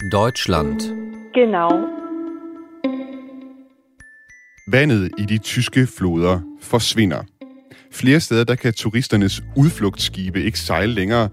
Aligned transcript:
Deutschland. 0.00 0.80
Genau. 1.34 1.70
Vandet 4.72 5.10
i 5.18 5.24
de 5.24 5.38
tyske 5.38 5.86
floder 5.86 6.40
forsvinder. 6.60 7.22
Flere 7.92 8.20
steder 8.20 8.44
der 8.44 8.54
kan 8.54 8.72
turisternes 8.72 9.42
udflugtsskibe 9.56 10.42
ikke 10.42 10.58
sejle 10.58 10.92
længere, 10.92 11.28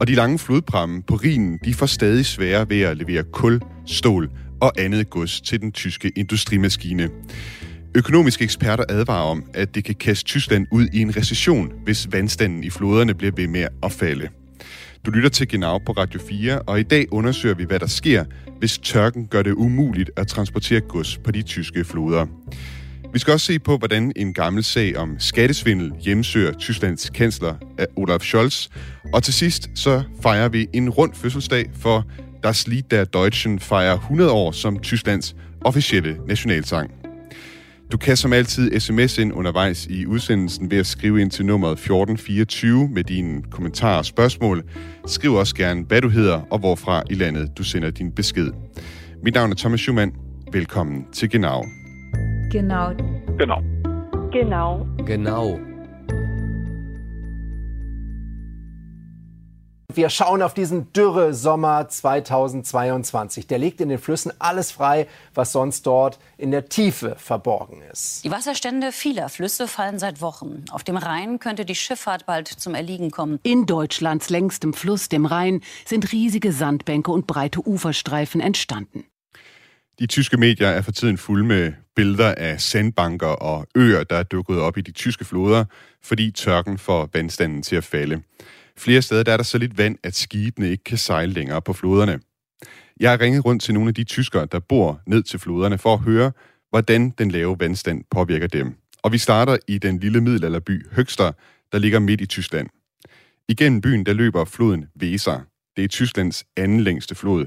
og 0.00 0.06
de 0.06 0.14
lange 0.14 0.38
flodpramme 0.38 1.02
på 1.02 1.14
Rhinen 1.14 1.58
de 1.64 1.74
får 1.74 1.86
stadig 1.86 2.26
sværere 2.26 2.70
ved 2.70 2.80
at 2.80 2.96
levere 2.96 3.24
kul, 3.32 3.60
stål 3.86 4.30
og 4.60 4.72
andet 4.78 5.10
gods 5.10 5.40
til 5.40 5.60
den 5.60 5.72
tyske 5.72 6.12
industrimaskine. 6.16 7.08
Økonomiske 7.96 8.44
eksperter 8.44 8.84
advarer 8.88 9.30
om, 9.30 9.44
at 9.54 9.74
det 9.74 9.84
kan 9.84 9.94
kaste 9.94 10.24
Tyskland 10.24 10.66
ud 10.72 10.86
i 10.92 11.00
en 11.00 11.16
recession, 11.16 11.72
hvis 11.84 12.12
vandstanden 12.12 12.64
i 12.64 12.70
floderne 12.70 13.14
bliver 13.14 13.32
ved 13.36 13.48
med 13.48 13.66
at 13.82 13.92
falde. 13.92 14.28
Du 15.06 15.10
lytter 15.10 15.28
til 15.28 15.48
Genau 15.48 15.78
på 15.78 15.92
Radio 15.92 16.20
4, 16.28 16.58
og 16.58 16.80
i 16.80 16.82
dag 16.82 17.12
undersøger 17.12 17.54
vi, 17.54 17.64
hvad 17.64 17.78
der 17.78 17.86
sker, 17.86 18.24
hvis 18.58 18.78
tørken 18.78 19.26
gør 19.26 19.42
det 19.42 19.52
umuligt 19.52 20.10
at 20.16 20.26
transportere 20.26 20.80
gods 20.80 21.18
på 21.18 21.30
de 21.30 21.42
tyske 21.42 21.84
floder. 21.84 22.26
Vi 23.12 23.18
skal 23.18 23.32
også 23.32 23.46
se 23.46 23.58
på, 23.58 23.76
hvordan 23.76 24.12
en 24.16 24.34
gammel 24.34 24.64
sag 24.64 24.96
om 24.96 25.16
skattesvindel 25.18 25.92
hjemsøger 26.00 26.52
Tysklands 26.52 27.10
kansler 27.10 27.54
eh, 27.78 27.86
Olaf 27.96 28.20
Scholz. 28.20 28.68
Og 29.12 29.22
til 29.22 29.34
sidst 29.34 29.70
så 29.74 30.02
fejrer 30.22 30.48
vi 30.48 30.68
en 30.72 30.90
rund 30.90 31.14
fødselsdag 31.14 31.70
for 31.74 32.04
Das 32.42 32.68
Lied 32.68 32.82
der 32.82 33.04
Deutschen 33.04 33.60
fejrer 33.60 33.94
100 33.94 34.30
år 34.30 34.52
som 34.52 34.78
Tysklands 34.78 35.36
officielle 35.60 36.16
nationalsang. 36.28 37.05
Du 37.92 37.96
kan 37.96 38.16
som 38.16 38.32
altid 38.32 38.80
sms 38.80 39.18
ind 39.18 39.32
undervejs 39.32 39.86
i 39.86 40.06
udsendelsen 40.06 40.70
ved 40.70 40.78
at 40.78 40.86
skrive 40.86 41.20
ind 41.20 41.30
til 41.30 41.46
nummeret 41.46 41.72
1424 41.72 42.88
med 42.88 43.04
dine 43.04 43.42
kommentarer 43.50 43.98
og 43.98 44.04
spørgsmål. 44.04 44.62
Skriv 45.06 45.32
også 45.32 45.54
gerne, 45.54 45.84
hvad 45.88 46.00
du 46.00 46.08
hedder 46.08 46.40
og 46.50 46.58
hvorfra 46.58 47.02
i 47.10 47.14
landet 47.14 47.58
du 47.58 47.62
sender 47.62 47.90
din 47.90 48.12
besked. 48.12 48.50
Mit 49.22 49.34
navn 49.34 49.50
er 49.50 49.54
Thomas 49.56 49.80
Schumann. 49.80 50.12
Velkommen 50.52 51.06
til 51.12 51.30
Genau. 51.30 51.64
Genau. 52.50 52.92
Genau. 53.38 53.62
Genau. 54.32 54.86
Genau. 55.06 55.75
Wir 59.96 60.10
schauen 60.10 60.42
auf 60.42 60.52
diesen 60.52 60.92
Dürre-Sommer 60.92 61.88
2022. 61.88 63.46
Der 63.46 63.56
legt 63.56 63.80
in 63.80 63.88
den 63.88 63.98
Flüssen 63.98 64.30
alles 64.38 64.70
frei, 64.70 65.06
was 65.32 65.52
sonst 65.52 65.86
dort 65.86 66.18
in 66.36 66.50
der 66.50 66.68
Tiefe 66.68 67.16
verborgen 67.18 67.80
ist. 67.90 68.22
Die 68.22 68.30
Wasserstände 68.30 68.92
vieler 68.92 69.30
Flüsse 69.30 69.66
fallen 69.66 69.98
seit 69.98 70.20
Wochen. 70.20 70.66
Auf 70.70 70.84
dem 70.84 70.98
Rhein 70.98 71.38
könnte 71.38 71.64
die 71.64 71.74
Schifffahrt 71.74 72.26
bald 72.26 72.46
zum 72.46 72.74
Erliegen 72.74 73.10
kommen. 73.10 73.40
In 73.42 73.64
Deutschlands 73.64 74.28
längstem 74.28 74.74
Fluss, 74.74 75.08
dem 75.08 75.24
Rhein, 75.24 75.62
sind 75.86 76.12
riesige 76.12 76.52
Sandbänke 76.52 77.10
und 77.10 77.26
breite 77.26 77.66
Uferstreifen 77.66 78.42
entstanden. 78.42 79.04
De 79.98 80.06
tyske 80.06 80.36
medier 80.36 80.68
er 80.68 80.82
for 80.82 80.92
tiden 80.92 81.16
fulde 81.16 81.44
med 81.44 81.72
billeder 81.94 82.34
af 82.36 82.60
sandbanker 82.60 83.26
og 83.26 83.66
øer, 83.74 84.04
der 84.04 84.16
er 84.16 84.22
dukket 84.22 84.58
op 84.58 84.76
i 84.76 84.80
de 84.80 84.92
tyske 84.92 85.24
floder, 85.24 85.64
fordi 86.02 86.30
tørken 86.30 86.78
får 86.78 87.08
vandstanden 87.12 87.62
til 87.62 87.76
at 87.76 87.84
falde. 87.84 88.22
Flere 88.78 89.02
steder 89.02 89.22
der 89.22 89.32
er 89.32 89.36
der 89.36 89.44
så 89.44 89.58
lidt 89.58 89.78
vand, 89.78 89.98
at 90.02 90.14
skibene 90.14 90.70
ikke 90.70 90.84
kan 90.84 90.98
sejle 90.98 91.32
længere 91.32 91.62
på 91.62 91.72
floderne. 91.72 92.20
Jeg 93.00 93.10
har 93.10 93.20
ringet 93.20 93.44
rundt 93.44 93.62
til 93.62 93.74
nogle 93.74 93.88
af 93.88 93.94
de 93.94 94.04
tyskere, 94.04 94.46
der 94.46 94.58
bor 94.58 95.00
ned 95.06 95.22
til 95.22 95.38
floderne, 95.38 95.78
for 95.78 95.94
at 95.94 96.00
høre, 96.00 96.32
hvordan 96.70 97.10
den 97.10 97.30
lave 97.30 97.56
vandstand 97.60 98.04
påvirker 98.10 98.46
dem. 98.46 98.74
Og 99.02 99.12
vi 99.12 99.18
starter 99.18 99.56
i 99.68 99.78
den 99.78 99.98
lille 99.98 100.20
middelalderby 100.20 100.86
Høgster, 100.92 101.32
der 101.72 101.78
ligger 101.78 101.98
midt 101.98 102.20
i 102.20 102.26
Tyskland. 102.26 102.68
Igennem 103.48 103.80
byen 103.80 104.06
der 104.06 104.12
løber 104.12 104.44
floden 104.44 104.86
Weser. 105.00 105.40
Det 105.76 105.84
er 105.84 105.88
Tysklands 105.88 106.44
anden 106.56 106.80
længste 106.80 107.14
flod. 107.14 107.46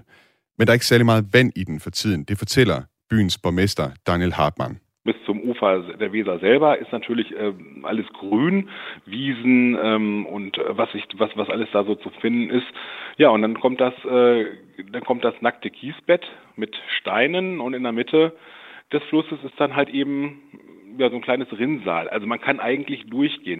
Men 0.57 0.67
der 0.67 0.71
er 0.71 0.73
ikke 0.73 0.85
særlig 0.85 1.05
meget 1.05 1.33
vand 1.33 1.51
i 1.55 1.63
den 1.63 1.79
for 1.79 1.89
tiden. 1.89 2.23
Det 2.23 2.37
fortæller 2.37 2.81
byens 3.09 3.37
borgmester 3.37 3.91
Daniel 4.07 4.33
Hartmann. 4.33 4.77
Bis 5.09 5.15
zum 5.25 5.41
Ufer 5.41 5.79
der 5.99 6.13
Weser 6.13 6.37
selber 6.37 6.77
ist 6.77 6.91
natürlich 6.91 7.33
ähm, 7.35 7.83
alles 7.83 8.05
grün, 8.13 8.69
Wiesen 9.07 9.75
ähm, 9.81 10.27
und 10.27 10.55
was, 10.67 10.89
ich, 10.93 11.03
was, 11.17 11.31
was 11.33 11.49
alles 11.49 11.67
da 11.73 11.83
so 11.83 11.95
zu 11.95 12.11
finden 12.21 12.51
ist. 12.51 12.67
Ja, 13.17 13.29
und 13.29 13.41
dann 13.41 13.59
kommt 13.59 13.81
das, 13.81 13.95
äh, 14.05 14.45
dann 14.91 15.03
kommt 15.03 15.23
das 15.23 15.33
nackte 15.41 15.71
Kiesbett 15.71 16.23
mit 16.57 16.75
Steinen 16.99 17.59
und 17.59 17.73
in 17.73 17.81
der 17.81 17.91
Mitte 17.91 18.37
des 18.93 19.01
Flusses 19.09 19.39
ist 19.43 19.59
dann 19.59 19.75
halt 19.75 19.89
eben 19.89 20.43
ja, 20.99 21.09
so 21.09 21.15
ein 21.15 21.23
kleines 21.23 21.47
Rinnsal. 21.51 22.07
Also 22.09 22.27
man 22.27 22.39
kann 22.39 22.59
eigentlich 22.59 23.09
durchgehen. 23.09 23.57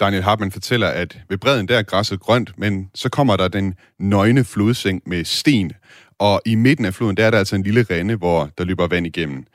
Daniel 0.00 0.24
Hartmann 0.24 0.52
fortæller, 0.52 0.88
at 0.88 1.18
ved 1.28 1.38
bredden 1.38 1.68
der 1.68 1.76
er 1.76 1.82
græsset 1.82 2.20
grønt, 2.20 2.58
men 2.58 2.90
så 2.94 3.10
kommer 3.10 3.36
der 3.36 3.48
den 3.48 3.74
nøgne 3.98 4.44
flodseng 4.44 5.02
med 5.06 5.24
sten, 5.24 5.72
og 6.18 6.40
i 6.46 6.54
midten 6.54 6.84
af 6.86 6.94
floden 6.94 7.16
der 7.16 7.26
er 7.26 7.30
der 7.30 7.38
altså 7.38 7.56
en 7.56 7.62
lille 7.62 7.82
rende, 7.90 8.16
hvor 8.16 8.48
der 8.58 8.64
løber 8.64 8.86
vand 8.86 9.06
igennem. 9.06 9.46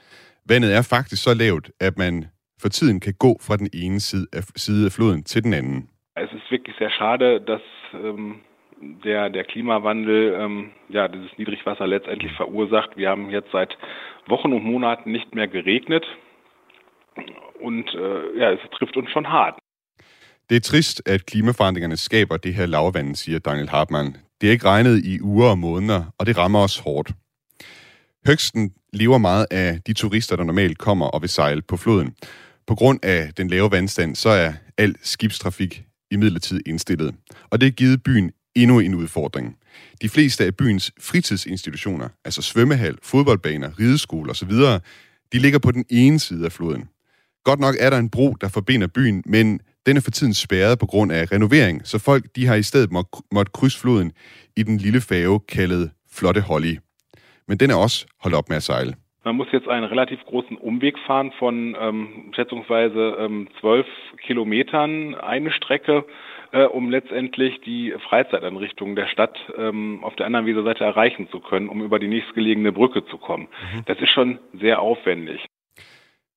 Vandet 0.50 0.76
er 0.76 0.82
faktisk 0.82 1.24
så 1.24 1.34
lavt, 1.34 1.72
at 1.80 1.98
man 1.98 2.26
for 2.62 2.70
tiden 2.70 3.00
kan 3.00 3.14
gå 3.20 3.32
fra 3.42 3.58
den 3.58 3.70
ene 3.74 4.00
side 4.00 4.28
af, 4.34 4.44
side 4.56 4.86
af 4.86 4.92
floden 4.92 5.24
til 5.24 5.44
den 5.44 5.54
anden. 5.54 5.90
Es 6.26 6.32
ist 6.38 6.52
wirklich 6.52 6.76
sehr 6.78 6.92
schade, 7.00 7.28
dass 7.52 7.66
ähm, 7.94 8.42
der, 9.04 9.30
der 9.30 9.44
Klimawandel 9.44 10.20
ähm, 10.42 10.72
ja, 10.90 11.08
dieses 11.08 11.32
Niedrigwasser 11.38 11.88
letztendlich 11.88 12.32
verursacht. 12.38 12.92
Wir 12.96 13.10
haben 13.10 13.30
jetzt 13.30 13.52
seit 13.52 13.78
Wochen 14.28 14.54
und 14.54 14.64
Monaten 14.64 15.12
nicht 15.12 15.36
mehr 15.36 15.48
geregnet 15.48 16.06
und 17.68 17.88
äh, 17.94 18.40
ja, 18.40 18.52
es 18.52 18.60
trifft 18.78 18.98
uns 18.98 19.10
schon 19.12 19.28
hart. 19.28 19.56
Det 20.50 20.56
er 20.56 20.62
trist, 20.62 21.10
at 21.10 21.26
klimaforandringerne 21.26 21.98
skaber 21.98 22.38
det 22.38 22.54
her 22.54 22.66
lavvand, 22.66 23.16
siger 23.16 23.40
Daniel 23.40 23.70
Hartmann. 23.70 24.18
Det 24.42 24.48
er 24.48 24.52
ikke 24.52 24.66
regnet 24.66 25.06
i 25.06 25.22
uger 25.22 25.50
og 25.50 25.58
måneder, 25.58 26.02
og 26.18 26.26
det 26.26 26.38
rammer 26.38 26.60
os 26.60 26.80
hårdt. 26.80 27.12
Høgsten 28.28 28.74
lever 28.94 29.18
meget 29.18 29.48
af 29.52 29.80
de 29.88 29.94
turister, 29.94 30.36
der 30.36 30.44
normalt 30.44 30.78
kommer 30.78 31.06
og 31.06 31.22
vil 31.22 31.30
sejle 31.30 31.62
på 31.62 31.78
floden. 31.78 32.16
På 32.68 32.76
grund 32.76 33.00
af 33.04 33.34
den 33.38 33.48
lave 33.48 33.72
vandstand, 33.72 34.16
så 34.16 34.30
er 34.30 34.54
al 34.78 34.96
skibstrafik 35.02 35.84
i 36.12 36.16
indstillet. 36.66 37.16
Og 37.50 37.62
det 37.62 37.66
har 37.66 37.72
givet 37.72 38.04
byen 38.04 38.32
endnu 38.56 38.80
en 38.80 38.96
udfordring. 38.96 39.58
De 40.02 40.10
fleste 40.10 40.46
af 40.46 40.56
byens 40.56 40.92
fritidsinstitutioner, 41.00 42.10
altså 42.26 42.42
svømmehal, 42.42 42.98
fodboldbaner, 43.04 43.80
rideskole 43.80 44.32
osv., 44.32 44.52
de 45.34 45.40
ligger 45.40 45.60
på 45.60 45.72
den 45.72 45.86
ene 45.90 46.20
side 46.20 46.46
af 46.46 46.52
floden. 46.52 46.84
Godt 47.44 47.60
nok 47.60 47.76
er 47.80 47.90
der 47.90 47.98
en 47.98 48.10
bro, 48.10 48.36
der 48.42 48.48
forbinder 48.48 48.88
byen, 48.88 49.24
men 49.26 49.60
den 49.86 49.98
er 49.98 50.02
for 50.02 50.12
tiden 50.12 50.34
spærret 50.34 50.80
på 50.80 50.86
grund 50.86 51.12
af 51.12 51.32
renovering, 51.32 51.82
så 51.88 51.98
folk 51.98 52.26
de 52.36 52.46
har 52.46 52.56
i 52.56 52.64
stedet 52.64 52.92
må, 52.92 53.04
måtte 53.32 53.52
krydse 53.54 53.80
floden 53.80 54.12
i 54.56 54.64
den 54.64 54.78
lille 54.78 55.02
fave 55.02 55.40
kaldet 55.40 55.92
Flotte 56.12 56.42
Holly. 56.42 56.78
Men 57.48 57.58
den 57.58 57.70
er 57.70 57.76
også 57.76 58.06
holdt 58.24 58.36
op 58.36 58.50
med 58.50 58.58
at 58.58 58.64
sejle. 58.64 58.94
Man 59.26 59.36
muss 59.36 59.48
jetzt 59.54 59.70
einen 59.70 59.86
relativ 59.86 60.20
großen 60.26 60.58
Umweg 60.58 60.96
fahren 61.08 61.32
von 61.40 61.78
ähm, 61.80 62.32
schätzungsweise 62.36 63.16
ähm, 63.20 63.48
12 63.62 63.86
Kilometern 64.28 65.16
eine 65.16 65.52
Strecke, 65.52 66.06
äh, 66.52 66.66
um 66.66 66.90
letztendlich 66.90 67.62
die 67.62 67.94
Freizeiteinrichtungen 68.10 68.96
der 68.98 69.08
Stadt 69.08 69.38
ähm, 69.58 70.04
auf 70.04 70.16
der 70.18 70.26
anderen 70.26 70.46
Weserseite 70.46 70.84
erreichen 70.84 71.30
zu 71.32 71.40
können, 71.40 71.70
um 71.70 71.82
über 71.82 72.00
die 72.00 72.10
nächstgelegene 72.10 72.74
Brücke 72.74 73.06
zu 73.06 73.18
kommen. 73.18 73.48
Mhm. 73.74 73.86
Das 73.86 73.98
ist 74.00 74.10
schon 74.10 74.40
sehr 74.60 74.82
aufwendig. 74.82 75.46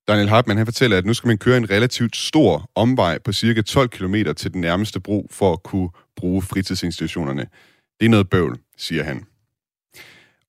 Daniel 0.08 0.30
Hartmann 0.30 0.56
han 0.56 0.66
fortæller, 0.66 0.98
at 0.98 1.04
nu 1.04 1.14
skal 1.14 1.28
man 1.28 1.38
køre 1.38 1.56
en 1.56 1.70
relativt 1.70 2.16
stor 2.16 2.64
omvej 2.74 3.18
på 3.18 3.32
cirka 3.32 3.62
12 3.62 3.88
km 3.88 4.14
til 4.36 4.52
den 4.52 4.60
nærmeste 4.60 5.00
bro 5.00 5.26
for 5.30 5.52
at 5.52 5.62
kunne 5.62 5.90
bruge 6.16 6.42
fritidsinstitutionerne. 6.42 7.46
Det 8.00 8.06
er 8.06 8.10
noget 8.10 8.30
bøvl, 8.30 8.56
siger 8.76 9.04
han. 9.04 9.26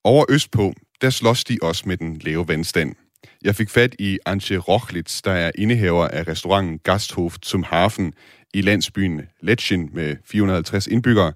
Over 0.03 0.25
østpå, 0.30 0.74
der 1.02 1.09
slås 1.09 1.44
de 1.44 1.58
også 1.62 1.84
med 1.85 1.97
den 1.97 2.18
lave 2.22 2.47
vandstand. 2.47 2.96
Jeg 3.44 3.56
fik 3.56 3.69
fat 3.69 3.96
i 4.00 4.18
Antje 4.25 4.58
Rochlitz, 4.58 5.22
der 5.22 5.31
er 5.31 5.52
indehaver 5.56 6.08
af 6.08 6.28
restauranten 6.28 6.80
Gasthof 6.84 7.35
zum 7.46 7.63
Hafen 7.63 8.13
i 8.53 8.62
landsbyen 8.62 9.22
Letschen 9.41 9.90
med 9.94 10.16
450 10.25 10.88
indbyggere. 10.88 11.34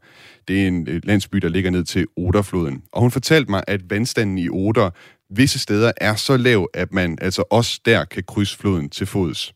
Det 0.47 0.63
er 0.63 0.67
en 0.67 0.87
øh, 0.89 1.01
landsby, 1.03 1.37
der 1.37 1.49
ligger 1.49 1.71
ned 1.71 1.83
til 1.83 2.07
Oderfloden. 2.17 2.83
Og 2.91 3.01
hun 3.01 3.11
fortalte 3.11 3.51
mig, 3.51 3.63
at 3.67 3.89
vandstanden 3.89 4.37
i 4.37 4.49
Oder 4.49 4.89
visse 5.29 5.59
steder 5.59 5.91
er 5.97 6.15
så 6.15 6.37
lav, 6.37 6.69
at 6.73 6.93
man 6.93 7.17
altså 7.21 7.43
også 7.51 7.79
der 7.85 8.05
kan 8.05 8.23
krydse 8.27 8.57
floden 8.57 8.89
til 8.89 9.07
fods. 9.07 9.53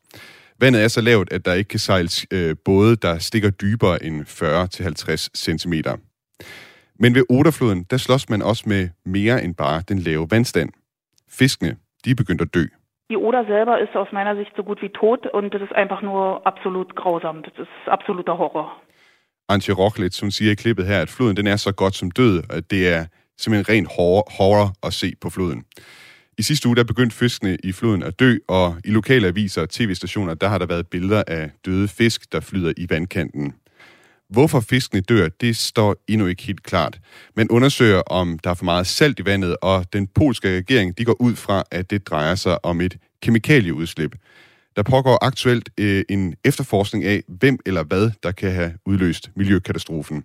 Vandet 0.59 0.83
er 0.83 0.87
så 0.87 1.01
lavt, 1.01 1.33
at 1.33 1.45
der 1.45 1.53
ikke 1.53 1.67
kan 1.67 1.79
sejles 1.79 2.25
øh, 2.31 2.55
både, 2.65 2.95
der 2.95 3.19
stikker 3.19 3.49
dybere 3.49 4.03
end 4.03 4.21
40-50 4.21 5.27
cm. 5.35 5.73
Men 6.99 7.15
ved 7.15 7.23
Oderfloden, 7.29 7.83
der 7.91 7.97
slås 7.97 8.29
man 8.29 8.41
også 8.41 8.63
med 8.67 8.89
mere 9.05 9.43
end 9.43 9.55
bare 9.55 9.83
den 9.89 9.99
lave 9.99 10.27
vandstand. 10.31 10.69
Fiskene, 11.29 11.77
de 12.05 12.11
er 12.11 12.15
begyndt 12.15 12.41
at 12.41 12.53
dø. 12.53 12.65
Die 13.09 13.17
Oder 13.17 13.45
selber 13.45 13.75
ist 13.85 13.95
aus 13.95 14.11
meiner 14.13 14.35
Sicht 14.35 14.53
so 14.55 14.63
gut 14.63 14.81
wie 14.81 14.93
tot 15.01 15.21
und 15.33 15.53
das 15.53 15.61
ist 15.61 15.75
einfach 15.81 16.01
nur 16.01 16.47
absolut 16.51 16.95
grausam. 16.95 17.43
Das 17.43 17.55
ist 17.65 17.87
absoluter 17.87 18.37
Horror. 18.37 18.69
Antje 19.49 19.73
Rochlitz, 19.73 20.21
hun 20.21 20.31
siger 20.31 20.51
i 20.51 20.55
klippet 20.55 20.85
her, 20.87 21.01
at 21.01 21.09
floden 21.09 21.37
den 21.37 21.47
er 21.47 21.55
så 21.55 21.71
godt 21.71 21.95
som 21.95 22.11
død, 22.11 22.43
at 22.49 22.71
det 22.71 22.87
er 22.87 23.05
simpelthen 23.37 23.75
ren 23.75 23.85
horror, 23.85 24.23
horror 24.37 24.67
at 24.87 24.93
se 24.93 25.13
på 25.21 25.29
floden. 25.29 25.63
I 26.37 26.41
sidste 26.41 26.67
uge 26.67 26.75
der 26.75 26.83
begyndte 26.83 27.15
fiskene 27.15 27.57
i 27.63 27.71
floden 27.71 28.03
at 28.03 28.19
dø, 28.19 28.37
og 28.47 28.75
i 28.85 28.89
lokale 28.89 29.27
aviser 29.27 29.61
og 29.61 29.69
tv-stationer, 29.69 30.33
der 30.33 30.47
har 30.47 30.57
der 30.57 30.65
været 30.65 30.87
billeder 30.87 31.23
af 31.27 31.51
døde 31.65 31.87
fisk, 31.87 32.31
der 32.31 32.39
flyder 32.39 32.73
i 32.77 32.87
vandkanten. 32.89 33.53
Hvorfor 34.29 34.59
fiskene 34.59 35.01
dør, 35.01 35.27
det 35.41 35.55
står 35.55 35.95
endnu 36.07 36.27
ikke 36.27 36.43
helt 36.43 36.63
klart. 36.63 36.99
Men 37.35 37.49
undersøger, 37.49 38.01
om 38.01 38.39
der 38.39 38.49
er 38.49 38.53
for 38.53 38.65
meget 38.65 38.87
salt 38.87 39.19
i 39.19 39.25
vandet, 39.25 39.57
og 39.61 39.93
den 39.93 40.07
polske 40.07 40.57
regering 40.57 40.97
de 40.97 41.05
går 41.05 41.15
ud 41.19 41.35
fra, 41.35 41.63
at 41.71 41.91
det 41.91 42.07
drejer 42.09 42.35
sig 42.35 42.65
om 42.65 42.81
et 42.81 42.97
kemikalieudslip. 43.21 44.15
Der 44.75 44.83
pågår 44.83 45.25
aktuelt 45.25 45.69
øh, 45.79 46.03
en 46.09 46.35
efterforskning 46.45 47.03
af, 47.03 47.21
hvem 47.27 47.57
eller 47.65 47.83
hvad, 47.83 48.11
der 48.23 48.31
kan 48.31 48.51
have 48.51 48.73
udløst 48.85 49.31
miljøkatastrofen. 49.35 50.23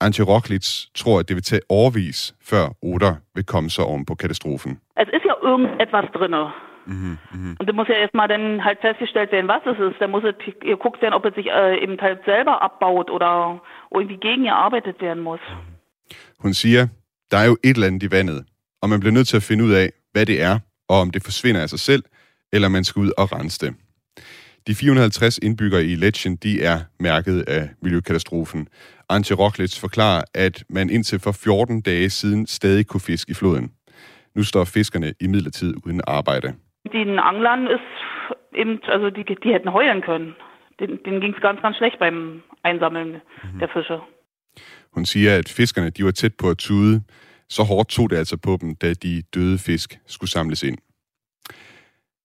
Antje 0.00 0.24
Rocklitz 0.24 0.86
tror, 0.94 1.18
at 1.18 1.28
det 1.28 1.34
vil 1.36 1.42
tage 1.42 1.60
overvis, 1.68 2.34
før 2.50 2.68
Oder 2.82 3.14
vil 3.34 3.44
komme 3.44 3.70
sig 3.70 3.84
om 3.84 4.04
på 4.04 4.14
katastrofen. 4.14 4.80
Altså, 4.96 5.16
ist 5.16 5.24
ja 5.24 5.34
irgendetwas 5.50 6.08
drinne. 6.14 6.65
Mhm, 6.86 7.18
mh. 7.32 7.56
Und 7.58 7.66
da 7.68 7.72
muss 7.72 7.88
ja 7.88 7.94
erstmal 7.94 8.28
dann 8.28 8.64
halt 8.64 8.78
festgestellt 8.80 9.32
werden, 9.32 9.48
was 9.48 9.62
es 9.66 9.78
ist. 9.78 10.00
Da 10.00 10.06
muss 10.06 10.24
es 10.24 10.34
geguckt 10.60 11.02
werden, 11.02 11.14
ob 11.14 11.24
es 11.24 11.34
sich 11.34 11.46
äh, 11.46 11.82
eben 11.82 12.00
halt 12.00 12.20
selber 12.24 12.62
abbaut 12.62 13.10
oder 13.10 13.60
irgendwie 13.94 14.16
gegengearbeitet 14.16 15.00
werden 15.00 15.22
muss. 15.22 15.40
Hun 16.38 16.54
siger, 16.54 16.88
der 17.30 17.38
er 17.38 17.44
jo 17.44 17.56
et 17.64 17.74
eller 17.74 17.86
andet 17.86 18.02
i 18.02 18.10
vandet, 18.10 18.44
og 18.82 18.88
man 18.88 19.00
bliver 19.00 19.12
nødt 19.12 19.28
til 19.28 19.36
at 19.36 19.42
finde 19.42 19.64
ud 19.64 19.72
af, 19.72 19.92
hvad 20.12 20.26
det 20.26 20.42
er, 20.42 20.58
og 20.88 21.00
om 21.00 21.10
det 21.10 21.22
forsvinder 21.24 21.62
af 21.62 21.68
sig 21.68 21.78
selv, 21.78 22.02
eller 22.52 22.68
man 22.68 22.84
skal 22.84 23.00
ud 23.00 23.12
og 23.18 23.32
rense 23.32 23.58
det. 23.66 23.74
De 24.66 24.74
450 24.74 25.38
indbyggere 25.38 25.84
i 25.84 25.94
Letchen, 25.94 26.36
de 26.36 26.62
er 26.62 26.80
mærket 27.00 27.42
af 27.42 27.70
miljøkatastrofen. 27.82 28.68
Antje 29.08 29.36
Rocklitz 29.36 29.78
forklarer, 29.80 30.22
at 30.34 30.64
man 30.68 30.90
indtil 30.90 31.18
for 31.20 31.32
14 31.32 31.80
dage 31.80 32.10
siden 32.10 32.46
stadig 32.46 32.86
kunne 32.86 33.00
fiske 33.00 33.30
i 33.30 33.34
floden. 33.34 33.70
Nu 34.34 34.42
står 34.42 34.64
fiskerne 34.64 35.14
i 35.20 35.26
midlertid 35.26 35.74
uden 35.84 36.00
arbejde. 36.06 36.54
Den 36.92 37.18
Anglern 37.18 37.66
ist 37.66 37.80
eben, 38.54 38.80
also 38.88 39.10
die, 39.10 39.24
die 39.24 39.52
hätten 39.52 39.72
heulen 39.72 40.02
können. 40.02 40.34
Den, 40.80 40.98
den 41.04 41.20
ging 41.20 41.34
es 41.34 41.40
ganz, 41.40 41.60
ganz 41.62 41.76
schlecht 41.76 41.98
beim 41.98 42.42
Einsammeln 42.62 43.20
mhm. 43.42 43.58
der 43.58 43.68
Fische. 43.68 44.00
Hun 44.94 45.04
siger, 45.04 45.38
at 45.38 45.48
fiskerne 45.48 45.90
de 45.90 46.04
var 46.04 46.10
tæt 46.10 46.34
på 46.34 46.50
at 46.50 46.58
tude. 46.58 47.02
Så 47.48 47.62
hårdt 47.62 47.88
tog 47.88 48.10
det 48.10 48.16
altså 48.16 48.36
på 48.36 48.58
dem, 48.60 48.74
da 48.74 48.92
de 48.92 49.22
døde 49.34 49.58
fisk 49.58 49.98
skulle 50.06 50.30
samles 50.30 50.62
ind. 50.62 50.78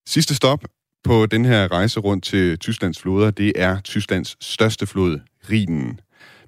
Sidste 0.05 0.35
stop 0.35 0.59
på 1.03 1.25
den 1.25 1.45
her 1.45 1.71
rejse 1.71 1.99
rundt 1.99 2.23
til 2.23 2.59
Tysklands 2.59 3.01
floder, 3.01 3.31
det 3.31 3.53
er 3.55 3.81
Tysklands 3.81 4.37
største 4.45 4.87
flod, 4.87 5.19
Rhinen. 5.49 5.99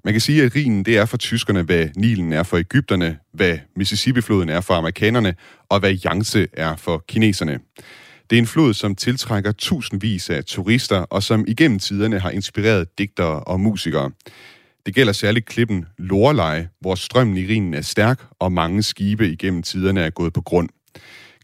Man 0.04 0.14
kan 0.14 0.20
sige, 0.20 0.44
at 0.44 0.56
Rhinen 0.56 0.84
det 0.84 0.98
er 0.98 1.06
for 1.06 1.16
tyskerne, 1.16 1.62
hvad 1.62 1.88
Nilen 1.96 2.32
er 2.32 2.42
for 2.42 2.56
Ægypterne, 2.56 3.18
hvad 3.32 3.58
Mississippi-floden 3.76 4.48
er 4.48 4.60
for 4.60 4.74
amerikanerne, 4.74 5.34
og 5.68 5.80
hvad 5.80 5.94
Yangtze 6.06 6.48
er 6.52 6.76
for 6.76 7.04
kineserne. 7.08 7.60
Det 8.30 8.36
er 8.36 8.40
en 8.40 8.46
flod, 8.46 8.74
som 8.74 8.94
tiltrækker 8.94 9.52
tusindvis 9.52 10.30
af 10.30 10.44
turister, 10.44 10.96
og 10.96 11.22
som 11.22 11.44
igennem 11.48 11.78
tiderne 11.78 12.20
har 12.20 12.30
inspireret 12.30 12.98
digtere 12.98 13.40
og 13.40 13.60
musikere. 13.60 14.10
Det 14.86 14.94
gælder 14.94 15.12
særligt 15.12 15.46
klippen 15.46 15.86
Lorelei, 15.98 16.66
hvor 16.80 16.94
strømmen 16.94 17.36
i 17.36 17.46
Rhinen 17.46 17.74
er 17.74 17.80
stærk, 17.80 18.24
og 18.38 18.52
mange 18.52 18.82
skibe 18.82 19.28
igennem 19.28 19.62
tiderne 19.62 20.00
er 20.00 20.10
gået 20.10 20.32
på 20.32 20.40
grund. 20.40 20.68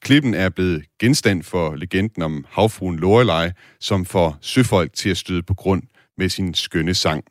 Klippen 0.01 0.35
er 0.35 0.49
blevet 0.49 0.85
genstand 1.01 1.43
for 1.43 1.75
legenden 1.75 2.23
om 2.23 2.45
havfruen 2.49 2.99
Lorelei, 2.99 3.51
som 3.81 4.05
får 4.05 4.39
søfolk 4.41 4.93
til 4.93 5.11
at 5.11 5.17
støde 5.17 5.43
på 5.43 5.55
grund 5.55 5.83
med 6.19 6.29
sin 6.29 6.55
skønne 6.55 6.95
sang. 6.95 7.25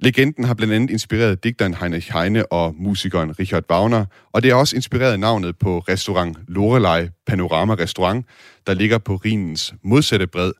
Legenden 0.00 0.44
har 0.44 0.54
blandt 0.54 0.74
andet 0.74 0.90
inspireret 0.90 1.44
digteren 1.44 1.74
Heinrich 1.74 2.12
Heine 2.12 2.52
og 2.52 2.74
musikeren 2.78 3.38
Richard 3.38 3.64
Wagner, 3.70 4.04
og 4.32 4.42
det 4.42 4.50
har 4.50 4.58
også 4.58 4.76
inspireret 4.76 5.20
navnet 5.20 5.58
på 5.58 5.78
restaurant 5.78 6.38
Lorelei 6.48 7.08
Panorama 7.26 7.74
Restaurant, 7.74 8.26
der 8.66 8.74
ligger 8.74 8.98
på 8.98 9.16
Rinens 9.16 9.74
modsatte 9.84 10.26
bred, 10.26 10.52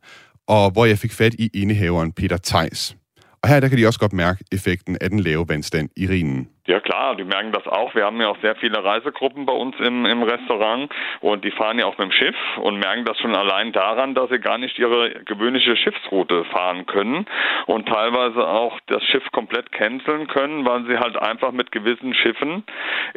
og 0.47 0.71
hvor 0.71 0.85
jeg 0.85 0.99
fik 0.99 1.13
fat 1.13 1.35
i 1.35 1.51
indehaveren 1.55 2.13
Peter 2.13 2.37
Theis. 2.37 2.97
Og 3.43 3.49
her 3.49 3.61
der 3.61 3.69
kan 3.69 3.79
de 3.79 3.87
også 3.87 3.99
godt 3.99 4.13
mærke 4.13 4.45
effekten 4.53 4.99
af 5.01 5.11
den 5.11 5.21
lave 5.21 5.49
vandstand 5.49 5.89
i 5.97 6.09
Rhinen. 6.09 6.49
Ja 6.67 6.81
klar, 6.81 7.15
die 7.15 7.25
merken 7.25 7.53
das 7.53 7.67
auch. 7.67 7.95
Wir 7.95 8.07
haben 8.07 8.19
ja 8.23 8.29
auch 8.29 8.41
sehr 8.41 8.57
viele 8.57 8.83
Reisegruppen 8.83 9.45
bei 9.45 9.53
uns 9.53 9.77
im, 9.81 10.07
im 10.07 10.23
Restaurant 10.23 10.91
und 11.21 11.45
die 11.45 11.51
fahren 11.51 11.79
ja 11.79 11.85
auch 11.85 11.99
mit 11.99 12.07
dem 12.07 12.13
Schiff 12.13 12.37
und 12.57 12.79
merken 12.79 13.05
das 13.05 13.19
schon 13.19 13.37
allein 13.37 13.73
daran, 13.73 14.15
dass 14.15 14.31
sie 14.31 14.39
gar 14.39 14.57
nicht 14.57 14.79
ihre 14.79 15.11
gewöhnliche 15.25 15.77
Schiffsroute 15.77 16.45
fahren 16.47 16.87
können 16.87 17.27
und 17.67 17.87
teilweise 17.87 18.47
auch 18.47 18.81
das 18.87 19.03
Schiff 19.05 19.25
komplett 19.33 19.73
canceln 19.73 20.27
können, 20.27 20.65
weil 20.65 20.87
sie 20.87 20.97
halt 20.97 21.19
einfach 21.19 21.53
mit 21.53 21.71
gewissen 21.71 22.15
Schiffen 22.15 22.65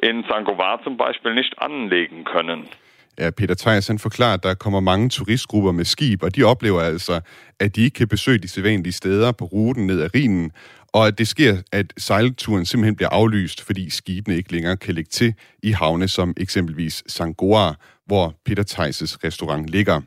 in 0.01 0.25
Sangovar 0.27 0.83
zum 0.83 0.97
Beispiel 0.97 1.33
nicht 1.33 1.57
anlegen 1.61 2.25
können. 2.25 2.67
Ja, 3.19 3.31
Peter 3.31 3.55
han 3.87 3.99
forklarer, 3.99 4.33
at 4.33 4.43
der 4.43 4.55
kommer 4.55 4.79
mange 4.79 5.09
turistgrupper 5.09 5.71
med 5.71 5.85
skib, 5.85 6.23
og 6.23 6.35
de 6.35 6.43
oplever 6.43 6.81
altså, 6.81 7.21
at 7.59 7.75
de 7.75 7.83
ikke 7.83 7.95
kan 7.95 8.07
besøge 8.07 8.37
de 8.37 8.47
sædvanlige 8.47 8.93
steder 8.93 9.31
på 9.31 9.45
ruten 9.45 9.87
ned 9.87 10.01
ad 10.01 10.09
Rhinen, 10.15 10.51
og 10.93 11.07
at 11.07 11.17
det 11.17 11.27
sker, 11.27 11.61
at 11.71 11.93
sejlturen 11.97 12.65
simpelthen 12.65 12.95
bliver 12.95 13.09
aflyst, 13.09 13.61
fordi 13.61 13.89
skibene 13.89 14.37
ikke 14.37 14.51
længere 14.51 14.77
kan 14.77 14.95
lægge 14.95 15.09
til 15.09 15.33
i 15.63 15.71
havne 15.71 16.07
som 16.07 16.33
eksempelvis 16.37 17.03
Sangoa, 17.07 17.73
hvor 18.05 18.35
Peter 18.45 18.63
Theises 18.63 19.23
restaurant 19.23 19.67
ligger. 19.67 20.01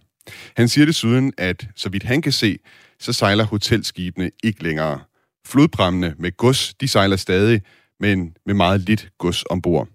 Han 0.57 0.69
siger 0.69 0.87
desuden, 0.87 1.33
at 1.39 1.69
så 1.77 1.89
vidt 1.89 2.03
han 2.03 2.23
kan 2.23 2.33
se, 2.33 2.59
så 3.01 3.13
sejler 3.13 3.45
hotelskibene 3.45 4.31
ikke 4.45 4.63
længere. 4.63 5.01
Flodprammene 5.47 6.15
med 6.19 6.37
gods, 6.37 6.75
de 6.75 6.89
sejler 6.89 7.17
stadig, 7.17 7.63
men 8.01 8.37
med 8.47 8.55
meget 8.55 8.81
lidt 8.81 9.09
gods 9.19 9.45
ombord. 9.51 9.89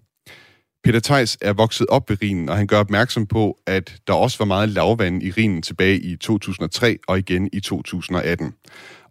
Peter 0.84 1.00
Theis 1.00 1.38
er 1.40 1.52
vokset 1.52 1.86
op 1.86 2.10
ved 2.10 2.22
Rhinen, 2.22 2.48
og 2.48 2.56
han 2.56 2.66
gør 2.66 2.78
opmærksom 2.78 3.26
på, 3.26 3.58
at 3.66 3.96
der 4.06 4.12
også 4.12 4.38
var 4.38 4.44
meget 4.44 4.68
lavvand 4.68 5.22
i 5.22 5.30
Rhinen 5.30 5.62
tilbage 5.62 6.00
i 6.00 6.16
2003 6.16 6.98
og 7.08 7.18
igen 7.18 7.48
i 7.52 7.60
2018. 7.60 8.54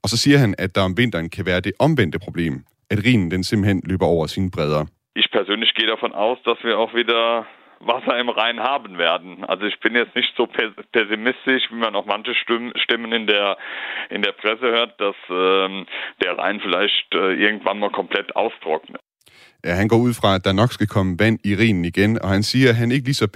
Og 0.05 0.09
så 0.13 0.17
siger 0.25 0.37
han, 0.43 0.51
at 0.57 0.75
der 0.75 0.83
om 0.89 0.97
vinteren 1.01 1.29
kan 1.35 1.45
være 1.45 1.61
det 1.67 1.73
omvendte 1.85 2.19
problem, 2.27 2.55
at 2.93 2.97
Rhinen 3.05 3.31
den 3.31 3.43
simpelthen 3.43 3.81
løber 3.91 4.07
over 4.15 4.25
sine 4.33 4.49
bredder. 4.55 4.83
Ich 5.21 5.27
persönlich 5.37 5.71
gehe 5.77 5.89
davon 5.95 6.13
aus, 6.25 6.37
dass 6.47 6.59
wir 6.67 6.75
auch 6.81 6.93
wieder 7.01 7.21
Wasser 7.91 8.15
im 8.23 8.29
Rhein 8.39 8.59
haben 8.71 8.93
werden. 9.07 9.29
Also 9.51 9.63
ich 9.71 9.77
bin 9.83 9.93
jetzt 10.01 10.15
nicht 10.19 10.33
so 10.37 10.43
pessimistisch, 10.97 11.63
wie 11.71 11.81
man 11.85 11.95
auch 11.97 12.07
manche 12.13 12.33
Stimmen 12.83 13.11
in 13.19 13.25
der 13.33 13.47
in 14.15 14.21
der 14.25 14.33
Presse 14.41 14.67
hört, 14.77 14.93
dass 15.03 15.17
ähm, 15.29 15.85
der 16.23 16.33
Rhein 16.39 16.57
vielleicht 16.65 17.07
äh, 17.13 17.33
irgendwann 17.45 17.79
mal 17.79 17.93
komplett 17.99 18.27
austrocknet. 18.35 19.01
Ja, 19.65 19.73
han 19.81 19.87
går 19.87 19.99
ud 20.07 20.13
fra, 20.19 20.29
at 20.35 20.45
der 20.45 20.53
nok 20.61 20.71
skal 20.71 20.87
komme 20.87 21.11
vand 21.19 21.39
i 21.49 21.55
Rhinen 21.55 21.85
igen, 21.85 22.11
og 22.23 22.29
han 22.29 22.43
siger, 22.43 22.69
at 22.69 22.75
han 22.75 22.91
ikke 22.91 23.05
lige 23.09 23.21
så 23.23 23.27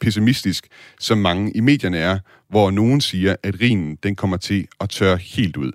pessimistisk, 0.00 0.62
som 1.06 1.18
mange 1.18 1.52
i 1.58 1.60
medierne 1.60 1.98
er, 1.98 2.16
hvor 2.52 2.70
nogen 2.70 3.00
siger, 3.00 3.32
at 3.42 3.54
Rhinen 3.62 3.96
den 4.04 4.16
kommer 4.16 4.36
til 4.36 4.60
at 4.80 4.90
tørre 4.90 5.18
helt 5.36 5.56
ud. 5.56 5.72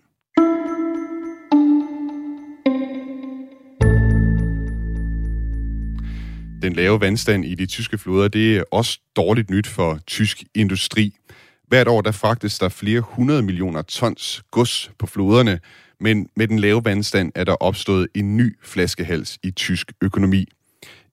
Den 6.61 6.73
lave 6.73 7.01
vandstand 7.01 7.45
i 7.45 7.55
de 7.55 7.65
tyske 7.65 7.97
floder, 7.97 8.27
det 8.27 8.57
er 8.57 8.63
også 8.71 8.99
dårligt 9.15 9.49
nyt 9.49 9.67
for 9.67 9.99
tysk 10.07 10.43
industri. 10.55 11.15
Hvert 11.67 11.87
år 11.87 12.01
der 12.01 12.11
fragtes 12.11 12.59
der 12.59 12.69
flere 12.69 13.01
hundrede 13.01 13.41
millioner 13.41 13.81
tons 13.81 14.43
gods 14.51 14.91
på 14.99 15.07
floderne, 15.07 15.59
men 15.99 16.27
med 16.35 16.47
den 16.47 16.59
lave 16.59 16.85
vandstand 16.85 17.31
er 17.35 17.43
der 17.43 17.53
opstået 17.53 18.07
en 18.15 18.37
ny 18.37 18.57
flaskehals 18.63 19.37
i 19.43 19.51
tysk 19.51 19.91
økonomi. 20.01 20.45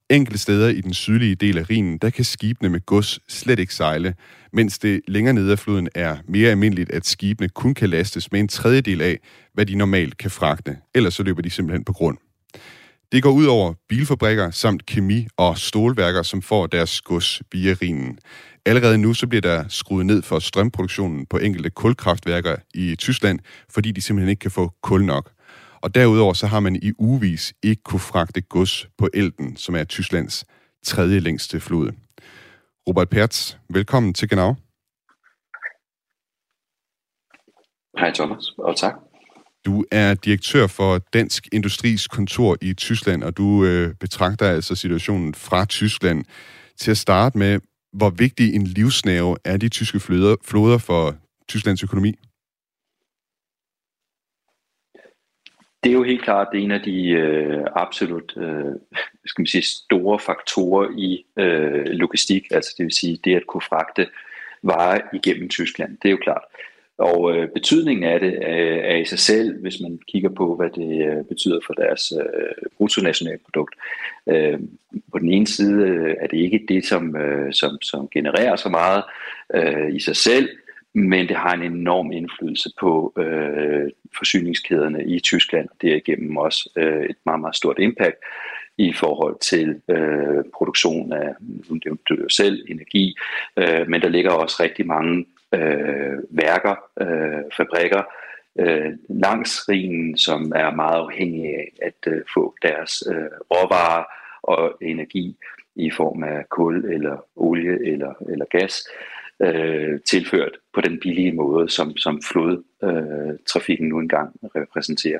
Enkelte 0.09 0.39
steder 0.39 0.69
i 0.69 0.81
den 0.81 0.93
sydlige 0.93 1.35
del 1.35 1.57
af 1.57 1.69
Rhinen, 1.69 1.97
der 1.97 2.09
kan 2.09 2.25
skibene 2.25 2.69
med 2.69 2.85
gods 2.85 3.19
slet 3.27 3.59
ikke 3.59 3.75
sejle, 3.75 4.15
mens 4.53 4.79
det 4.79 5.01
længere 5.07 5.33
nede 5.33 5.51
af 5.51 5.59
floden 5.59 5.89
er 5.95 6.17
mere 6.27 6.49
almindeligt, 6.51 6.91
at 6.91 7.05
skibene 7.05 7.49
kun 7.49 7.73
kan 7.73 7.89
lastes 7.89 8.31
med 8.31 8.39
en 8.39 8.47
tredjedel 8.47 9.01
af, 9.01 9.19
hvad 9.53 9.65
de 9.65 9.75
normalt 9.75 10.17
kan 10.17 10.31
fragte. 10.31 10.77
Ellers 10.95 11.13
så 11.13 11.23
løber 11.23 11.41
de 11.41 11.49
simpelthen 11.49 11.83
på 11.83 11.93
grund. 11.93 12.17
Det 13.11 13.23
går 13.23 13.31
ud 13.31 13.45
over 13.45 13.73
bilfabrikker 13.89 14.51
samt 14.51 14.85
kemi- 14.85 15.27
og 15.37 15.57
stålværker, 15.57 16.23
som 16.23 16.41
får 16.41 16.67
deres 16.67 17.01
gods 17.01 17.41
via 17.51 17.73
Rhinen. 17.73 18.19
Allerede 18.65 18.97
nu 18.97 19.13
så 19.13 19.27
bliver 19.27 19.41
der 19.41 19.67
skruet 19.67 20.05
ned 20.05 20.21
for 20.21 20.39
strømproduktionen 20.39 21.25
på 21.25 21.37
enkelte 21.37 21.69
kulkraftværker 21.69 22.55
i 22.73 22.95
Tyskland, 22.95 23.39
fordi 23.69 23.91
de 23.91 24.01
simpelthen 24.01 24.29
ikke 24.29 24.39
kan 24.39 24.51
få 24.51 24.71
kul 24.81 25.05
nok. 25.05 25.31
Og 25.81 25.95
derudover 25.95 26.33
så 26.33 26.47
har 26.47 26.59
man 26.59 26.75
i 26.75 26.91
ugevis 26.99 27.53
ikke 27.63 27.83
kunne 27.83 27.99
fragte 27.99 28.41
gods 28.41 28.87
på 28.97 29.09
Elten, 29.13 29.57
som 29.57 29.75
er 29.75 29.83
Tysklands 29.83 30.45
tredje 30.85 31.19
længste 31.19 31.59
flod. 31.59 31.91
Robert 32.87 33.09
Pertz, 33.09 33.55
velkommen 33.69 34.13
til 34.13 34.29
Genau. 34.29 34.55
Hej 37.97 38.11
Thomas, 38.13 38.51
og 38.57 38.75
tak. 38.77 39.06
Du 39.67 39.85
er 39.91 40.13
direktør 40.13 40.67
for 40.67 40.97
Dansk 40.97 41.47
Industris 41.51 42.07
kontor 42.07 42.57
i 42.61 42.73
Tyskland, 42.73 43.23
og 43.23 43.37
du 43.37 43.65
øh, 43.65 43.93
betragter 43.99 44.49
altså 44.49 44.75
situationen 44.75 45.33
fra 45.33 45.65
Tyskland. 45.65 46.25
Til 46.77 46.91
at 46.91 46.97
starte 46.97 47.37
med, 47.37 47.59
hvor 47.93 48.09
vigtig 48.09 48.55
en 48.55 48.63
livsnæve 48.63 49.37
er 49.45 49.57
de 49.57 49.69
tyske 49.69 49.99
floder, 49.99 50.35
floder 50.45 50.77
for 50.77 51.15
Tysklands 51.49 51.83
økonomi? 51.83 52.15
Det 55.83 55.89
er 55.89 55.93
jo 55.93 56.03
helt 56.03 56.23
klart 56.23 56.47
det 56.51 56.59
er 56.59 56.63
en 56.63 56.71
af 56.71 56.81
de 56.81 57.09
øh, 57.09 57.63
absolut 57.75 58.33
øh, 58.37 58.75
skal 59.25 59.41
man 59.41 59.47
sige, 59.47 59.61
store 59.61 60.19
faktorer 60.19 60.87
i 60.97 61.25
øh, 61.43 61.85
logistik, 61.85 62.43
altså 62.51 62.75
det 62.77 62.83
vil 62.83 62.93
sige 62.93 63.19
det 63.23 63.35
at 63.35 63.47
kunne 63.47 63.61
fragte 63.61 64.07
varer 64.63 65.01
igennem 65.13 65.49
Tyskland. 65.49 65.97
Det 66.01 66.07
er 66.07 66.11
jo 66.11 66.19
klart. 66.23 66.43
Og 66.97 67.35
øh, 67.35 67.49
betydningen 67.49 68.03
af 68.03 68.19
det 68.19 68.33
øh, 68.33 68.77
er 68.83 68.95
i 68.95 69.05
sig 69.05 69.19
selv, 69.19 69.61
hvis 69.61 69.81
man 69.81 69.99
kigger 70.07 70.29
på, 70.29 70.55
hvad 70.55 70.69
det 70.69 71.05
øh, 71.07 71.25
betyder 71.25 71.59
for 71.65 71.73
deres 71.73 72.13
øh, 72.21 72.69
bruttonationalprodukt. 72.77 73.75
Øh, 74.27 74.59
på 75.11 75.19
den 75.19 75.29
ene 75.29 75.47
side 75.47 75.83
øh, 75.83 76.15
er 76.19 76.27
det 76.27 76.37
ikke 76.37 76.65
det, 76.67 76.85
som, 76.85 77.15
øh, 77.15 77.53
som, 77.53 77.81
som 77.81 78.07
genererer 78.09 78.55
så 78.55 78.69
meget 78.69 79.03
øh, 79.53 79.95
i 79.95 79.99
sig 79.99 80.15
selv, 80.15 80.49
men 80.93 81.27
det 81.27 81.35
har 81.35 81.53
en 81.53 81.63
enorm 81.63 82.11
indflydelse 82.11 82.69
på 82.79 83.13
øh, 83.17 83.91
forsyningskæderne 84.17 85.05
i 85.05 85.19
Tyskland, 85.19 85.67
og 85.69 85.75
derigennem 85.81 86.37
også 86.37 86.69
øh, 86.77 87.05
et 87.05 87.15
meget, 87.25 87.39
meget 87.39 87.55
stort 87.55 87.79
impact 87.79 88.17
i 88.77 88.93
forhold 88.93 89.39
til 89.39 89.81
øh, 89.89 90.43
produktion 90.53 91.13
af 91.13 91.35
det 91.69 92.31
selv 92.31 92.65
energi, 92.69 93.15
øh, 93.57 93.87
men 93.89 94.01
der 94.01 94.09
ligger 94.09 94.31
også 94.31 94.63
rigtig 94.63 94.87
mange 94.87 95.25
øh, 95.53 96.17
værker, 96.29 96.75
øh, 97.01 97.43
fabrikker 97.57 98.03
øh, 98.59 98.93
langs 99.09 99.69
rigen, 99.69 100.17
som 100.17 100.51
er 100.55 100.75
meget 100.75 100.99
afhængige 100.99 101.57
af 101.57 101.73
at 101.81 102.13
øh, 102.13 102.21
få 102.33 102.55
deres 102.61 103.03
øh, 103.11 103.31
råvarer 103.51 104.03
og 104.41 104.77
energi 104.81 105.37
i 105.75 105.91
form 105.91 106.23
af 106.23 106.49
kul 106.49 106.85
eller 106.85 107.25
olie 107.35 107.91
eller, 107.91 108.13
eller 108.29 108.45
gas 108.45 108.87
øh, 109.39 109.99
tilført 110.01 110.57
på 110.73 110.81
den 110.81 110.99
billige 110.99 111.31
måde, 111.31 111.69
som, 111.69 111.97
som 111.97 112.21
flodtrafikken 112.21 113.85
øh, 113.87 113.89
nu 113.89 113.99
engang 113.99 114.35
repræsenterer. 114.55 115.19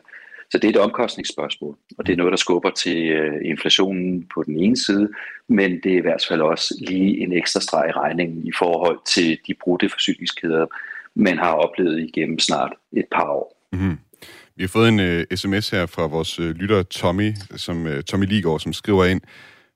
Så 0.52 0.58
det 0.58 0.64
er 0.64 0.70
et 0.70 0.78
omkostningsspørgsmål, 0.78 1.78
og 1.98 2.08
det 2.08 2.14
er 2.14 2.18
noget, 2.18 2.32
der 2.32 2.38
skubber 2.38 2.70
til 2.70 2.98
øh, 3.06 3.34
inflationen 3.46 4.28
på 4.34 4.44
den 4.44 4.60
ene 4.60 4.78
side, 4.78 5.10
men 5.50 5.72
det 5.84 5.94
er 5.94 5.98
i 5.98 6.02
hvert 6.02 6.26
fald 6.30 6.42
også 6.42 6.84
lige 6.88 7.20
en 7.20 7.34
ekstra 7.34 7.62
streg 7.62 7.90
i 7.90 7.92
regningen 7.92 8.48
i 8.48 8.52
forhold 8.60 9.00
til 9.08 9.38
de 9.48 9.54
brudte 9.62 9.90
forsyningskæder, 9.90 10.66
man 11.16 11.38
har 11.38 11.52
oplevet 11.52 12.00
igennem 12.00 12.40
snart 12.40 12.74
et 12.94 13.06
par 13.12 13.30
år. 13.30 13.68
Mm-hmm. 13.72 13.98
Vi 14.56 14.64
har 14.64 14.68
fået 14.68 14.90
en 14.90 15.00
øh, 15.00 15.26
uh, 15.32 15.38
sms 15.38 15.70
her 15.70 15.86
fra 15.86 16.08
vores 16.08 16.40
uh, 16.40 16.46
lytter 16.46 16.84
Tommy, 16.84 17.34
som 17.56 17.86
uh, 17.86 18.02
Tommy 18.02 18.26
Ligård, 18.26 18.60
som 18.60 18.74
skriver 18.74 19.06
ind, 19.06 19.22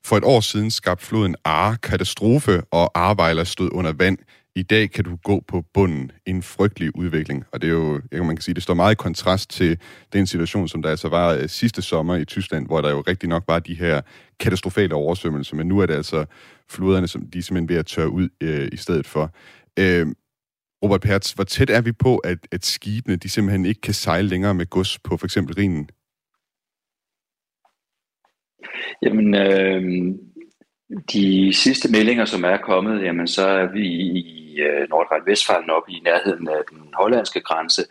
for 0.05 0.17
et 0.17 0.23
år 0.23 0.39
siden 0.39 0.71
skabte 0.71 1.05
floden 1.05 1.35
Are 1.45 1.77
katastrofe, 1.77 2.61
og 2.71 2.91
Arvejler 2.95 3.43
stod 3.43 3.69
under 3.71 3.93
vand. 3.93 4.17
I 4.55 4.63
dag 4.63 4.91
kan 4.91 5.03
du 5.03 5.15
gå 5.23 5.43
på 5.47 5.63
bunden. 5.73 6.11
En 6.25 6.41
frygtelig 6.41 6.95
udvikling. 6.95 7.43
Og 7.51 7.61
det 7.61 7.67
er 7.67 7.73
jo, 8.17 8.23
man 8.23 8.35
kan 8.35 8.41
sige, 8.41 8.55
det 8.55 8.63
står 8.63 8.73
meget 8.73 8.91
i 8.91 8.95
kontrast 8.95 9.49
til 9.49 9.79
den 10.13 10.27
situation, 10.27 10.67
som 10.67 10.81
der 10.81 10.89
altså 10.89 11.09
var 11.09 11.33
øh, 11.33 11.49
sidste 11.49 11.81
sommer 11.81 12.15
i 12.15 12.25
Tyskland, 12.25 12.67
hvor 12.67 12.81
der 12.81 12.89
jo 12.89 13.01
rigtig 13.01 13.29
nok 13.29 13.43
var 13.47 13.59
de 13.59 13.75
her 13.75 14.01
katastrofale 14.39 14.95
oversvømmelser, 14.95 15.55
men 15.55 15.67
nu 15.67 15.79
er 15.79 15.85
det 15.85 15.93
altså 15.93 16.25
floderne, 16.69 17.07
som 17.07 17.29
de 17.29 17.37
er 17.37 17.41
simpelthen 17.41 17.69
ved 17.69 17.77
at 17.77 17.85
tørre 17.85 18.09
ud 18.09 18.29
øh, 18.41 18.69
i 18.71 18.77
stedet 18.77 19.07
for. 19.07 19.35
Øh, 19.79 20.07
Robert 20.83 21.01
Pertz, 21.01 21.31
hvor 21.31 21.43
tæt 21.43 21.69
er 21.69 21.81
vi 21.81 21.91
på, 21.91 22.17
at, 22.17 22.37
at 22.51 22.65
skibene 22.65 23.15
de 23.15 23.29
simpelthen 23.29 23.65
ikke 23.65 23.81
kan 23.81 23.93
sejle 23.93 24.27
længere 24.27 24.53
med 24.53 24.65
gods 24.65 24.99
på 24.99 25.17
for 25.17 25.25
eksempel 25.25 25.55
Rhinen? 25.55 25.89
Jamen, 29.03 29.35
øh, 29.35 29.81
de 31.13 31.53
sidste 31.53 31.91
meldinger, 31.91 32.25
som 32.25 32.43
er 32.43 32.57
kommet, 32.57 33.03
jamen, 33.03 33.27
så 33.27 33.47
er 33.47 33.65
vi 33.65 33.87
i 33.87 34.59
øh, 34.59 34.87
Nordrhein-Westfalen 34.89 35.69
oppe 35.69 35.91
i 35.91 36.01
nærheden 36.05 36.47
af 36.47 36.61
den 36.69 36.79
hollandske 36.93 37.41
grænse, 37.41 37.85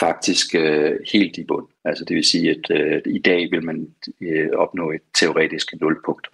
faktisk 0.00 0.54
øh, 0.54 0.98
helt 1.12 1.38
i 1.38 1.44
bund. 1.44 1.66
Altså 1.84 2.04
det 2.04 2.16
vil 2.16 2.24
sige, 2.24 2.50
at 2.50 2.70
øh, 2.70 3.02
i 3.06 3.18
dag 3.18 3.50
vil 3.50 3.64
man 3.64 3.88
øh, 4.20 4.50
opnå 4.56 4.90
et 4.90 5.02
teoretisk 5.20 5.74
nulpunkt. 5.80 6.26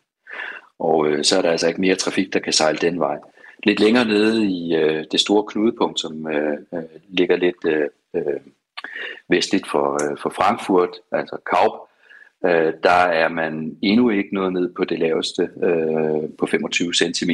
Og 0.78 1.08
øh, 1.08 1.24
så 1.24 1.38
er 1.38 1.42
der 1.42 1.50
altså 1.50 1.68
ikke 1.68 1.80
mere 1.80 1.94
trafik, 1.94 2.32
der 2.32 2.38
kan 2.38 2.52
sejle 2.52 2.78
den 2.78 3.00
vej. 3.00 3.18
Lidt 3.64 3.80
længere 3.80 4.04
nede 4.04 4.46
i 4.46 4.74
øh, 4.74 5.04
det 5.12 5.20
store 5.20 5.44
knudepunkt, 5.48 6.00
som 6.00 6.26
øh, 6.28 6.58
øh, 6.74 6.82
ligger 7.08 7.36
lidt 7.36 7.64
øh, 7.66 7.88
øh, 8.14 8.40
vestligt 9.28 9.68
for, 9.70 10.10
øh, 10.10 10.18
for 10.18 10.30
Frankfurt, 10.30 10.90
altså 11.12 11.36
Kaup, 11.50 11.88
øh, 12.44 12.72
der 12.82 12.90
er 12.90 13.28
man 13.28 13.76
endnu 13.82 14.10
ikke 14.10 14.34
nået 14.34 14.52
ned 14.52 14.74
på 14.74 14.84
det 14.84 14.98
laveste 14.98 15.42
øh, 15.62 16.30
på 16.38 16.46
25 16.46 16.94
cm. 16.94 17.30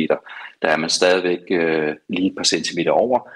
Der 0.62 0.68
er 0.68 0.76
man 0.76 0.90
stadigvæk 0.90 1.40
øh, 1.50 1.94
lige 2.08 2.26
et 2.26 2.36
par 2.36 2.44
centimeter 2.44 2.90
over, 2.90 3.28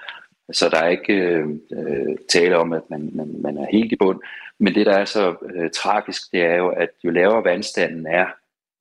så 0.51 0.69
der 0.69 0.77
er 0.77 0.89
ikke 0.89 1.13
øh, 1.13 1.47
øh, 1.71 2.15
tale 2.29 2.57
om, 2.57 2.73
at 2.73 2.81
man, 2.89 3.09
man, 3.13 3.35
man 3.41 3.57
er 3.57 3.65
helt 3.71 3.91
i 3.91 3.95
bund. 3.95 4.19
Men 4.59 4.75
det, 4.75 4.85
der 4.85 4.93
er 4.93 5.05
så 5.05 5.35
øh, 5.55 5.69
tragisk, 5.69 6.31
det 6.31 6.41
er 6.41 6.55
jo, 6.55 6.67
at 6.67 6.89
jo 7.03 7.09
lavere 7.09 7.43
vandstanden 7.43 8.07
er, 8.07 8.25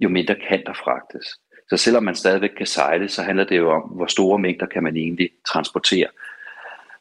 jo 0.00 0.08
mindre 0.08 0.34
kan 0.48 0.62
der 0.66 0.72
fragtes. 0.72 1.26
Så 1.70 1.76
selvom 1.76 2.02
man 2.02 2.14
stadigvæk 2.14 2.50
kan 2.56 2.66
sejle, 2.66 3.08
så 3.08 3.22
handler 3.22 3.44
det 3.44 3.56
jo 3.56 3.70
om, 3.70 3.82
hvor 3.82 4.06
store 4.06 4.38
mængder 4.38 4.66
kan 4.66 4.82
man 4.82 4.96
egentlig 4.96 5.30
transportere. 5.52 6.06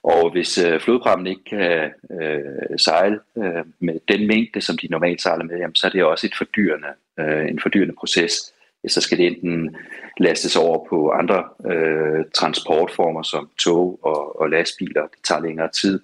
Og 0.03 0.31
hvis 0.31 0.57
øh, 0.57 0.79
flodprammen 0.79 1.27
ikke 1.27 1.43
kan 1.43 1.91
øh, 2.22 2.77
sejle 2.77 3.19
øh, 3.38 3.65
med 3.79 4.00
den 4.07 4.27
mængde, 4.27 4.62
som 4.62 4.77
de 4.77 4.88
normalt 4.88 5.22
sejler 5.22 5.43
med, 5.43 5.57
jamen, 5.57 5.75
så 5.75 5.88
er 5.88 5.91
det 5.91 6.03
også 6.03 6.27
et 6.27 6.38
fordyrende, 6.38 6.88
øh, 7.19 7.48
en 7.50 7.60
fordyrende 7.60 7.95
proces. 8.00 8.53
Så 8.88 9.01
skal 9.01 9.17
det 9.17 9.27
enten 9.27 9.75
lastes 10.19 10.55
over 10.55 10.88
på 10.89 11.12
andre 11.12 11.43
øh, 11.72 12.25
transportformer 12.33 13.24
som 13.24 13.50
tog 13.60 14.00
og, 14.01 14.41
og 14.41 14.50
lastbiler. 14.50 15.01
Det 15.01 15.24
tager 15.24 15.41
længere 15.41 15.69
tid. 15.69 16.00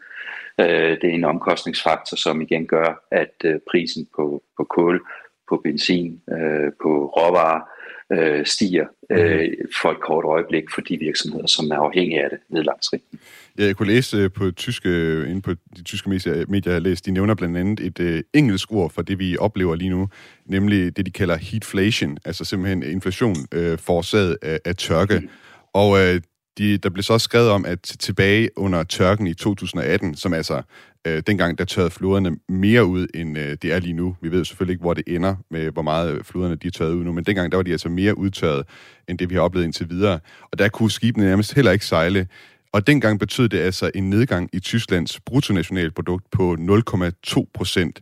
Øh, 0.60 1.02
det 1.02 1.04
er 1.04 1.14
en 1.14 1.24
omkostningsfaktor, 1.24 2.18
som 2.18 2.42
igen 2.42 2.68
gør, 2.68 3.06
at 3.12 3.34
øh, 3.44 3.60
prisen 3.72 4.08
på, 4.16 4.44
på 4.58 4.64
kul, 4.64 5.02
på 5.50 5.58
benzin, 5.58 6.22
øh, 6.32 6.72
på 6.82 7.06
råvarer 7.06 7.62
øh, 8.12 8.46
stiger 8.46 8.86
øh, 9.12 9.50
for 9.82 9.92
et 9.92 10.00
kort 10.02 10.26
øjeblik 10.26 10.64
for 10.74 10.82
de 10.82 10.98
virksomheder, 10.98 11.48
som 11.48 11.72
er 11.72 11.76
afhængige 11.76 12.24
af 12.24 12.30
det 12.30 12.40
ned 12.50 12.64
langs. 12.64 12.94
Ja, 13.60 13.66
jeg 13.66 13.76
kunne 13.76 13.88
læse 13.88 14.18
øh, 14.18 14.32
på, 14.32 14.52
tyske, 14.52 14.90
inde 15.28 15.42
på 15.42 15.54
de 15.78 15.84
tyske 15.84 16.10
medier, 16.10 16.46
medier 16.48 16.72
jeg 16.72 16.76
har 16.76 16.80
læst, 16.80 17.06
de 17.06 17.12
nævner 17.12 17.36
blandt 17.36 17.58
andet 17.58 17.80
et 17.80 18.00
øh, 18.00 18.24
engelsk 18.34 18.72
ord 18.72 18.92
for 18.92 19.02
det, 19.02 19.20
vi 19.20 19.38
oplever 19.38 19.76
lige 19.76 19.90
nu, 19.90 20.10
nemlig 20.46 20.98
det, 20.98 21.06
de 21.06 21.12
kalder 21.12 21.36
heatflation, 21.36 22.18
altså 22.26 22.46
simpelthen 22.46 22.84
inflation 22.84 23.36
øh, 23.52 23.78
forårsaget 23.78 24.38
af, 24.42 24.60
af 24.66 24.76
tørke. 24.76 25.20
Mm. 25.20 25.30
Og 25.74 26.00
øh, 26.00 26.22
de, 26.60 26.78
der 26.78 26.90
blev 26.90 27.04
så 27.04 27.14
også 27.14 27.24
skrevet 27.24 27.50
om, 27.50 27.66
at 27.66 27.82
tilbage 27.82 28.50
under 28.56 28.84
tørken 28.84 29.28
i 29.28 29.34
2018, 29.34 30.16
som 30.16 30.34
altså 30.34 30.62
øh, 31.08 31.24
dengang, 31.28 31.58
der 31.58 31.66
tørrede 31.66 31.92
floderne 31.92 32.38
mere 32.50 32.86
ud, 32.86 33.08
end 33.14 33.38
øh, 33.38 33.58
det 33.62 33.74
er 33.74 33.80
lige 33.80 33.94
nu. 33.94 34.16
Vi 34.22 34.32
ved 34.32 34.46
selvfølgelig 34.46 34.74
ikke, 34.74 34.82
hvor 34.82 34.94
det 34.94 35.04
ender 35.08 35.36
med, 35.52 35.72
hvor 35.72 35.82
meget 35.82 36.14
øh, 36.14 36.24
floderne 36.24 36.56
de 36.56 36.68
er 36.68 36.72
tørret 36.72 36.94
ud 36.94 37.04
nu, 37.04 37.12
men 37.12 37.24
dengang, 37.24 37.52
der 37.52 37.58
var 37.58 37.64
de 37.64 37.72
altså 37.72 37.90
mere 37.90 38.18
udtørret, 38.18 38.66
end 39.08 39.18
det 39.18 39.30
vi 39.30 39.36
har 39.36 39.42
oplevet 39.42 39.66
indtil 39.66 39.90
videre. 39.90 40.20
Og 40.52 40.60
der 40.60 40.70
kunne 40.70 40.92
skibene 40.92 41.26
nærmest 41.26 41.54
heller 41.54 41.72
ikke 41.72 41.86
sejle. 41.86 42.28
Og 42.72 42.88
dengang 42.88 43.20
betød 43.20 43.50
det 43.50 43.60
altså 43.60 43.92
en 43.96 44.10
nedgang 44.10 44.50
i 44.54 44.60
Tysklands 44.60 45.20
bruttonationalprodukt 45.20 46.32
på 46.32 46.58
0,2 47.30 47.46
procent 47.54 48.02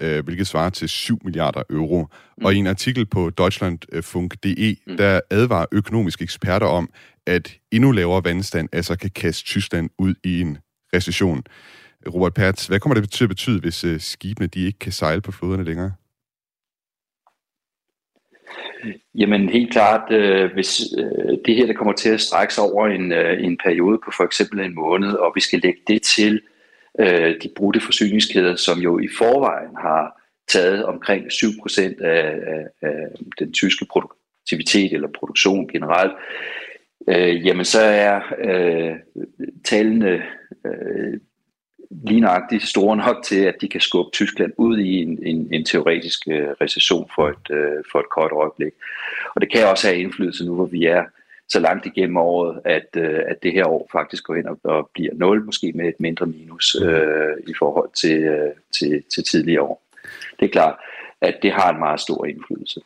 øh, 0.00 0.24
hvilket 0.24 0.46
svarer 0.46 0.70
til 0.70 0.88
7 0.88 1.18
milliarder 1.24 1.62
euro. 1.70 2.06
Mm. 2.38 2.44
Og 2.44 2.54
i 2.54 2.56
en 2.56 2.66
artikel 2.66 3.06
på 3.06 3.30
Deutschlandfunk.de, 3.30 4.76
mm. 4.86 4.96
der 4.96 5.20
advarer 5.30 5.66
økonomiske 5.72 6.22
eksperter 6.22 6.66
om, 6.66 6.90
at 7.26 7.54
endnu 7.72 7.90
lavere 7.90 8.24
vandstand 8.24 8.68
altså 8.72 8.98
kan 8.98 9.10
kaste 9.10 9.44
Tyskland 9.44 9.90
ud 9.98 10.14
i 10.24 10.40
en 10.40 10.58
recession. 10.94 11.42
Robert 12.14 12.34
Pertz, 12.34 12.66
hvad 12.66 12.80
kommer 12.80 13.00
det 13.00 13.10
til 13.10 13.24
at 13.24 13.28
betyde, 13.28 13.60
hvis 13.60 13.84
uh, 13.84 13.98
skibene 13.98 14.46
de 14.46 14.66
ikke 14.66 14.78
kan 14.78 14.92
sejle 14.92 15.20
på 15.20 15.32
floderne 15.32 15.64
længere? 15.64 15.92
Jamen 19.14 19.48
helt 19.48 19.72
klart, 19.72 20.12
øh, 20.12 20.52
hvis 20.52 20.80
øh, 20.98 21.38
det 21.46 21.54
her 21.56 21.66
det 21.66 21.76
kommer 21.76 21.92
til 21.92 22.08
at 22.08 22.20
strække 22.20 22.54
sig 22.54 22.64
over 22.64 22.86
en, 22.86 23.12
øh, 23.12 23.44
en 23.44 23.58
periode 23.64 23.98
på 24.04 24.10
for 24.16 24.24
eksempel 24.24 24.60
en 24.60 24.74
måned, 24.74 25.12
og 25.12 25.32
vi 25.34 25.40
skal 25.40 25.60
lægge 25.62 25.80
det 25.86 26.02
til 26.02 26.34
øh, 26.34 26.57
Øh, 27.00 27.34
de 27.42 27.50
brudte 27.56 27.80
forsyningskæder, 27.80 28.56
som 28.56 28.78
jo 28.78 28.98
i 28.98 29.08
forvejen 29.18 29.76
har 29.76 30.20
taget 30.48 30.84
omkring 30.84 31.26
7% 31.26 32.04
af, 32.04 32.38
af, 32.46 32.66
af 32.82 33.08
den 33.38 33.52
tyske 33.52 33.86
produktivitet 33.90 34.92
eller 34.92 35.08
produktion 35.08 35.68
generelt, 35.68 36.12
øh, 37.08 37.46
jamen 37.46 37.64
så 37.64 37.80
er 37.80 38.20
øh, 38.38 38.96
tallene 39.64 40.22
øh, 40.66 41.20
lige 41.90 42.20
nøjagtigt 42.20 42.62
store 42.62 42.96
nok 42.96 43.24
til, 43.24 43.44
at 43.44 43.54
de 43.60 43.68
kan 43.68 43.80
skubbe 43.80 44.10
Tyskland 44.12 44.52
ud 44.56 44.78
i 44.78 45.02
en, 45.02 45.18
en, 45.22 45.48
en 45.52 45.64
teoretisk 45.64 46.28
øh, 46.28 46.48
recession 46.60 47.10
for 47.14 47.28
et, 47.28 47.50
øh, 47.50 47.84
for 47.92 47.98
et 47.98 48.10
kort 48.10 48.32
øjeblik. 48.32 48.72
Og 49.34 49.40
det 49.40 49.52
kan 49.52 49.66
også 49.66 49.86
have 49.88 50.00
indflydelse 50.00 50.44
nu, 50.44 50.54
hvor 50.54 50.66
vi 50.66 50.84
er 50.84 51.04
så 51.48 51.60
langt 51.60 51.86
igennem 51.86 52.16
året, 52.16 52.60
at, 52.64 52.88
øh, 52.96 53.20
at 53.26 53.36
det 53.42 53.52
her 53.52 53.66
år 53.66 53.88
faktisk 53.92 54.24
går 54.24 54.34
ind 54.34 54.46
og, 54.46 54.58
og 54.64 54.90
bliver 54.94 55.14
0, 55.14 55.44
måske 55.44 55.72
med 55.74 55.88
et 55.88 56.00
mindre 56.00 56.26
minus 56.26 56.76
øh, 56.82 57.36
i 57.48 57.54
forhold 57.58 57.90
til, 57.96 58.22
øh, 58.22 58.50
til, 58.78 59.02
til 59.14 59.24
tidligere 59.24 59.62
år. 59.62 59.82
Det 60.40 60.44
er 60.44 60.52
klart, 60.52 60.74
at 61.20 61.38
det 61.42 61.52
har 61.52 61.72
en 61.72 61.78
meget 61.78 62.00
stor 62.00 62.26
indflydelse. 62.26 62.80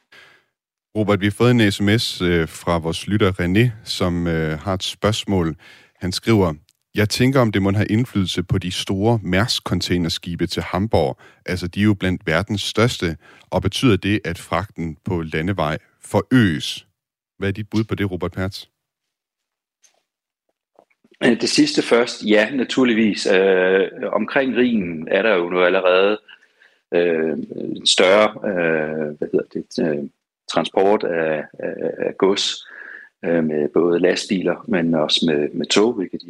Robert, 0.99 1.21
vi 1.21 1.27
har 1.27 1.35
fået 1.39 1.51
en 1.51 1.73
sms 1.73 2.23
øh, 2.23 2.49
fra 2.49 2.79
vores 2.79 3.07
lytter 3.09 3.33
René, 3.33 3.71
som 3.85 4.27
øh, 4.27 4.59
har 4.59 4.75
et 4.75 4.83
spørgsmål. 4.83 5.57
Han 6.01 6.13
skriver, 6.13 6.55
jeg 6.95 7.09
tænker, 7.09 7.41
om 7.41 7.53
det 7.53 7.63
må 7.63 7.73
have 7.73 7.87
indflydelse 7.87 8.43
på 8.43 8.59
de 8.59 8.71
store 8.71 9.19
Mærsk-containerskibe 9.23 10.47
til 10.47 10.63
Hamburg. 10.63 11.19
Altså, 11.47 11.67
de 11.67 11.81
er 11.81 11.85
jo 11.85 11.95
blandt 11.95 12.27
verdens 12.27 12.63
største, 12.63 13.17
og 13.51 13.63
betyder 13.63 13.97
det, 13.97 14.21
at 14.25 14.39
fragten 14.39 14.97
på 15.05 15.23
landevej 15.23 15.79
forøges? 16.05 16.87
Hvad 17.43 17.49
er 17.49 17.53
dit 17.53 17.71
bud 17.71 17.85
på 17.85 17.95
det, 17.95 18.11
Robert 18.11 18.33
Pertz? 18.33 18.67
Øh, 21.25 21.41
det 21.41 21.49
sidste 21.49 21.83
først, 21.83 22.25
ja, 22.27 22.51
naturligvis. 22.51 23.27
Øh, 23.27 23.89
omkring 24.13 24.57
rigen 24.57 25.09
er 25.09 25.23
der 25.23 25.35
jo 25.35 25.51
nu 25.51 25.61
allerede 25.61 26.19
øh, 26.95 27.39
større 27.85 28.29
øh, 28.51 29.19
hvad 29.19 29.29
hedder 29.33 29.47
det, 29.55 29.65
øh, 29.81 30.09
transport 30.53 31.05
af, 31.05 31.45
af, 31.59 31.75
af 31.99 32.17
gods 32.19 32.69
øh, 33.25 33.45
med 33.45 33.69
både 33.69 33.99
lastbiler, 33.99 34.65
men 34.69 34.95
også 34.95 35.21
med, 35.27 35.49
med 35.53 35.67
tog, 35.67 35.93
hvilket 35.93 36.21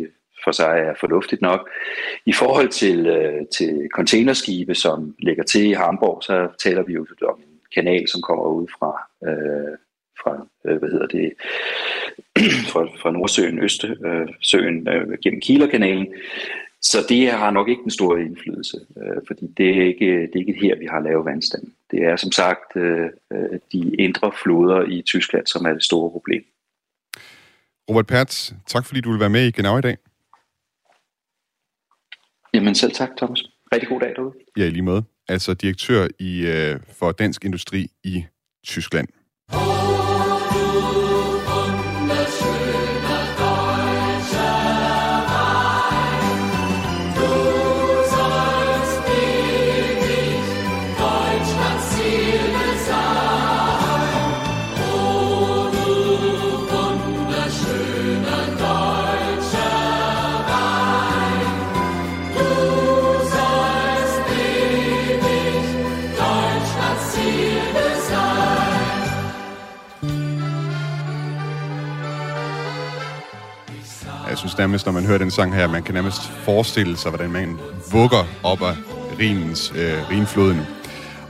for 0.45 0.52
sig 0.52 0.78
er 0.78 0.95
fornuftigt 1.00 1.42
nok. 1.42 1.71
I 2.26 2.33
forhold 2.33 2.69
til, 2.69 3.07
øh, 3.07 3.47
til 3.47 3.88
containerskibe, 3.95 4.75
som 4.75 5.14
ligger 5.19 5.42
til 5.42 5.64
i 5.71 5.73
Hamburg, 5.73 6.23
så 6.23 6.49
taler 6.62 6.83
vi 6.83 6.92
jo 6.92 7.07
om 7.28 7.38
en 7.38 7.61
kanal, 7.75 8.09
som 8.09 8.23
kommer 8.23 8.45
ud 8.45 8.66
fra, 8.78 8.90
øh, 9.28 9.78
fra 10.23 10.47
øh, 10.67 10.79
hvad 10.79 10.88
hedder 10.88 11.07
det, 11.07 11.33
fra, 12.73 12.83
fra 13.02 13.11
Nordsøen, 13.11 13.59
Østersøen, 13.59 14.88
øh, 14.88 15.02
øh, 15.02 15.19
gennem 15.23 15.41
Kielerkanalen. 15.41 16.07
Så 16.83 16.99
det 17.09 17.31
har 17.31 17.50
nok 17.50 17.69
ikke 17.69 17.83
den 17.83 17.91
store 17.91 18.23
indflydelse, 18.23 18.76
øh, 18.97 19.23
fordi 19.26 19.47
det 19.57 19.69
er, 19.79 19.85
ikke, 19.87 20.21
det 20.21 20.35
er 20.35 20.38
ikke 20.38 20.61
her, 20.62 20.79
vi 20.79 20.87
har 20.87 21.00
lavet 21.00 21.25
vandstand. 21.25 21.62
Det 21.91 22.05
er 22.05 22.17
som 22.17 22.33
sagt 22.33 22.76
øh, 22.76 23.11
de 23.73 23.97
indre 23.99 24.33
floder 24.43 24.83
i 24.83 25.02
Tyskland, 25.02 25.47
som 25.47 25.67
er 25.67 25.73
det 25.73 25.85
store 25.85 26.11
problem. 26.11 26.45
Robert 27.91 28.07
Pertz, 28.07 28.52
tak 28.67 28.87
fordi 28.87 29.00
du 29.00 29.11
vil 29.11 29.21
være 29.21 29.31
med 29.31 29.47
i 29.47 29.50
Genau 29.50 29.79
i 29.79 29.81
dag. 29.81 29.97
Jamen 32.55 32.75
selv 32.75 32.93
tak, 32.93 33.11
Thomas. 33.17 33.50
Rigtig 33.75 33.88
god 33.88 34.00
dag 34.00 34.12
derude. 34.17 34.33
Ja, 34.57 34.64
i 34.64 34.71
lige 34.71 34.83
måde. 34.83 35.05
Altså 35.29 35.55
direktør 35.55 36.09
i, 36.19 36.47
øh, 36.47 36.81
for 36.99 37.12
Dansk 37.12 37.45
Industri 37.45 37.91
i 38.05 38.25
Tyskland. 38.64 39.09
Synes 74.43 74.59
nærmest, 74.59 74.87
når 74.87 74.93
man 74.93 75.07
hører 75.07 75.19
den 75.19 75.31
sang 75.31 75.55
her, 75.55 75.69
man 75.69 75.83
kan 75.83 75.95
nærmest 75.95 76.23
forestille 76.23 76.97
sig, 76.97 77.11
hvordan 77.11 77.31
man 77.31 77.59
vugger 77.93 78.25
op 78.43 78.63
af 78.63 78.75
Rinens, 79.19 79.73
øh, 79.77 80.11
Rinfloden. 80.11 80.61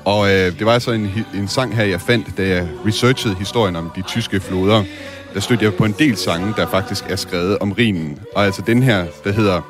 Og 0.05 0.31
øh, 0.31 0.59
det 0.59 0.67
var 0.67 0.73
altså 0.73 0.93
en, 0.93 1.11
en 1.35 1.49
sang 1.49 1.77
her, 1.77 1.85
jeg 1.85 2.01
fandt, 2.01 2.37
da 2.37 2.49
jeg 2.49 2.69
researchede 2.87 3.35
historien 3.35 3.77
om 3.77 3.91
de 3.97 4.03
tyske 4.03 4.41
floder. 4.41 4.85
Der 5.35 5.41
stødte 5.41 5.65
jeg 5.65 5.75
på 5.75 5.85
en 5.85 5.95
del 5.99 6.17
sange, 6.17 6.55
der 6.57 6.67
faktisk 6.67 7.05
er 7.09 7.17
skrevet 7.17 7.59
om 7.59 7.73
Rhinen. 7.73 8.19
Og 8.37 8.45
altså 8.45 8.63
den 8.67 8.83
her, 8.83 9.07
der 9.25 9.33
hedder 9.33 9.61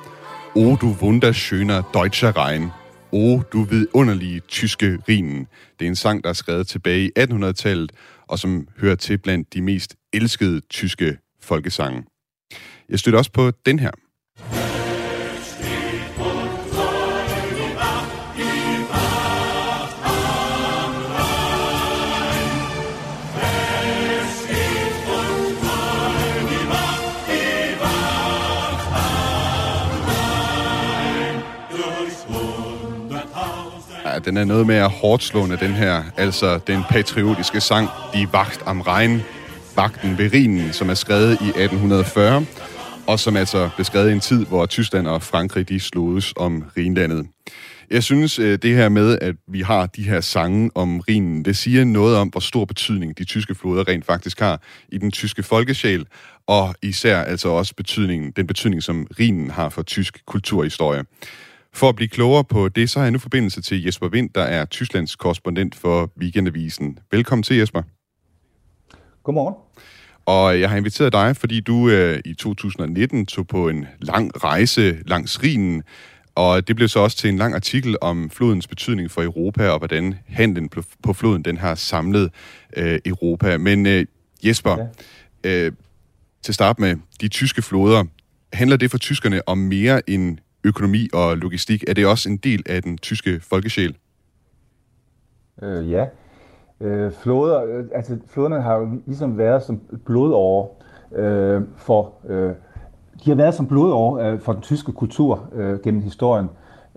O 0.54 0.76
du 0.76 0.96
wunderschöner 1.02 1.82
deutscher 1.94 2.32
Rhein. 2.36 2.68
O 3.12 3.40
du 3.52 3.62
vidunderlige 3.62 4.40
tyske 4.40 4.98
Rhinen. 5.08 5.46
Det 5.78 5.84
er 5.84 5.88
en 5.88 5.96
sang, 5.96 6.24
der 6.24 6.30
er 6.30 6.34
skrevet 6.34 6.66
tilbage 6.66 7.04
i 7.04 7.10
1800-tallet, 7.18 7.92
og 8.28 8.38
som 8.38 8.66
hører 8.80 8.96
til 8.96 9.18
blandt 9.18 9.54
de 9.54 9.62
mest 9.62 9.96
elskede 10.12 10.60
tyske 10.60 11.16
folkesange. 11.40 12.02
Jeg 12.92 12.98
støtter 12.98 13.18
også 13.18 13.32
på 13.32 13.50
den 13.66 13.78
her. 13.78 13.90
Den 34.24 34.36
er 34.36 34.44
noget 34.44 34.66
mere 34.66 34.88
hårdt 34.88 35.22
slående, 35.22 35.56
den 35.56 35.72
her. 35.72 36.02
Altså 36.16 36.58
den 36.66 36.82
patriotiske 36.90 37.60
sang, 37.60 37.88
Die 38.14 38.28
Wacht 38.34 38.60
am 38.66 38.80
Rhein, 38.80 39.22
Vagten 39.76 40.18
ved 40.18 40.32
Rhinen, 40.32 40.72
som 40.72 40.90
er 40.90 40.94
skrevet 40.94 41.30
i 41.30 41.48
1840 41.48 42.46
og 43.06 43.18
som 43.18 43.36
altså 43.36 43.70
blev 43.76 43.84
skrevet 43.84 44.10
i 44.10 44.12
en 44.12 44.20
tid, 44.20 44.46
hvor 44.46 44.66
Tyskland 44.66 45.06
og 45.06 45.22
Frankrig 45.22 45.68
de 45.68 45.80
sloges 45.80 46.32
om 46.36 46.64
Rhinlandet. 46.76 47.26
Jeg 47.90 48.02
synes, 48.02 48.38
øh, 48.38 48.58
det 48.62 48.76
her 48.76 48.88
med, 48.88 49.18
at 49.18 49.34
vi 49.48 49.60
har 49.60 49.86
de 49.86 50.02
her 50.02 50.20
sange 50.20 50.70
om 50.74 51.00
Rhinen, 51.00 51.44
det 51.44 51.56
siger 51.56 51.84
noget 51.84 52.16
om, 52.16 52.28
hvor 52.28 52.40
stor 52.40 52.64
betydning 52.64 53.18
de 53.18 53.24
tyske 53.24 53.54
floder 53.54 53.88
rent 53.88 54.06
faktisk 54.06 54.40
har 54.40 54.62
i 54.88 54.98
den 54.98 55.10
tyske 55.10 55.42
folkesjæl, 55.42 56.06
og 56.46 56.74
især 56.82 57.18
altså 57.18 57.48
også 57.48 57.74
betydningen, 57.74 58.32
den 58.36 58.46
betydning, 58.46 58.82
som 58.82 59.06
Rhinen 59.18 59.50
har 59.50 59.68
for 59.68 59.82
tysk 59.82 60.26
kulturhistorie. 60.26 61.04
For 61.74 61.88
at 61.88 61.96
blive 61.96 62.08
klogere 62.08 62.44
på 62.44 62.68
det, 62.68 62.90
så 62.90 62.98
har 62.98 63.04
jeg 63.04 63.12
nu 63.12 63.18
forbindelse 63.18 63.62
til 63.62 63.84
Jesper 63.84 64.08
Vind, 64.08 64.30
der 64.34 64.42
er 64.42 64.64
Tysklands 64.64 65.16
korrespondent 65.16 65.74
for 65.74 66.10
Weekendavisen. 66.20 66.98
Velkommen 67.10 67.42
til, 67.42 67.56
Jesper. 67.56 67.82
Godmorgen. 69.22 69.54
Og 70.26 70.60
jeg 70.60 70.70
har 70.70 70.76
inviteret 70.76 71.12
dig, 71.12 71.36
fordi 71.36 71.60
du 71.60 71.88
øh, 71.88 72.20
i 72.24 72.34
2019 72.34 73.26
tog 73.26 73.46
på 73.46 73.68
en 73.68 73.86
lang 74.00 74.44
rejse 74.44 74.98
langs 75.06 75.42
Rhinen, 75.42 75.82
og 76.34 76.68
det 76.68 76.76
blev 76.76 76.88
så 76.88 77.00
også 77.00 77.16
til 77.16 77.30
en 77.30 77.36
lang 77.36 77.54
artikel 77.54 77.96
om 78.00 78.30
flodens 78.30 78.66
betydning 78.66 79.10
for 79.10 79.22
Europa, 79.22 79.68
og 79.68 79.78
hvordan 79.78 80.14
handlen 80.26 80.68
på 81.02 81.12
floden 81.12 81.42
den 81.42 81.56
har 81.56 81.74
samlet 81.74 82.30
øh, 82.76 82.98
Europa. 83.06 83.58
Men 83.58 83.86
øh, 83.86 84.06
Jesper, 84.44 84.88
ja. 85.44 85.66
øh, 85.66 85.72
til 86.42 86.50
at 86.50 86.54
starte 86.54 86.80
med, 86.80 86.96
de 87.20 87.28
tyske 87.28 87.62
floder, 87.62 88.04
handler 88.52 88.76
det 88.76 88.90
for 88.90 88.98
tyskerne 88.98 89.48
om 89.48 89.58
mere 89.58 90.10
end 90.10 90.38
økonomi 90.64 91.08
og 91.12 91.36
logistik? 91.36 91.84
Er 91.88 91.94
det 91.94 92.06
også 92.06 92.28
en 92.28 92.36
del 92.36 92.62
af 92.66 92.82
den 92.82 92.98
tyske 92.98 93.40
folkesjæl? 93.40 93.96
Øh, 95.62 95.90
ja, 95.90 96.04
Øh, 96.82 97.12
floder, 97.12 97.64
øh, 97.64 97.84
altså 97.94 98.16
floderne 98.26 98.60
har 98.60 98.76
jo 98.76 98.88
ligesom 99.06 99.38
været 99.38 99.62
som 99.62 99.80
blodåre 100.04 100.68
øh, 101.14 101.62
for, 101.76 102.12
øh, 102.28 102.52
de 103.24 103.30
har 103.30 103.34
været 103.34 103.54
som 103.54 103.66
blodåre 103.66 104.30
øh, 104.30 104.40
for 104.40 104.52
den 104.52 104.62
tyske 104.62 104.92
kultur 104.92 105.48
øh, 105.52 105.80
gennem 105.80 106.02
historien. 106.02 106.48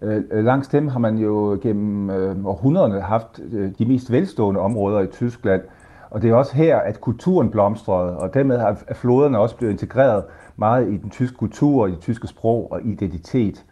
Øh, 0.02 0.46
langs 0.46 0.68
dem 0.68 0.88
har 0.88 1.00
man 1.00 1.18
jo 1.18 1.60
gennem 1.62 2.10
øh, 2.10 2.46
århundrederne 2.46 3.02
haft 3.02 3.40
øh, 3.52 3.72
de 3.80 3.86
mest 3.86 4.12
velstående 4.12 4.60
områder 4.60 5.02
i 5.02 5.08
Tyskland, 5.08 5.62
og 6.10 6.22
det 6.22 6.30
er 6.30 6.36
også 6.36 6.56
her, 6.56 6.78
at 6.78 7.02
kulturen 7.02 7.50
blomstrede, 7.50 8.18
og 8.18 8.34
dermed 8.34 8.58
har 8.58 8.78
floderne 8.94 9.40
også 9.40 9.58
blevet 9.58 9.72
integreret 9.72 10.24
meget 10.56 10.88
i 10.88 10.98
den 10.98 11.10
tyske 11.10 11.38
kultur, 11.38 11.88
i 11.88 11.92
det 11.92 12.00
tyske 12.00 12.28
sprog 12.28 12.72
og 12.72 12.82
identitet. 12.84 13.66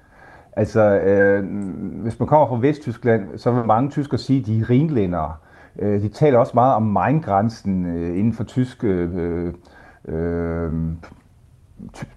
Altså, 0.56 0.82
øh, 0.82 1.46
hvis 2.02 2.20
man 2.20 2.28
kommer 2.28 2.48
fra 2.48 2.58
Vesttyskland, 2.62 3.38
så 3.38 3.52
vil 3.52 3.66
mange 3.66 3.90
tyskere 3.90 4.18
sige, 4.18 4.40
at 4.40 4.46
de 4.46 4.60
er 4.60 4.70
rinlændere. 4.70 5.34
Øh, 5.80 6.02
de 6.02 6.10
taler 6.10 6.40
også 6.40 6.52
meget 6.54 6.76
om 6.76 6.84
Main-grænsen 6.84 7.86
øh, 7.86 8.20
inden 8.20 8.34
for 8.34 8.44
tysk, 8.44 8.84
øh, 8.84 9.54
øh, 10.08 10.72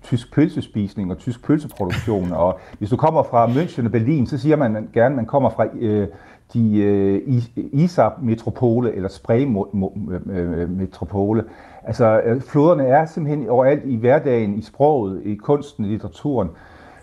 tysk 0.02 0.34
pølsespisning 0.34 1.10
og 1.10 1.18
tysk 1.18 1.44
pølseproduktion. 1.44 2.32
og 2.32 2.58
hvis 2.78 2.90
du 2.90 2.96
kommer 2.96 3.22
fra 3.22 3.46
München 3.46 3.84
og 3.84 3.92
Berlin, 3.92 4.26
så 4.26 4.38
siger 4.38 4.56
man 4.56 4.88
gerne, 4.92 5.12
at 5.12 5.16
man 5.16 5.26
kommer 5.26 5.50
fra 5.50 5.66
øh, 5.78 6.08
de 6.52 6.78
øh, 6.78 7.42
Isar-metropole 7.56 8.94
eller 8.94 9.08
Spree-metropole. 9.08 11.44
Altså, 11.84 12.20
øh, 12.24 12.40
floderne 12.40 12.86
er 12.86 13.06
simpelthen 13.06 13.48
overalt 13.48 13.84
i 13.84 13.96
hverdagen, 13.96 14.58
i 14.58 14.62
sproget, 14.62 15.22
i 15.24 15.34
kunsten, 15.34 15.84
i 15.84 15.88
litteraturen. 15.88 16.48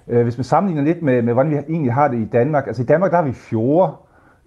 Hvis 0.06 0.38
man 0.38 0.44
sammenligner 0.44 0.84
lidt 0.84 1.02
med, 1.02 1.22
med 1.22 1.34
hvordan 1.34 1.52
vi 1.52 1.58
egentlig 1.70 1.94
har 1.94 2.08
det 2.08 2.18
i 2.18 2.26
Danmark, 2.26 2.68
altså 2.68 2.82
i 2.82 2.86
Danmark 2.86 3.12
der 3.12 3.18
har 3.18 3.24
vi 3.24 3.34
fjorde, 3.34 3.92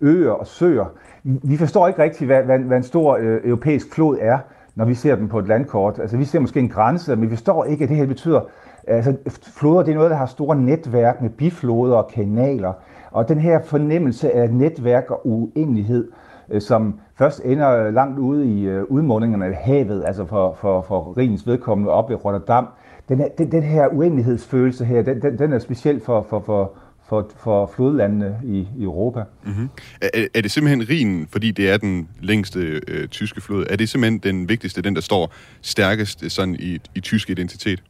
øer 0.00 0.30
og 0.30 0.46
søer. 0.46 0.84
Vi 1.24 1.56
forstår 1.56 1.88
ikke 1.88 2.02
rigtigt, 2.02 2.28
hvad, 2.28 2.42
hvad, 2.42 2.58
hvad 2.58 2.76
en 2.76 2.82
stor 2.82 3.16
øh, 3.20 3.40
europæisk 3.44 3.94
flod 3.94 4.18
er, 4.20 4.38
når 4.74 4.84
vi 4.84 4.94
ser 4.94 5.16
dem 5.16 5.28
på 5.28 5.38
et 5.38 5.48
landkort. 5.48 5.98
Altså, 5.98 6.16
vi 6.16 6.24
ser 6.24 6.40
måske 6.40 6.60
en 6.60 6.68
grænse, 6.68 7.16
men 7.16 7.30
vi 7.30 7.36
forstår 7.36 7.64
ikke, 7.64 7.84
at 7.84 7.88
det 7.88 7.96
her 7.96 8.06
betyder... 8.06 8.40
Altså, 8.88 9.14
floder, 9.42 9.82
det 9.82 9.90
er 9.90 9.94
noget, 9.94 10.10
der 10.10 10.16
har 10.16 10.26
store 10.26 10.56
netværk 10.56 11.22
med 11.22 11.30
bifloder 11.30 11.96
og 11.96 12.08
kanaler. 12.08 12.72
Og 13.10 13.28
den 13.28 13.38
her 13.38 13.62
fornemmelse 13.62 14.32
af 14.32 14.50
netværk 14.50 15.10
og 15.10 15.26
uendelighed, 15.28 16.08
øh, 16.50 16.60
som 16.60 17.00
først 17.18 17.40
ender 17.44 17.90
langt 17.90 18.18
ude 18.18 18.46
i 18.46 18.64
øh, 18.64 18.84
udmålingerne 18.88 19.46
af 19.46 19.54
havet, 19.54 20.04
altså 20.06 20.24
for, 20.24 20.56
for, 20.60 20.80
for 20.80 21.16
Rigens 21.16 21.46
vedkommende 21.46 21.92
op 21.92 22.10
i 22.10 22.14
Rotterdam, 22.14 22.66
den, 23.08 23.18
her, 23.18 23.28
den, 23.38 23.52
den 23.52 23.62
her 23.62 23.88
uendelighedsfølelse 23.88 24.84
her, 24.84 25.02
den, 25.02 25.22
den, 25.22 25.38
den 25.38 25.52
er 25.52 25.58
speciel 25.58 26.00
for, 26.00 26.26
for, 26.28 26.40
for, 26.40 26.72
for, 27.08 27.30
for 27.36 27.70
flodlandene 27.76 28.40
i, 28.44 28.68
i 28.78 28.82
Europa. 28.82 29.22
Mm-hmm. 29.44 29.68
Er, 30.00 30.26
er 30.34 30.40
det 30.40 30.50
simpelthen 30.50 30.88
Rhinen, 30.88 31.26
fordi 31.30 31.50
det 31.50 31.70
er 31.70 31.76
den 31.76 32.08
længste 32.20 32.80
øh, 32.88 33.08
tyske 33.08 33.40
flod, 33.40 33.66
er 33.70 33.76
det 33.76 33.88
simpelthen 33.88 34.18
den 34.18 34.48
vigtigste, 34.48 34.82
den 34.82 34.94
der 34.94 35.00
står 35.00 35.32
stærkest 35.62 36.30
sådan 36.30 36.54
i, 36.54 36.78
i 36.94 37.00
tysk 37.00 37.30
identitet? 37.30 37.82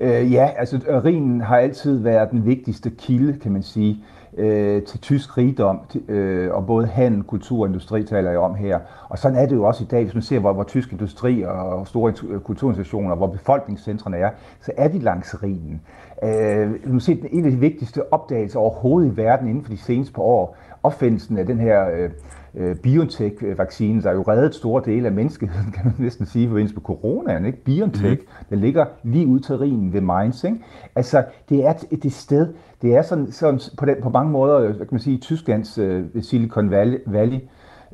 Øh, 0.00 0.32
ja, 0.32 0.50
altså 0.56 0.80
Rhinen 1.04 1.40
har 1.40 1.56
altid 1.56 1.98
været 1.98 2.30
den 2.30 2.46
vigtigste 2.46 2.90
kilde, 2.90 3.38
kan 3.38 3.52
man 3.52 3.62
sige, 3.62 4.04
øh, 4.38 4.82
til 4.82 5.00
tysk 5.00 5.38
rigdom, 5.38 5.80
øh, 6.08 6.50
og 6.52 6.66
både 6.66 6.86
handel, 6.86 7.22
kultur 7.22 7.60
og 7.60 7.66
industri 7.66 8.04
taler 8.04 8.30
jeg 8.30 8.38
om 8.38 8.54
her. 8.54 8.78
Og 9.08 9.18
sådan 9.18 9.38
er 9.38 9.46
det 9.46 9.56
jo 9.56 9.64
også 9.64 9.84
i 9.84 9.86
dag, 9.86 10.02
hvis 10.02 10.14
man 10.14 10.22
ser, 10.22 10.38
hvor, 10.38 10.52
hvor 10.52 10.64
tysk 10.64 10.92
industri 10.92 11.42
og 11.42 11.86
store 11.86 12.12
kulturinstitutioner, 12.38 13.14
hvor 13.14 13.26
befolkningscentrene 13.26 14.16
er, 14.16 14.30
så 14.60 14.72
er 14.76 14.88
de 14.88 14.98
langs 14.98 15.42
Rhinen. 15.42 15.80
Øh, 16.24 17.00
ser, 17.00 17.16
en 17.30 17.44
af 17.44 17.50
de 17.50 17.56
vigtigste 17.56 18.12
opdagelser 18.12 18.58
overhovedet 18.60 19.12
i 19.12 19.16
verden 19.16 19.48
inden 19.48 19.64
for 19.64 19.70
de 19.70 19.78
seneste 19.78 20.14
par 20.14 20.22
år, 20.22 20.56
opfindelsen 20.82 21.38
af 21.38 21.46
den 21.46 21.60
her 21.60 21.90
øh, 21.90 22.10
øh, 22.54 22.76
BioNTech-vaccine, 22.76 24.02
der 24.02 24.12
jo 24.12 24.22
reddet 24.22 24.54
store 24.54 24.82
dele 24.84 25.06
af 25.06 25.12
menneskeheden, 25.12 25.72
kan 25.72 25.84
man 25.84 25.94
næsten 25.98 26.26
sige, 26.26 26.48
forbindelse 26.48 26.74
med 26.74 26.82
coronaen. 26.82 27.46
Ikke? 27.46 27.64
BioNTech, 27.64 28.22
mm. 28.22 28.44
den 28.50 28.58
ligger 28.58 28.84
lige 29.02 29.26
ud 29.26 29.40
til 29.40 29.56
Rhinen 29.56 29.92
ved 29.92 30.00
Mainz. 30.00 30.44
Ikke? 30.44 30.56
Altså, 30.96 31.24
det 31.48 31.66
er 31.66 31.70
et, 31.90 32.04
et 32.04 32.12
sted, 32.12 32.48
det 32.82 32.94
er 32.94 33.02
sådan, 33.02 33.32
sådan 33.32 33.60
på, 33.78 33.86
den, 33.86 33.96
på 34.02 34.08
mange 34.08 34.32
måder, 34.32 34.60
hvad 34.60 34.74
kan 34.74 34.88
man 34.90 35.00
sige, 35.00 35.18
Tysklands 35.18 35.78
øh, 35.78 36.04
Silicon 36.20 36.70
Valley. 36.70 36.98
Valley. 37.06 37.38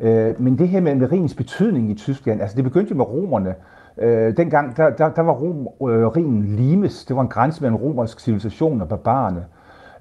Øh, 0.01 0.41
men 0.41 0.59
det 0.59 0.69
her 0.69 0.81
med, 0.81 0.95
med 0.95 1.13
Rhinens 1.13 1.35
betydning 1.35 1.91
i 1.91 1.95
Tyskland, 1.95 2.41
altså 2.41 2.57
det 2.57 2.65
begyndte 2.65 2.91
jo 2.91 2.97
med 2.97 3.05
romerne, 3.05 3.55
Øh, 3.99 4.37
dengang, 4.37 4.77
der, 4.77 4.91
der, 4.91 5.09
der 5.09 5.23
var 5.23 5.33
Rom, 5.33 5.91
øh, 5.91 6.07
Rigen 6.07 6.43
limes. 6.43 7.05
Det 7.05 7.17
var 7.17 7.23
en 7.23 7.29
grænse 7.29 7.63
mellem 7.63 7.77
romersk 7.77 8.21
civilisation 8.21 8.81
og 8.81 8.89
barbarerne. 8.89 9.45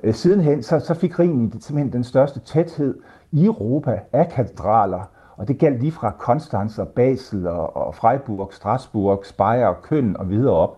Øh, 0.04 0.14
sidenhen 0.14 0.64
så, 0.64 0.80
så 0.80 0.94
fik 0.94 1.20
Rigen 1.20 1.62
simpelthen 1.62 1.94
den 1.94 2.04
største 2.04 2.40
tæthed 2.40 2.98
i 3.32 3.46
Europa 3.46 4.00
af 4.14 4.30
katedraler, 4.30 5.10
og 5.38 5.48
det 5.48 5.60
galt 5.60 5.80
lige 5.80 5.92
fra 5.92 6.12
Konstanz 6.20 6.80
og 6.80 6.88
Basel 6.88 7.48
og, 7.48 7.78
og 7.78 7.96
Freiburg, 7.96 8.54
Strasbourg, 8.54 9.26
Speyer, 9.26 9.74
Køln 9.84 10.16
og 10.18 10.30
videre 10.30 10.54
op. 10.54 10.78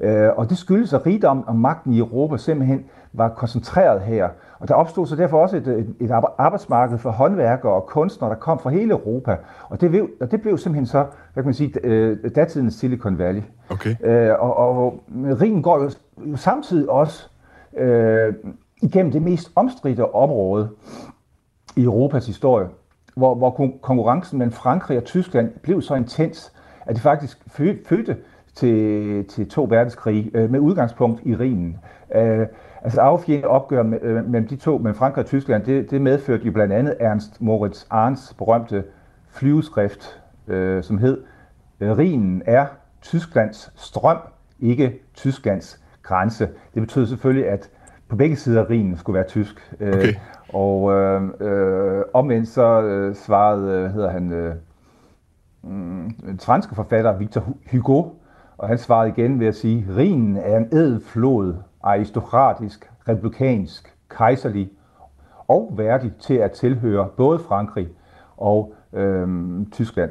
Øh, 0.00 0.28
og 0.36 0.50
det 0.50 0.58
skyldes, 0.58 0.92
at 0.92 1.06
rigdom 1.06 1.44
og 1.46 1.56
magten 1.56 1.92
i 1.92 1.98
Europa 1.98 2.36
simpelthen 2.36 2.84
var 3.18 3.28
koncentreret 3.28 4.00
her. 4.00 4.28
Og 4.58 4.68
der 4.68 4.74
opstod 4.74 5.06
så 5.06 5.16
derfor 5.16 5.42
også 5.42 5.56
et, 5.56 5.68
et, 5.68 5.94
et 6.00 6.10
arbejdsmarked 6.38 6.98
for 6.98 7.10
håndværkere 7.10 7.72
og 7.72 7.86
kunstnere, 7.86 8.30
der 8.30 8.36
kom 8.36 8.58
fra 8.58 8.70
hele 8.70 8.90
Europa. 8.90 9.36
Og 9.68 9.80
det, 9.80 9.90
blev, 9.90 10.08
og 10.20 10.30
det 10.30 10.42
blev 10.42 10.58
simpelthen 10.58 10.86
så, 10.86 11.06
hvad 11.32 11.42
kan 11.42 11.48
man 11.48 11.54
sige, 11.54 11.74
øh, 11.84 12.18
datidens 12.34 12.74
Silicon 12.74 13.18
Valley. 13.18 13.42
Okay. 13.70 13.96
Øh, 14.04 14.34
og, 14.38 14.56
og 14.56 15.00
Rhinen 15.40 15.62
går 15.62 15.82
jo, 15.82 15.90
jo 16.30 16.36
samtidig 16.36 16.90
også 16.90 17.28
øh, 17.76 18.34
igennem 18.82 19.12
det 19.12 19.22
mest 19.22 19.52
omstridte 19.56 20.14
område 20.14 20.68
i 21.76 21.82
Europas 21.84 22.26
historie, 22.26 22.66
hvor, 23.16 23.34
hvor 23.34 23.50
konkurrencen 23.82 24.38
mellem 24.38 24.52
Frankrig 24.52 24.98
og 24.98 25.04
Tyskland 25.04 25.50
blev 25.62 25.82
så 25.82 25.94
intens, 25.94 26.52
at 26.86 26.94
det 26.94 27.02
faktisk 27.02 27.38
fødte 27.86 28.16
til, 28.54 29.24
til 29.24 29.48
to 29.48 29.66
verdenskrige 29.70 30.30
øh, 30.34 30.50
med 30.50 30.60
udgangspunkt 30.60 31.20
i 31.24 31.36
Rhinen. 31.36 31.76
Øh, 32.14 32.46
altså 32.88 33.00
affjende 33.00 33.48
opgør 33.48 33.82
med, 33.82 33.98
øh, 34.02 34.24
mellem 34.24 34.48
de 34.48 34.56
to, 34.56 34.78
mellem 34.78 34.94
Frankrig 34.94 35.24
og 35.24 35.28
Tyskland, 35.28 35.64
det, 35.64 35.90
det 35.90 36.02
medførte 36.02 36.44
jo 36.46 36.52
blandt 36.52 36.72
andet 36.72 36.96
Ernst 37.00 37.40
Moritz 37.40 37.84
Arns 37.90 38.34
berømte 38.38 38.84
flyveskrift, 39.30 40.20
øh, 40.46 40.82
som 40.82 40.98
hed 40.98 41.22
Rhinen 41.80 42.42
er 42.46 42.66
Tysklands 43.02 43.72
strøm, 43.76 44.18
ikke 44.60 45.00
Tysklands 45.14 45.80
grænse. 46.02 46.48
Det 46.74 46.82
betød 46.82 47.06
selvfølgelig, 47.06 47.48
at 47.48 47.70
på 48.08 48.16
begge 48.16 48.36
sider 48.36 48.64
af 48.64 48.70
Rhinen 48.70 48.96
skulle 48.96 49.14
være 49.14 49.28
tysk. 49.28 49.74
Øh, 49.80 49.94
okay. 49.94 50.14
Og 50.52 50.92
øh, 50.92 51.22
øh, 51.40 52.04
omvendt 52.14 52.48
så 52.48 52.82
øh, 52.82 53.14
svarede, 53.14 53.72
øh, 53.72 53.90
hedder 53.90 54.10
han, 54.10 54.32
øh, 54.32 54.54
mm, 55.62 56.06
en 56.06 56.38
franske 56.40 56.74
forfatter, 56.74 57.18
Victor 57.18 57.44
Hugo, 57.70 58.04
og 58.58 58.68
han 58.68 58.78
svarede 58.78 59.08
igen 59.08 59.40
ved 59.40 59.46
at 59.46 59.54
sige, 59.54 59.86
Rhinen 59.96 60.36
er 60.36 60.56
en 60.56 60.68
ædel 60.72 61.00
flod, 61.00 61.54
aristokratisk, 61.82 62.90
republikansk, 63.08 63.94
kejserlig 64.10 64.70
og 65.48 65.74
værdig 65.76 66.12
til 66.20 66.34
at 66.34 66.52
tilhøre 66.52 67.08
både 67.16 67.38
Frankrig 67.38 67.88
og 68.36 68.72
øhm, 68.92 69.70
Tyskland. 69.72 70.10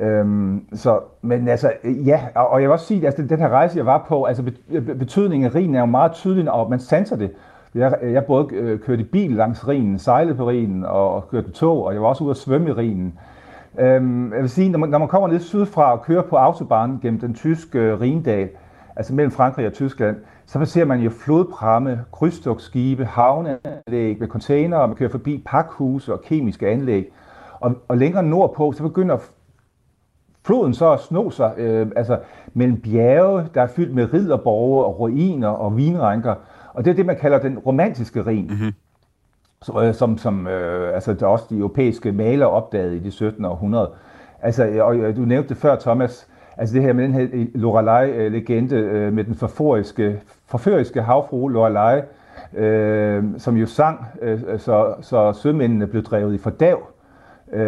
Øhm, 0.00 0.66
så, 0.72 1.00
men 1.22 1.48
altså, 1.48 1.72
ja, 1.84 2.20
og 2.34 2.60
jeg 2.60 2.68
vil 2.68 2.72
også 2.72 2.86
sige, 2.86 3.00
at 3.00 3.06
altså, 3.06 3.22
den 3.22 3.38
her 3.38 3.48
rejse, 3.48 3.78
jeg 3.78 3.86
var 3.86 4.04
på, 4.08 4.24
altså 4.24 4.52
øh, 4.70 4.98
betydningen 4.98 5.46
af 5.50 5.54
Rhinen 5.54 5.74
er 5.74 5.80
jo 5.80 5.86
meget 5.86 6.12
tydelig, 6.12 6.50
og 6.50 6.70
man 6.70 6.78
sanser 6.78 7.16
det. 7.16 7.30
Jeg, 7.74 7.98
jeg 8.02 8.24
både 8.24 8.54
øh, 8.54 8.80
kørte 8.80 9.02
i 9.02 9.04
bil 9.04 9.30
langs 9.30 9.68
Rhinen, 9.68 9.98
sejlede 9.98 10.34
på 10.34 10.48
Rhinen 10.50 10.84
og, 10.84 11.14
og 11.14 11.28
kørte 11.28 11.50
tog, 11.50 11.84
og 11.84 11.92
jeg 11.92 12.02
var 12.02 12.08
også 12.08 12.24
ude 12.24 12.30
at 12.30 12.36
svømme 12.36 12.68
i 12.68 12.72
Rhinen. 12.72 13.18
Øhm, 13.78 14.32
jeg 14.32 14.40
vil 14.40 14.50
sige, 14.50 14.70
når 14.70 14.78
man, 14.78 14.88
når 14.88 14.98
man 14.98 15.08
kommer 15.08 15.28
ned 15.28 15.40
sydfra 15.40 15.92
og 15.92 16.02
kører 16.02 16.22
på 16.22 16.36
autobahn 16.36 16.98
gennem 17.02 17.20
den 17.20 17.34
tyske 17.34 17.78
øh, 17.78 18.00
Rhindal, 18.00 18.48
altså 18.96 19.14
mellem 19.14 19.32
Frankrig 19.32 19.66
og 19.66 19.72
Tyskland, 19.72 20.16
så 20.46 20.64
ser 20.64 20.84
man 20.84 21.00
jo 21.00 21.10
flodpramme, 21.10 22.04
krydstogtskibe, 22.12 23.04
havneanlæg 23.04 24.20
med 24.20 24.28
containere, 24.28 24.88
man 24.88 24.96
kører 24.96 25.10
forbi 25.10 25.42
pakhuse 25.46 26.12
og 26.12 26.22
kemiske 26.22 26.68
anlæg. 26.68 27.12
Og, 27.60 27.74
og 27.88 27.96
længere 27.96 28.22
nordpå, 28.22 28.72
så 28.72 28.82
begynder 28.82 29.18
floden 30.44 30.74
så 30.74 30.92
at 30.92 31.00
snå 31.00 31.30
sig 31.30 31.54
øh, 31.56 31.86
altså 31.96 32.18
mellem 32.54 32.80
bjerge, 32.80 33.46
der 33.54 33.62
er 33.62 33.66
fyldt 33.66 33.94
med 33.94 34.12
ridderborge 34.12 34.84
og 34.84 35.00
ruiner 35.00 35.48
og 35.48 35.76
vinranker. 35.76 36.34
Og 36.74 36.84
det 36.84 36.90
er 36.90 36.94
det, 36.94 37.06
man 37.06 37.16
kalder 37.16 37.38
den 37.38 37.58
romantiske 37.58 38.26
rin. 38.26 38.46
Mm-hmm. 38.46 38.72
Så, 39.62 39.92
som, 39.92 40.18
som 40.18 40.46
øh, 40.46 40.94
altså, 40.94 41.14
der 41.14 41.26
også 41.26 41.44
de 41.50 41.58
europæiske 41.58 42.12
malere 42.12 42.48
opdagede 42.48 42.96
i 42.96 42.98
det 42.98 43.12
17. 43.12 43.44
århundrede. 43.44 43.90
Altså, 44.42 44.82
og 44.82 45.16
du 45.16 45.20
nævnte 45.20 45.48
det 45.48 45.56
før, 45.56 45.76
Thomas, 45.76 46.28
altså 46.60 46.74
det 46.74 46.82
her 46.82 46.92
med 46.92 47.04
den 47.04 47.14
her 47.14 47.26
Lorelei-legende 47.54 48.76
øh, 48.76 49.12
med 49.12 49.24
den 49.24 49.34
forføriske, 49.34 50.20
forføriske 50.46 51.02
havfru 51.02 51.48
Lorelei, 51.48 52.00
øh, 52.56 53.24
som 53.38 53.56
jo 53.56 53.66
sang, 53.66 54.06
øh, 54.22 54.40
så, 54.58 54.94
så 55.00 55.32
sømændene 55.32 55.86
blev 55.86 56.02
drevet 56.02 56.34
i 56.34 56.38
fordav, 56.38 56.88
øh, 57.52 57.60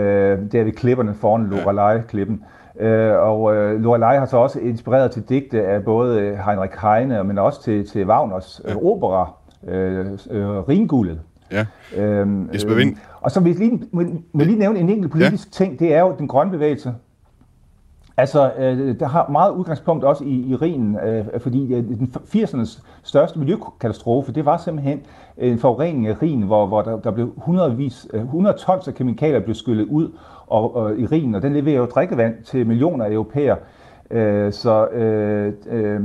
der 0.52 0.64
ved 0.64 0.72
klipperne 0.72 1.14
foran 1.14 1.46
Lorelei-klippen. 1.46 2.44
Øh, 2.80 3.12
og 3.12 3.56
øh, 3.56 3.80
Lorelei 3.80 4.18
har 4.18 4.26
så 4.26 4.36
også 4.36 4.58
inspireret 4.60 5.10
til 5.10 5.22
digte 5.28 5.66
af 5.66 5.84
både 5.84 6.20
øh, 6.20 6.38
Heinrich 6.38 6.74
Heine, 6.82 7.24
men 7.24 7.38
også 7.38 7.62
til, 7.62 7.88
til 7.88 8.06
Wagners 8.06 8.60
øh, 8.64 8.76
opera, 8.76 9.32
øh, 9.68 10.06
øh, 10.30 10.68
Ringullet. 10.68 11.20
Ja. 11.52 11.66
Øhm, 11.96 12.50
Jesper 12.54 12.74
Vind. 12.74 12.90
Øh, 12.90 12.96
og 13.20 13.30
så 13.30 13.40
vil 13.40 13.50
jeg 13.50 13.58
lige, 13.58 13.82
må, 13.92 14.02
må 14.32 14.44
lige 14.44 14.58
nævne 14.58 14.78
en 14.78 14.88
enkelt 14.88 15.12
politisk 15.12 15.60
ja. 15.60 15.64
ting, 15.64 15.78
det 15.78 15.94
er 15.94 16.00
jo 16.00 16.14
den 16.18 16.28
grønne 16.28 16.52
bevægelse. 16.52 16.94
Altså, 18.16 18.52
øh, 18.58 19.00
der 19.00 19.06
har 19.06 19.28
meget 19.28 19.50
udgangspunkt 19.52 20.04
også 20.04 20.24
i, 20.24 20.50
i 20.50 20.56
Rhinen, 20.56 20.96
øh, 20.96 21.40
fordi 21.40 21.74
øh, 21.74 21.84
den 21.84 22.14
80'ernes 22.16 22.82
største 23.02 23.38
miljøkatastrofe, 23.38 24.32
det 24.32 24.44
var 24.44 24.56
simpelthen 24.56 25.00
en 25.36 25.58
forurening 25.58 26.06
af 26.06 26.22
Rhinen, 26.22 26.46
hvor, 26.46 26.66
hvor 26.66 26.82
der, 26.82 27.00
der 27.00 27.10
blev 27.10 27.32
hundredvis, 27.36 28.06
øh, 28.12 28.22
100 28.22 28.56
tons 28.56 28.88
af 28.88 28.94
kemikalier 28.94 29.40
blev 29.40 29.54
skyllet 29.54 29.84
ud 29.84 30.10
og, 30.46 30.76
og, 30.76 30.98
i 30.98 31.06
Rhinen, 31.06 31.34
og 31.34 31.42
den 31.42 31.52
leverer 31.52 31.76
jo 31.76 31.86
drikkevand 31.86 32.34
til 32.44 32.66
millioner 32.66 33.04
af 33.04 33.12
europæer. 33.12 33.56
Øh, 34.10 34.52
så 34.52 34.86
øh, 34.86 35.52
øh, 35.70 36.00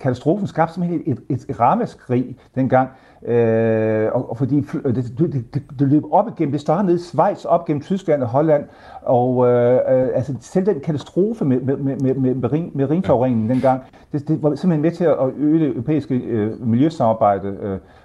katastrofen 0.00 0.46
skabte 0.46 0.74
simpelthen 0.74 1.02
et, 1.06 1.18
et, 1.28 1.44
et 1.48 1.60
rammeskrig 1.60 2.36
dengang, 2.54 2.88
Øh, 3.26 4.08
og, 4.12 4.30
og 4.30 4.36
fordi 4.36 4.56
det, 4.84 5.12
det, 5.18 5.54
det, 5.54 5.62
det 5.78 5.88
løb 5.88 6.02
op 6.10 6.28
igennem, 6.28 6.52
det 6.52 6.60
startede 6.60 6.86
nede 6.86 6.96
i 6.96 7.00
Schweiz, 7.00 7.44
op 7.44 7.66
gennem 7.66 7.82
Tyskland 7.82 8.22
og 8.22 8.28
Holland, 8.28 8.64
og 9.02 9.48
øh, 9.48 9.74
øh, 9.74 10.08
altså 10.14 10.34
selv 10.40 10.66
den 10.66 10.80
katastrofe 10.80 11.44
med, 11.44 11.60
med, 11.60 11.76
med, 11.76 11.96
med, 11.96 12.14
med, 12.14 12.34
med, 12.34 12.70
med 12.74 12.90
ringforureningen 12.90 13.50
dengang, 13.50 13.82
det, 14.12 14.28
det 14.28 14.42
var 14.42 14.54
simpelthen 14.54 14.82
med 14.82 14.90
til 14.90 15.04
at 15.04 15.16
øge 15.38 15.58
det 15.58 15.68
europæiske 15.68 16.14
øh, 16.14 16.66
miljøsamarbejde. 16.66 17.56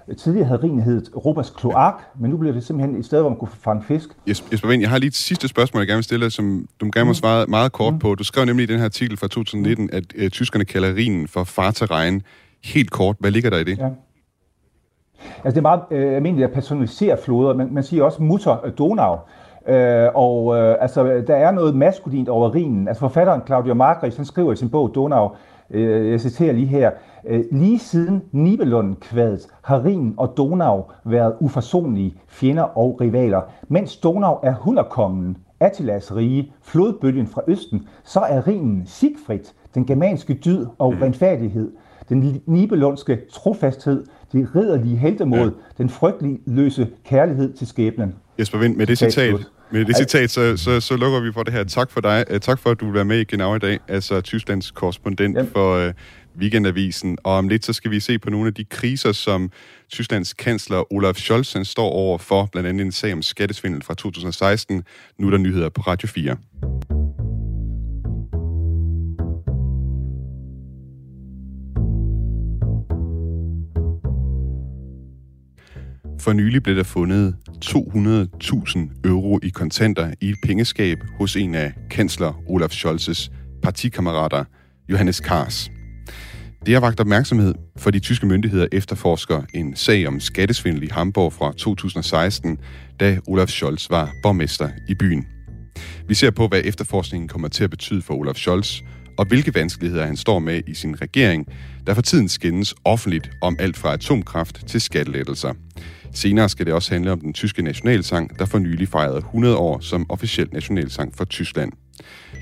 Øh, 0.08 0.16
tidligere 0.16 0.46
havde 0.46 0.62
Rhinen 0.62 0.80
heddet 0.80 1.08
Europas 1.14 1.50
kloak, 1.50 1.94
men 2.20 2.30
nu 2.30 2.36
bliver 2.36 2.52
det 2.52 2.64
simpelthen 2.64 2.96
et 2.98 3.06
sted, 3.06 3.20
hvor 3.20 3.28
man 3.28 3.38
kunne 3.38 3.48
fange 3.48 3.82
fisk. 3.82 4.08
Jesper 4.26 4.68
Vind, 4.68 4.80
jeg 4.80 4.90
har 4.90 4.98
lige 4.98 5.08
et 5.08 5.14
sidste 5.14 5.48
spørgsmål, 5.48 5.80
jeg 5.80 5.88
gerne 5.88 5.96
vil 5.96 6.04
stille 6.04 6.30
som 6.30 6.68
du 6.80 6.90
gerne 6.94 7.04
må 7.04 7.10
mm. 7.10 7.14
svare 7.14 7.46
meget 7.46 7.72
kort 7.72 7.92
mm. 7.92 7.98
på. 7.98 8.14
Du 8.14 8.24
skrev 8.24 8.44
nemlig 8.44 8.64
i 8.64 8.66
den 8.66 8.78
her 8.78 8.84
artikel 8.84 9.16
fra 9.16 9.28
2019, 9.28 9.90
at 9.92 10.04
øh, 10.14 10.30
tyskerne 10.30 10.64
kalder 10.64 10.94
Rhinen 10.94 11.28
for 11.28 11.44
farterregn. 11.44 12.22
Helt 12.64 12.90
kort, 12.90 13.16
hvad 13.20 13.30
ligger 13.30 13.50
der 13.50 13.58
i 13.58 13.64
det? 13.64 13.78
Ja. 13.78 13.88
Altså 15.44 15.50
det 15.50 15.56
er 15.56 15.62
meget 15.62 15.80
øh, 15.90 16.16
almindeligt 16.16 16.48
at 16.48 16.54
personalisere 16.54 17.16
floder, 17.16 17.54
men 17.54 17.74
man 17.74 17.82
siger 17.82 18.04
også 18.04 18.22
mutter 18.22 18.56
Donau. 18.78 19.16
Øh, 19.68 20.08
og 20.14 20.56
øh, 20.56 20.76
altså, 20.80 21.22
der 21.26 21.34
er 21.34 21.50
noget 21.50 21.76
maskulint 21.76 22.28
over 22.28 22.54
Rhinen. 22.54 22.88
Altså 22.88 23.00
forfatteren 23.00 23.40
Claudio 23.46 23.74
Margris, 23.74 24.16
han 24.16 24.24
skriver 24.24 24.52
i 24.52 24.56
sin 24.56 24.70
bog 24.70 24.94
Donau, 24.94 25.30
øh, 25.70 26.10
jeg 26.10 26.20
citerer 26.20 26.52
lige 26.52 26.66
her, 26.66 26.90
øh, 27.26 27.44
lige 27.52 27.78
siden 27.78 28.22
Nibelund-kvadet 28.32 29.48
har 29.62 29.84
Rhinen 29.84 30.14
og 30.16 30.34
Donau 30.36 30.84
været 31.04 31.34
uforsonlige 31.40 32.14
fjender 32.28 32.62
og 32.62 32.98
rivaler. 33.00 33.40
Mens 33.68 33.96
Donau 33.96 34.38
er 34.42 34.54
hunderkongen, 34.54 35.36
Attilas 35.60 36.16
rige, 36.16 36.52
flodbølgen 36.62 37.26
fra 37.26 37.42
Østen, 37.46 37.88
så 38.04 38.20
er 38.20 38.46
Rhinen 38.46 38.82
Siegfried, 38.86 39.44
den 39.74 39.86
germanske 39.86 40.34
dyd 40.34 40.66
og 40.78 40.92
mm. 40.92 40.98
renfærdighed, 41.02 41.72
den 42.08 42.42
nibelundske 42.46 43.18
trofasthed, 43.32 44.04
det 44.32 44.48
ridderlige 44.56 44.96
heltemod, 44.96 45.38
ja. 45.38 45.82
den 45.82 45.90
frygtelige 45.90 46.38
løse 46.46 46.88
kærlighed 47.04 47.52
til 47.52 47.66
skæbnen. 47.66 48.14
Jesper 48.38 48.58
Vind, 48.58 48.76
med 48.76 48.86
det 48.86 48.98
citat, 48.98 49.34
med 49.70 49.84
det 49.84 49.96
citat 49.96 50.30
så, 50.30 50.56
så, 50.56 50.80
så 50.80 50.96
lukker 50.96 51.20
vi 51.20 51.32
for 51.32 51.42
det 51.42 51.52
her. 51.52 51.64
Tak 51.64 51.90
for 51.90 52.00
dig. 52.00 52.24
Uh, 52.30 52.38
tak 52.38 52.58
for, 52.58 52.70
at 52.70 52.80
du 52.80 52.84
vil 52.84 52.94
være 52.94 53.04
med 53.04 53.18
i 53.18 53.24
Genau 53.24 53.54
i 53.54 53.58
dag, 53.58 53.78
altså 53.88 54.20
Tysklands 54.20 54.70
korrespondent 54.70 55.36
ja. 55.36 55.42
for 55.52 55.86
uh, 55.86 55.92
Weekendavisen. 56.38 57.18
Og 57.24 57.32
om 57.32 57.48
lidt 57.48 57.64
så 57.64 57.72
skal 57.72 57.90
vi 57.90 58.00
se 58.00 58.18
på 58.18 58.30
nogle 58.30 58.46
af 58.46 58.54
de 58.54 58.64
kriser, 58.64 59.12
som 59.12 59.50
Tysklands 59.90 60.32
kansler 60.32 60.92
Olaf 60.92 61.14
Scholz 61.14 61.56
står 61.62 61.88
over 61.88 62.18
for, 62.18 62.48
blandt 62.52 62.68
andet 62.68 62.84
en 62.84 62.92
sag 62.92 63.12
om 63.12 63.22
skattesvindel 63.22 63.82
fra 63.82 63.94
2016. 63.94 64.82
Nu 65.18 65.26
er 65.26 65.30
der 65.30 65.38
nyheder 65.38 65.68
på 65.68 65.80
Radio 65.80 66.08
4. 66.08 66.36
For 76.24 76.32
nylig 76.32 76.62
blev 76.62 76.76
der 76.76 76.82
fundet 76.82 77.36
200.000 77.64 78.78
euro 79.04 79.40
i 79.42 79.48
kontanter 79.48 80.14
i 80.20 80.28
et 80.28 80.36
pengeskab 80.42 80.98
hos 81.18 81.36
en 81.36 81.54
af 81.54 81.72
kansler 81.90 82.42
Olaf 82.48 82.70
Scholz's 82.70 83.30
partikammerater, 83.62 84.44
Johannes 84.88 85.20
Kars. 85.20 85.70
Det 86.66 86.74
har 86.74 86.80
vagt 86.80 87.00
opmærksomhed, 87.00 87.54
for 87.76 87.90
de 87.90 87.98
tyske 87.98 88.26
myndigheder 88.26 88.66
efterforsker 88.72 89.42
en 89.54 89.76
sag 89.76 90.08
om 90.08 90.20
skattesvindel 90.20 90.82
i 90.82 90.88
Hamburg 90.90 91.32
fra 91.32 91.52
2016, 91.52 92.58
da 93.00 93.18
Olaf 93.26 93.48
Scholz 93.48 93.90
var 93.90 94.12
borgmester 94.22 94.68
i 94.88 94.94
byen. 94.94 95.26
Vi 96.08 96.14
ser 96.14 96.30
på, 96.30 96.48
hvad 96.48 96.60
efterforskningen 96.64 97.28
kommer 97.28 97.48
til 97.48 97.64
at 97.64 97.70
betyde 97.70 98.02
for 98.02 98.14
Olaf 98.14 98.36
Scholz, 98.36 98.80
og 99.18 99.26
hvilke 99.26 99.54
vanskeligheder 99.54 100.06
han 100.06 100.16
står 100.16 100.38
med 100.38 100.62
i 100.66 100.74
sin 100.74 101.00
regering, 101.00 101.46
der 101.86 101.94
for 101.94 102.02
tiden 102.02 102.28
skændes 102.28 102.74
offentligt 102.84 103.30
om 103.40 103.56
alt 103.58 103.76
fra 103.76 103.92
atomkraft 103.92 104.66
til 104.66 104.80
skattelettelser. 104.80 105.52
Senere 106.12 106.48
skal 106.48 106.66
det 106.66 106.74
også 106.74 106.92
handle 106.94 107.12
om 107.12 107.20
den 107.20 107.32
tyske 107.32 107.62
nationalsang, 107.62 108.38
der 108.38 108.44
for 108.44 108.58
nylig 108.58 108.88
fejrede 108.88 109.18
100 109.18 109.56
år 109.56 109.80
som 109.80 110.06
officiel 110.10 110.48
nationalsang 110.52 111.16
for 111.16 111.24
Tyskland. 111.24 111.72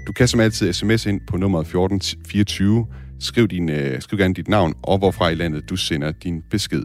Du 0.07 0.13
kan 0.13 0.29
som 0.29 0.41
altid 0.41 0.73
sms 0.73 1.07
ind 1.07 1.21
på 1.27 1.37
nummer 1.37 1.61
1424. 1.61 2.87
Skriv, 3.21 3.49
din, 3.49 3.69
uh, 3.69 4.01
skriv 4.01 4.19
gerne 4.19 4.35
dit 4.35 4.49
navn 4.49 4.75
og 4.83 4.99
hvorfra 4.99 5.29
i 5.29 5.35
landet 5.35 5.71
du 5.71 5.77
sender 5.77 6.13
din 6.13 6.43
besked. 6.51 6.83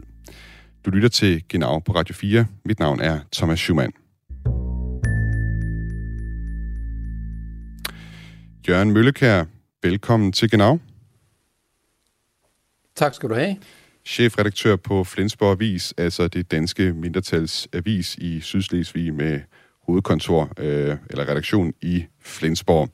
Du 0.84 0.90
lytter 0.90 1.08
til 1.08 1.42
Genau 1.48 1.78
på 1.78 1.92
Radio 1.92 2.14
4. 2.14 2.46
Mit 2.64 2.78
navn 2.78 3.00
er 3.00 3.18
Thomas 3.32 3.58
Schumann. 3.58 3.92
Jørgen 8.68 8.92
Møllekær, 8.92 9.44
velkommen 9.88 10.32
til 10.32 10.50
Genau. 10.50 10.78
Tak 12.96 13.14
skal 13.14 13.28
du 13.28 13.34
have 13.34 13.56
chefredaktør 14.06 14.76
på 14.76 15.04
Flensborg 15.04 15.52
Avis, 15.52 15.94
altså 15.96 16.28
det 16.28 16.50
danske 16.50 16.92
mindretalsavis 16.92 18.14
i 18.14 18.40
Sydslesvig 18.40 19.14
med 19.14 19.40
hovedkontor 19.86 20.52
øh, 20.58 20.96
eller 21.10 21.28
redaktion 21.28 21.72
i 21.82 22.04
Flensborg. 22.20 22.90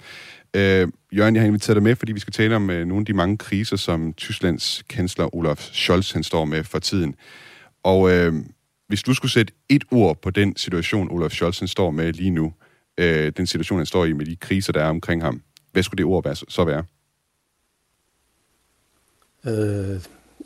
Øh, 0.57 0.89
Jørgen, 1.13 1.35
jeg 1.35 1.43
har 1.43 1.47
inviteret 1.47 1.77
dig 1.77 1.83
med, 1.83 1.97
fordi 1.97 2.13
vi 2.13 2.21
skal 2.21 2.33
tale 2.33 2.57
om 2.57 2.71
øh, 2.71 2.87
nogle 2.87 3.03
af 3.03 3.07
de 3.07 3.13
mange 3.13 3.39
kriser, 3.39 3.77
som 3.77 4.13
Tysklands 4.13 4.83
kansler 4.89 5.35
Olaf 5.35 5.59
Scholz 5.59 6.13
han 6.13 6.23
står 6.23 6.45
med 6.45 6.65
for 6.65 6.79
tiden. 6.79 7.15
Og 7.83 8.11
øh, 8.13 8.33
hvis 8.89 9.03
du 9.03 9.15
skulle 9.15 9.33
sætte 9.33 9.53
et 9.69 9.85
ord 9.91 10.23
på 10.23 10.31
den 10.31 10.57
situation, 10.57 11.11
Olaf 11.11 11.31
Scholz 11.31 11.59
han 11.59 11.69
står 11.69 11.91
med 11.91 12.13
lige 12.13 12.31
nu, 12.31 12.53
øh, 12.99 13.33
den 13.37 13.47
situation, 13.47 13.79
han 13.79 13.87
står 13.87 14.05
i 14.05 14.13
med 14.13 14.27
de 14.27 14.37
kriser, 14.37 14.73
der 14.73 14.83
er 14.83 14.89
omkring 14.89 15.23
ham, 15.23 15.43
hvad 15.75 15.83
skulle 15.83 15.99
det 15.99 16.05
ord 16.05 16.25
være, 16.25 16.37
så 16.37 16.65
være? 16.65 16.85
Øh, 19.47 20.01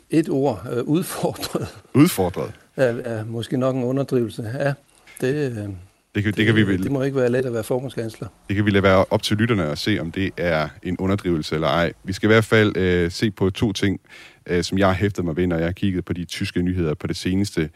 et 0.09 0.29
ord, 0.29 0.67
øh, 0.71 0.83
udfordret. 0.83 1.67
Udfordret? 1.93 2.51
Er, 2.75 2.85
er 2.85 3.25
måske 3.25 3.57
nok 3.57 3.75
en 3.75 3.83
underdrivelse. 3.83 4.51
Ja, 4.59 4.73
det, 5.21 5.51
øh, 5.51 5.55
det, 5.55 5.75
det, 6.15 6.23
kan, 6.23 6.33
det, 6.33 6.45
kan 6.45 6.55
vi 6.55 6.63
vel, 6.63 6.83
det 6.83 6.91
må 6.91 7.03
ikke 7.03 7.17
være 7.17 7.31
let 7.31 7.45
at 7.45 7.53
være 7.53 7.63
forbundskansler. 7.63 8.27
Det 8.47 8.55
kan 8.55 8.65
vi 8.65 8.71
lade 8.71 8.83
være 8.83 9.05
op 9.09 9.23
til 9.23 9.37
lytterne 9.37 9.65
at 9.65 9.77
se, 9.77 9.97
om 9.99 10.11
det 10.11 10.31
er 10.37 10.67
en 10.83 10.97
underdrivelse 10.97 11.55
eller 11.55 11.67
ej. 11.67 11.93
Vi 12.03 12.13
skal 12.13 12.27
i 12.27 12.31
hvert 12.31 12.45
fald 12.45 12.77
øh, 12.77 13.11
se 13.11 13.31
på 13.31 13.49
to 13.49 13.73
ting, 13.73 13.99
øh, 14.45 14.63
som 14.63 14.77
jeg 14.77 14.87
har 14.87 14.93
hæftet 14.93 15.25
mig 15.25 15.37
ved, 15.37 15.47
når 15.47 15.57
jeg 15.57 15.65
har 15.65 15.71
kigget 15.71 16.05
på 16.05 16.13
de 16.13 16.25
tyske 16.25 16.61
nyheder 16.61 16.93
på 16.93 17.07
det 17.07 17.15
seneste. 17.15 17.69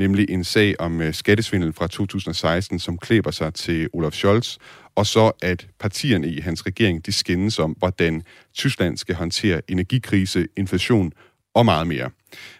Nemlig 0.00 0.30
en 0.30 0.44
sag 0.44 0.74
om 0.78 1.00
øh, 1.00 1.14
skattesvindel 1.14 1.72
fra 1.72 1.86
2016, 1.86 2.78
som 2.78 2.98
klæber 2.98 3.30
sig 3.30 3.54
til 3.54 3.88
Olaf 3.92 4.12
Scholz, 4.12 4.56
og 4.94 5.06
så 5.06 5.32
at 5.42 5.66
partierne 5.80 6.28
i 6.28 6.40
hans 6.40 6.66
regering, 6.66 7.06
de 7.06 7.12
skændes 7.12 7.58
om, 7.58 7.70
hvordan 7.78 8.22
Tyskland 8.54 8.96
skal 8.96 9.14
håndtere 9.14 9.60
energikrise, 9.68 10.46
inflation 10.56 11.12
og 11.54 11.64
meget 11.64 11.86
mere. 11.86 12.10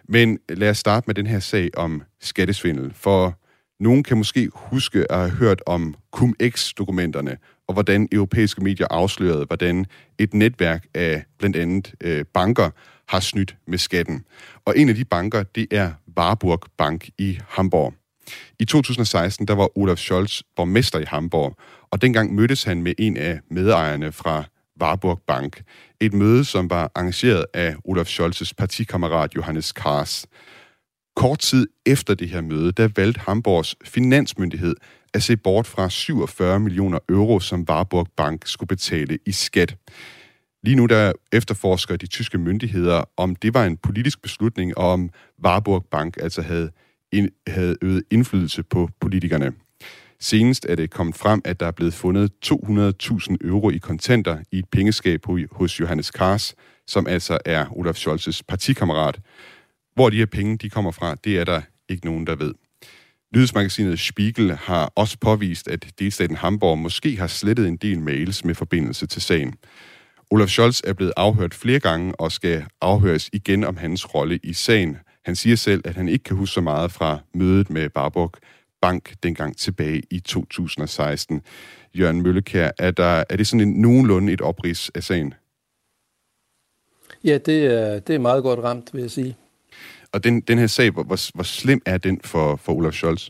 Men 0.09 0.39
lad 0.49 0.71
os 0.71 0.79
starte 0.79 1.05
med 1.07 1.15
den 1.15 1.27
her 1.27 1.39
sag 1.39 1.71
om 1.77 2.03
skattesvindel, 2.21 2.93
for 2.95 3.39
nogen 3.81 4.03
kan 4.03 4.17
måske 4.17 4.51
huske 4.55 5.13
at 5.13 5.19
have 5.19 5.31
hørt 5.31 5.63
om 5.67 5.95
cum-ex-dokumenterne, 6.13 7.37
og 7.69 7.75
hvordan 7.75 8.09
europæiske 8.13 8.65
medier 8.65 8.87
afslørede, 8.91 9.45
hvordan 9.45 9.87
et 10.19 10.35
netværk 10.35 10.87
af 10.95 11.25
blandt 11.39 11.57
andet 11.57 11.95
øh, 12.01 12.25
banker 12.35 12.71
har 13.09 13.21
snydt 13.21 13.57
med 13.67 13.79
skatten. 13.79 14.25
Og 14.65 14.79
en 14.79 14.89
af 14.89 14.95
de 14.95 15.05
banker, 15.05 15.43
det 15.43 15.67
er 15.71 15.93
Warburg 16.19 16.61
Bank 16.79 17.09
i 17.19 17.39
Hamburg. 17.49 17.95
I 18.59 18.65
2016, 18.65 19.49
der 19.49 19.55
var 19.55 19.79
Olaf 19.79 19.99
Scholz 19.99 20.43
borgmester 20.57 20.99
i 20.99 21.05
Hamburg, 21.05 21.57
og 21.91 22.03
dengang 22.03 22.35
mødtes 22.35 22.65
han 22.65 22.83
med 22.83 22.95
en 22.99 23.17
af 23.17 23.41
medejerne 23.51 24.13
fra 24.13 24.45
Warburg 24.83 25.21
Bank. 25.27 25.63
Et 26.01 26.15
møde, 26.15 26.45
som 26.45 26.71
var 26.71 26.91
arrangeret 26.95 27.45
af 27.55 27.75
Olaf 27.85 28.07
Scholzes 28.07 28.55
partikammerat 28.55 29.37
Johannes 29.37 29.73
Kars. 29.73 30.27
Kort 31.17 31.39
tid 31.39 31.67
efter 31.87 32.15
det 32.15 32.29
her 32.29 32.41
møde, 32.41 32.73
der 32.73 32.89
valgte 32.97 33.21
Hamburgs 33.21 33.77
finansmyndighed 33.85 34.75
at 35.15 35.23
se 35.23 35.37
bort 35.37 35.67
fra 35.67 35.89
47 35.89 36.61
millioner 36.61 36.99
euro, 37.09 37.41
som 37.41 37.67
Warburg 37.69 38.07
Bank 38.17 38.47
skulle 38.47 38.69
betale 38.69 39.19
i 39.27 39.33
skat. 39.33 39.77
Lige 40.63 40.77
nu 40.77 40.87
der 40.87 41.13
efterforsker 41.33 41.97
de 41.97 42.07
tyske 42.07 42.39
myndigheder, 42.39 43.05
om 43.17 43.37
det 43.37 43.55
var 43.55 43.65
en 43.65 43.77
politisk 43.77 44.23
beslutning, 44.23 44.79
og 44.79 44.93
om 44.93 45.11
Warburg 45.45 45.85
Bank 45.91 46.17
altså 46.21 46.43
havde, 46.43 46.71
in, 47.13 47.29
havde 47.47 47.77
øget 47.83 48.03
indflydelse 48.11 48.63
på 48.63 48.89
politikerne. 49.01 49.53
Senest 50.21 50.67
er 50.69 50.75
det 50.75 50.91
kommet 50.91 51.15
frem, 51.17 51.43
at 51.45 51.61
der 51.61 51.67
er 51.67 51.71
blevet 51.71 51.95
fundet 51.95 52.31
200.000 52.47 53.37
euro 53.41 53.71
i 53.71 53.79
kontanter 53.79 54.39
i 54.53 54.59
et 54.59 54.69
pengeskab 54.73 55.21
hos 55.53 55.81
Johannes 55.81 56.11
Kars, 56.11 56.55
som 56.87 57.07
altså 57.07 57.39
er 57.45 57.79
Olaf 57.79 57.95
Scholz's 57.97 58.41
partikammerat. 58.49 59.21
Hvor 59.95 60.11
de 60.11 60.17
her 60.17 60.27
penge 60.27 60.57
de 60.57 60.71
kommer 60.71 60.91
fra, 60.91 61.15
det 61.15 61.39
er 61.39 61.45
der 61.45 61.61
ikke 61.89 62.07
nogen, 62.07 62.27
der 62.27 62.37
ved. 62.37 62.55
Nyhedsmagasinet 63.35 64.01
Spiegel 64.01 64.53
har 64.53 64.93
også 64.95 65.19
påvist, 65.21 65.69
at 65.69 65.87
delstaten 65.99 66.37
Hamburg 66.37 66.79
måske 66.79 67.17
har 67.17 67.27
slettet 67.27 67.69
en 67.69 67.77
del 67.77 68.01
mails 68.01 68.45
med 68.45 68.55
forbindelse 68.55 69.07
til 69.07 69.23
sagen. 69.23 69.55
Olaf 70.31 70.49
Scholz 70.49 70.81
er 70.85 70.93
blevet 70.93 71.13
afhørt 71.17 71.55
flere 71.55 71.81
gange 71.81 72.21
og 72.21 72.33
skal 72.33 72.65
afhøres 72.81 73.31
igen 73.33 73.65
om 73.65 73.77
hans 73.77 74.15
rolle 74.15 74.41
i 74.43 74.53
sagen. 74.53 74.97
Han 75.25 75.37
siger 75.37 75.57
selv, 75.57 75.83
at 75.85 75.95
han 75.95 76.09
ikke 76.09 76.23
kan 76.23 76.37
huske 76.37 76.55
så 76.55 76.61
meget 76.61 76.93
fra 76.93 77.19
mødet 77.35 77.71
med 77.71 77.91
Barburg, 77.91 78.33
Bank 78.83 79.15
dengang 79.23 79.57
tilbage 79.57 80.03
i 80.11 80.21
2016. 80.21 81.43
Jørgen 81.95 82.23
Møllekær, 82.23 82.71
er, 82.79 82.91
der, 82.91 83.25
er 83.31 83.37
det 83.37 83.47
sådan 83.47 83.69
en 83.69 83.81
nogenlunde 83.81 84.33
et 84.33 84.41
oprids 84.41 84.91
af 84.95 85.03
sagen? 85.03 85.35
Ja, 87.25 87.39
det 87.39 87.67
er, 87.67 87.99
det 87.99 88.15
er 88.15 88.19
meget 88.19 88.43
godt 88.43 88.61
ramt, 88.61 88.95
vil 88.95 89.01
jeg 89.01 89.11
sige. 89.11 89.37
Og 90.13 90.25
den, 90.25 90.41
den 90.41 90.59
her 90.59 90.67
sag, 90.67 90.91
hvor, 90.91 91.03
hvor, 91.03 91.35
hvor 91.35 91.45
slem 91.45 91.83
er 91.87 91.99
den 91.99 92.21
for, 92.25 92.57
for 92.57 92.73
Olaf 92.73 92.93
Scholz? 92.93 93.29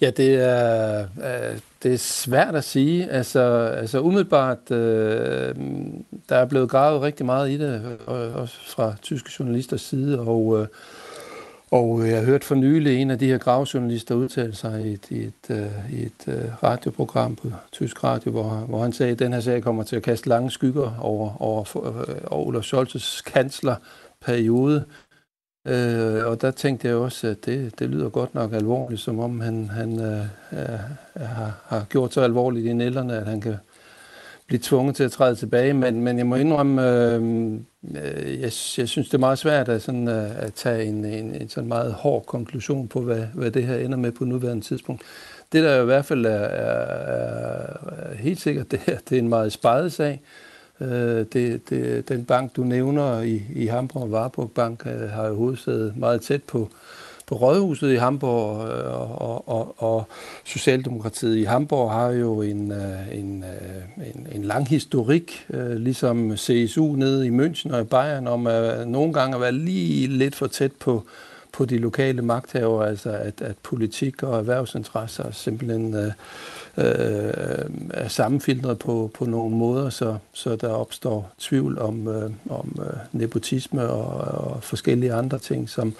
Ja, 0.00 0.10
det 0.10 0.34
er, 0.34 1.00
øh, 1.00 1.58
det 1.82 1.94
er 1.94 1.98
svært 1.98 2.54
at 2.54 2.64
sige. 2.64 3.10
Altså, 3.10 3.40
altså 3.76 4.00
umiddelbart, 4.00 4.70
øh, 4.70 5.54
der 6.28 6.36
er 6.36 6.44
blevet 6.44 6.70
gravet 6.70 7.02
rigtig 7.02 7.26
meget 7.26 7.50
i 7.50 7.58
det, 7.58 7.98
øh, 8.08 8.36
også 8.36 8.56
fra 8.70 8.94
tyske 9.02 9.30
journalisters 9.38 9.80
side, 9.80 10.20
og 10.20 10.60
øh, 10.60 10.66
og 11.72 12.08
jeg 12.08 12.18
har 12.18 12.24
hørt 12.24 12.44
for 12.44 12.54
nylig 12.54 13.02
en 13.02 13.10
af 13.10 13.18
de 13.18 13.26
her 13.26 13.38
gravejournalister 13.38 14.14
udtale 14.14 14.54
sig 14.54 14.86
i 14.86 14.92
et, 14.92 15.10
i 15.10 15.18
et, 15.18 15.50
øh, 15.50 15.92
i 15.92 16.02
et 16.02 16.50
radioprogram 16.62 17.36
på 17.36 17.50
tysk 17.72 18.04
radio, 18.04 18.30
hvor, 18.30 18.48
hvor 18.48 18.82
han 18.82 18.92
sagde, 18.92 19.12
at 19.12 19.18
den 19.18 19.32
her 19.32 19.40
sag 19.40 19.62
kommer 19.62 19.82
til 19.82 19.96
at 19.96 20.02
kaste 20.02 20.28
lange 20.28 20.50
skygger 20.50 20.98
over, 21.00 21.42
over, 21.42 21.76
over 22.32 22.46
Olaf 22.46 22.72
Scholz's 22.72 23.22
periode. 24.20 24.84
Øh, 25.66 26.26
og 26.26 26.40
der 26.40 26.50
tænkte 26.50 26.88
jeg 26.88 26.96
også, 26.96 27.26
at 27.26 27.46
det, 27.46 27.78
det 27.78 27.88
lyder 27.88 28.08
godt 28.08 28.34
nok 28.34 28.52
alvorligt, 28.52 29.00
som 29.00 29.18
om 29.18 29.40
han, 29.40 29.68
han 29.68 30.00
øh, 30.00 30.24
øh, 30.52 30.78
har, 31.16 31.60
har 31.66 31.86
gjort 31.88 32.14
så 32.14 32.20
alvorligt 32.20 32.66
i 32.66 32.72
nælderne, 32.72 33.16
at 33.16 33.26
han 33.26 33.40
kan 33.40 33.56
blive 34.46 34.60
tvunget 34.62 34.96
til 34.96 35.04
at 35.04 35.12
træde 35.12 35.34
tilbage, 35.34 35.72
men, 35.72 36.00
men 36.00 36.18
jeg 36.18 36.26
må 36.26 36.34
indrømme, 36.34 36.90
øh, 36.90 37.22
øh 37.22 38.40
jeg, 38.40 38.52
jeg 38.78 38.88
synes, 38.88 39.08
det 39.08 39.14
er 39.14 39.18
meget 39.18 39.38
svært 39.38 39.68
at, 39.68 39.82
sådan, 39.82 40.08
øh, 40.08 40.42
at 40.42 40.54
tage 40.54 40.84
en, 40.84 41.04
en, 41.04 41.34
en 41.34 41.48
sådan 41.48 41.68
meget 41.68 41.92
hård 41.92 42.26
konklusion 42.26 42.88
på, 42.88 43.00
hvad, 43.00 43.26
hvad 43.34 43.50
det 43.50 43.66
her 43.66 43.76
ender 43.76 43.98
med 43.98 44.12
på 44.12 44.24
nuværende 44.24 44.64
tidspunkt. 44.64 45.02
Det, 45.52 45.64
der 45.64 45.82
i 45.82 45.84
hvert 45.84 46.04
fald 46.04 46.26
er, 46.26 46.30
er, 46.30 47.76
er 47.88 48.14
helt 48.14 48.40
sikkert, 48.40 48.70
det 48.72 48.80
er, 48.86 48.98
det 49.08 49.18
er 49.18 49.22
en 49.22 49.28
meget 49.28 49.52
spejet 49.52 49.92
sag. 49.92 50.12
Øh, 50.12 50.49
Øh, 50.80 51.26
det, 51.32 51.70
det, 51.70 52.08
den 52.08 52.24
bank, 52.24 52.56
du 52.56 52.64
nævner 52.64 53.20
i, 53.20 53.42
i 53.54 53.66
Hamburg, 53.66 54.10
Warburg 54.10 54.50
Bank, 54.50 54.86
øh, 54.86 55.10
har 55.10 55.26
jo 55.26 55.34
hovedsædet 55.34 55.96
meget 55.96 56.20
tæt 56.20 56.42
på, 56.42 56.68
på 57.26 57.34
Rådhuset 57.34 57.92
i 57.92 57.96
Hamburg, 57.96 58.68
øh, 58.68 59.00
og, 59.00 59.20
og, 59.20 59.48
og, 59.48 59.74
og 59.78 60.04
Socialdemokratiet 60.44 61.36
i 61.36 61.44
Hamburg 61.44 61.90
har 61.90 62.08
jo 62.08 62.42
en, 62.42 62.72
øh, 62.72 63.18
en, 63.18 63.44
en, 63.96 64.26
en 64.32 64.44
lang 64.44 64.68
historik, 64.68 65.46
ligesom 65.76 66.36
CSU 66.36 66.96
nede 66.96 67.26
i 67.26 67.30
München 67.30 67.74
og 67.74 67.80
i 67.80 67.84
Bayern, 67.84 68.26
om 68.26 68.46
at 68.46 68.88
nogle 68.88 69.12
gange 69.12 69.34
at 69.34 69.40
være 69.40 69.52
lige 69.52 70.06
lidt 70.06 70.34
for 70.34 70.46
tæt 70.46 70.72
på, 70.72 71.04
på 71.52 71.64
de 71.64 71.78
lokale 71.78 72.22
magthavere, 72.22 72.88
altså 72.88 73.10
at, 73.10 73.42
at 73.42 73.56
politik 73.62 74.22
og 74.22 74.38
erhvervsinteresser 74.38 75.30
simpelthen 75.30 75.94
øh, 75.94 76.12
øh, 76.76 77.64
er 77.94 78.08
sammenfiltret 78.08 78.78
på, 78.78 79.10
på 79.14 79.24
nogle 79.24 79.56
måder, 79.56 79.90
så, 79.90 80.16
så 80.32 80.56
der 80.56 80.68
opstår 80.68 81.32
tvivl 81.38 81.78
om, 81.78 82.08
øh, 82.08 82.30
om 82.50 82.78
øh, 82.80 82.96
nepotisme 83.12 83.88
og, 83.88 84.50
og 84.50 84.62
forskellige 84.62 85.12
andre 85.12 85.38
ting, 85.38 85.68
som, 85.68 85.94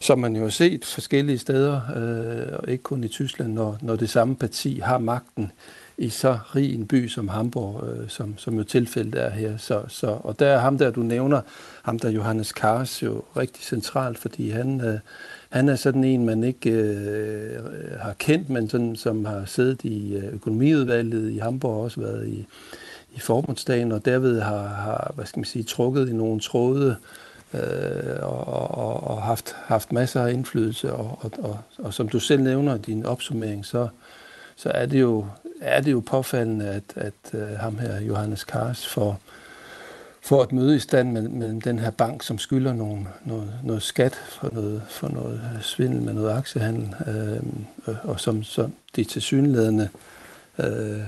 som 0.00 0.18
man 0.18 0.36
jo 0.36 0.42
har 0.42 0.50
set 0.50 0.84
forskellige 0.84 1.38
steder, 1.38 1.80
øh, 1.96 2.58
og 2.58 2.70
ikke 2.70 2.82
kun 2.82 3.04
i 3.04 3.08
Tyskland, 3.08 3.52
når, 3.52 3.78
når 3.82 3.96
det 3.96 4.10
samme 4.10 4.36
parti 4.36 4.80
har 4.84 4.98
magten 4.98 5.52
i 5.98 6.08
så 6.08 6.38
rig 6.56 6.74
en 6.74 6.86
by 6.86 7.08
som 7.08 7.28
Hamburg, 7.28 7.88
øh, 7.88 8.08
som, 8.08 8.38
som 8.38 8.54
jo 8.54 8.64
tilfældet 8.64 9.22
er 9.22 9.30
her. 9.30 9.56
Så, 9.56 9.82
så, 9.88 10.06
og 10.06 10.38
der 10.38 10.46
er 10.46 10.58
ham 10.58 10.78
der, 10.78 10.90
du 10.90 11.00
nævner, 11.00 11.40
ham 11.82 11.98
der 11.98 12.10
Johannes 12.10 12.52
Kars 12.52 13.02
jo 13.02 13.22
rigtig 13.36 13.64
central, 13.64 14.16
fordi 14.16 14.50
han, 14.50 14.80
øh, 14.80 14.98
han 15.50 15.68
er 15.68 15.76
sådan 15.76 16.04
en, 16.04 16.26
man 16.26 16.44
ikke 16.44 16.70
øh, 16.70 17.62
har 18.00 18.12
kendt, 18.18 18.50
men 18.50 18.68
sådan, 18.68 18.96
som 18.96 19.24
har 19.24 19.44
siddet 19.46 19.84
i 19.84 20.16
øh, 20.16 20.34
økonomiudvalget 20.34 21.30
i 21.30 21.38
Hamburg 21.38 21.74
og 21.74 21.80
også 21.80 22.00
været 22.00 22.28
i, 22.28 22.46
i 23.16 23.20
forbundsdagen, 23.20 23.92
og 23.92 24.04
derved 24.04 24.40
har, 24.40 24.68
har 24.68 25.12
hvad 25.14 25.26
skal 25.26 25.38
man 25.40 25.44
sige, 25.44 25.62
trukket 25.62 26.08
i 26.08 26.12
nogle 26.12 26.40
tråde 26.40 26.96
øh, 27.54 27.60
og, 28.22 28.48
og, 28.74 29.04
og 29.04 29.22
haft, 29.22 29.56
haft 29.64 29.92
masser 29.92 30.22
af 30.22 30.32
indflydelse. 30.32 30.92
Og, 30.92 31.18
og, 31.20 31.30
og, 31.38 31.58
og 31.78 31.94
som 31.94 32.08
du 32.08 32.20
selv 32.20 32.42
nævner 32.42 32.74
i 32.74 32.78
din 32.78 33.06
opsummering, 33.06 33.66
så, 33.66 33.88
så 34.58 34.70
er 34.74 34.86
det 34.86 35.00
jo, 35.00 35.26
er 35.60 35.80
det 35.80 35.92
jo 35.92 36.02
påfaldende, 36.06 36.68
at, 36.68 36.82
at 36.96 37.12
uh, 37.32 37.40
ham 37.40 37.78
her, 37.78 38.00
Johannes 38.00 38.44
Kars, 38.44 38.86
får, 38.86 39.20
får 40.20 40.42
et 40.42 40.52
møde 40.52 40.76
i 40.76 40.78
stand 40.78 41.12
med, 41.12 41.28
med 41.28 41.60
den 41.60 41.78
her 41.78 41.90
bank, 41.90 42.22
som 42.22 42.38
skylder 42.38 42.72
nogle, 42.72 43.06
noget, 43.24 43.52
noget 43.64 43.82
skat 43.82 44.14
for 44.14 44.50
noget, 44.52 44.82
for 44.88 45.08
noget 45.08 45.40
øh, 45.54 45.62
svindel 45.62 46.02
med 46.02 46.12
noget 46.12 46.30
aktiehandel, 46.30 46.94
øh, 47.06 47.94
og 48.02 48.20
som, 48.20 48.42
som 48.42 48.72
de 48.96 49.04
tilsyneladende 49.04 49.88
øh, 50.58 51.00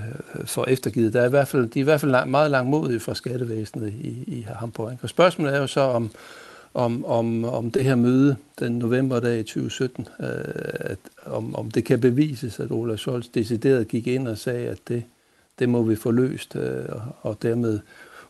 får 0.45 0.65
eftergivet. 0.67 1.13
Der 1.13 1.21
er 1.21 1.25
i 1.25 1.29
hvert 1.29 1.47
fald, 1.47 1.69
de 1.69 1.79
er 1.79 1.83
i 1.83 1.83
hvert 1.83 2.01
fald 2.01 2.11
lang, 2.11 2.31
meget 2.31 2.51
langmodige 2.51 2.99
fra 2.99 3.15
skattevæsenet 3.15 3.93
i, 3.93 4.23
i 4.27 4.47
Hamburg. 4.59 4.97
Og 5.01 5.09
spørgsmålet 5.09 5.55
er 5.55 5.59
jo 5.59 5.67
så, 5.67 5.81
om, 5.81 6.11
om, 6.73 7.05
om, 7.05 7.45
om 7.45 7.71
det 7.71 7.83
her 7.83 7.95
møde 7.95 8.35
den 8.59 8.71
novemberdag 8.79 9.39
i 9.39 9.43
2017, 9.43 10.07
øh, 10.19 10.27
at, 10.65 10.97
om, 11.25 11.55
om 11.55 11.71
det 11.71 11.85
kan 11.85 11.99
bevises, 11.99 12.59
at 12.59 12.71
Olaf 12.71 12.97
Scholz 12.97 13.25
decideret 13.33 13.87
gik 13.87 14.07
ind 14.07 14.27
og 14.27 14.37
sagde, 14.37 14.67
at 14.67 14.79
det, 14.87 15.03
det 15.59 15.69
må 15.69 15.83
vi 15.83 15.95
få 15.95 16.11
løst, 16.11 16.55
øh, 16.55 16.85
og, 17.21 17.37
dermed 17.41 17.79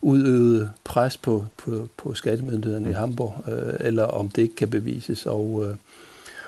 udøvede 0.02 0.70
pres 0.84 1.16
på, 1.16 1.44
på, 1.56 1.88
på 1.96 2.14
skattemyndighederne 2.14 2.90
i 2.90 2.92
Hamburg, 2.92 3.44
øh, 3.48 3.74
eller 3.80 4.04
om 4.04 4.28
det 4.28 4.42
ikke 4.42 4.54
kan 4.54 4.70
bevises. 4.70 5.26
Og, 5.26 5.64
øh, 5.66 5.76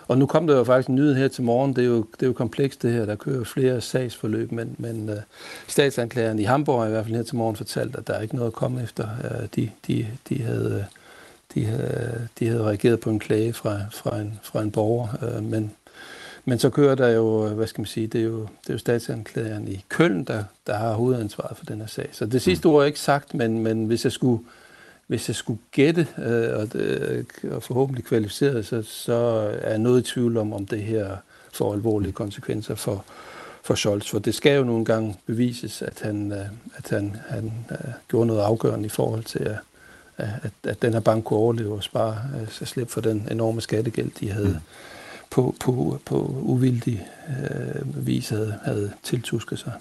og 0.09 0.19
nu 0.19 0.27
kom 0.27 0.47
der 0.47 0.57
jo 0.57 0.65
faktisk 0.65 0.89
en 0.89 0.95
nyhed 0.95 1.15
her 1.15 1.29
til 1.29 1.45
morgen. 1.45 1.77
Det 1.77 1.85
er 1.85 1.89
jo, 1.89 2.07
det 2.13 2.23
er 2.23 2.27
jo 2.27 2.33
komplekst 2.33 2.83
det 2.83 2.93
her. 2.93 3.07
Der 3.07 3.15
kører 3.15 3.45
flere 3.45 3.81
sagsforløb, 3.81 4.53
men, 4.53 4.77
men 4.79 5.09
øh, 5.09 5.17
statsanklageren 5.69 6.39
i 6.39 6.43
Hamburg 6.43 6.81
har 6.81 6.87
i 6.87 6.91
hvert 6.91 7.05
fald 7.05 7.17
her 7.17 7.23
til 7.23 7.37
morgen 7.37 7.57
fortalt, 7.57 7.97
at 7.97 8.07
der 8.07 8.15
er 8.15 8.21
ikke 8.21 8.37
noget 8.37 8.51
at 8.51 8.55
komme 8.55 8.83
efter. 8.83 9.09
Øh, 9.25 9.49
de, 9.57 9.71
de, 9.87 10.07
de 10.29 10.43
havde 10.43 10.75
øh, 10.75 11.04
de 11.55 11.65
havde, 11.65 12.29
de 12.39 12.47
havde 12.47 12.63
reageret 12.65 13.01
på 13.01 13.11
en 13.11 13.19
klage 13.19 13.53
fra, 13.53 13.81
fra, 13.93 14.19
en, 14.19 14.41
fra 14.43 14.63
en 14.63 14.71
borger, 14.71 15.09
øh, 15.23 15.43
men, 15.43 15.73
men 16.45 16.59
så 16.59 16.71
kører 16.71 16.95
der 16.95 17.09
jo, 17.09 17.49
hvad 17.49 17.67
skal 17.67 17.81
man 17.81 17.87
sige, 17.87 18.07
det 18.07 18.21
er 18.21 18.25
jo, 18.25 18.41
det 18.41 18.69
er 18.69 18.75
jo 18.75 18.79
statsanklageren 18.79 19.69
i 19.69 19.85
Køln, 19.89 20.25
der, 20.25 20.45
der 20.67 20.75
har 20.75 20.93
hovedansvaret 20.93 21.57
for 21.57 21.65
den 21.65 21.81
her 21.81 21.87
sag. 21.87 22.09
Så 22.13 22.27
det 22.27 22.43
sidste 22.43 22.67
ord 22.67 22.83
er 22.83 22.87
ikke 22.87 23.01
sagt, 23.01 23.35
men, 23.35 23.59
men 23.59 23.85
hvis 23.85 24.05
jeg 24.05 24.13
skulle, 24.13 24.43
hvis 25.07 25.29
jeg 25.29 25.37
skulle 25.37 25.61
gætte, 25.73 26.07
øh, 26.19 26.59
og, 26.59 26.73
det, 26.73 27.27
og 27.51 27.63
forhåbentlig 27.63 28.05
kvalificeret, 28.05 28.67
så, 28.67 28.83
så 28.83 29.15
er 29.63 29.71
jeg 29.71 29.79
noget 29.79 30.01
i 30.01 30.13
tvivl 30.13 30.37
om, 30.37 30.53
om 30.53 30.67
det 30.67 30.83
her 30.83 31.17
får 31.53 31.73
alvorlige 31.73 32.13
konsekvenser 32.13 32.75
for, 32.75 33.05
for 33.63 33.75
Scholz. 33.75 34.11
For 34.11 34.19
det 34.19 34.35
skal 34.35 34.57
jo 34.57 34.65
nogle 34.65 34.85
gange 34.85 35.17
bevises, 35.27 35.83
at 35.83 36.01
han, 36.01 36.33
øh, 36.33 36.47
at 36.77 36.91
han, 36.91 37.17
han 37.29 37.53
gjorde 38.09 38.27
noget 38.27 38.41
afgørende 38.41 38.87
i 38.87 38.89
forhold 38.89 39.25
til 39.25 39.39
at, 39.39 39.57
at, 40.17 40.53
at 40.63 40.83
den 40.83 40.93
her 40.93 41.01
bank 41.01 41.25
kunne 41.25 41.39
overleve 41.39 41.75
og 41.75 41.83
spare 41.83 42.19
altså 42.41 42.65
slippe 42.65 42.93
for 42.93 43.01
den 43.01 43.29
enorme 43.31 43.61
skattegæld, 43.61 44.11
de 44.21 44.31
havde 44.31 44.49
mm. 44.49 44.61
på, 45.31 45.55
på, 45.61 46.01
på 46.07 46.17
uvildig 46.43 47.07
øh, 47.29 48.07
vis 48.07 48.29
havde, 48.29 48.59
havde 48.65 48.93
tiltusket 49.03 49.59
sig. 49.59 49.73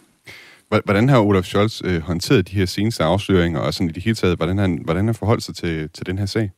Hvordan 0.85 1.09
har 1.09 1.19
Olaf 1.19 1.43
Scholz 1.43 1.81
øh, 1.83 2.01
håndteret 2.01 2.47
de 2.47 2.55
her 2.55 2.65
seneste 2.65 3.03
afsløringer, 3.03 3.59
og 3.59 3.73
sådan 3.73 3.89
i 3.89 3.91
det 3.91 4.03
hele 4.03 4.15
taget, 4.15 4.37
hvordan 4.37 4.57
han, 4.57 4.81
hvordan 4.83 5.05
han 5.05 5.15
forholdt 5.15 5.43
sig 5.43 5.55
til, 5.55 5.89
til 5.89 6.05
den 6.05 6.17
her 6.17 6.25
sag? 6.25 6.51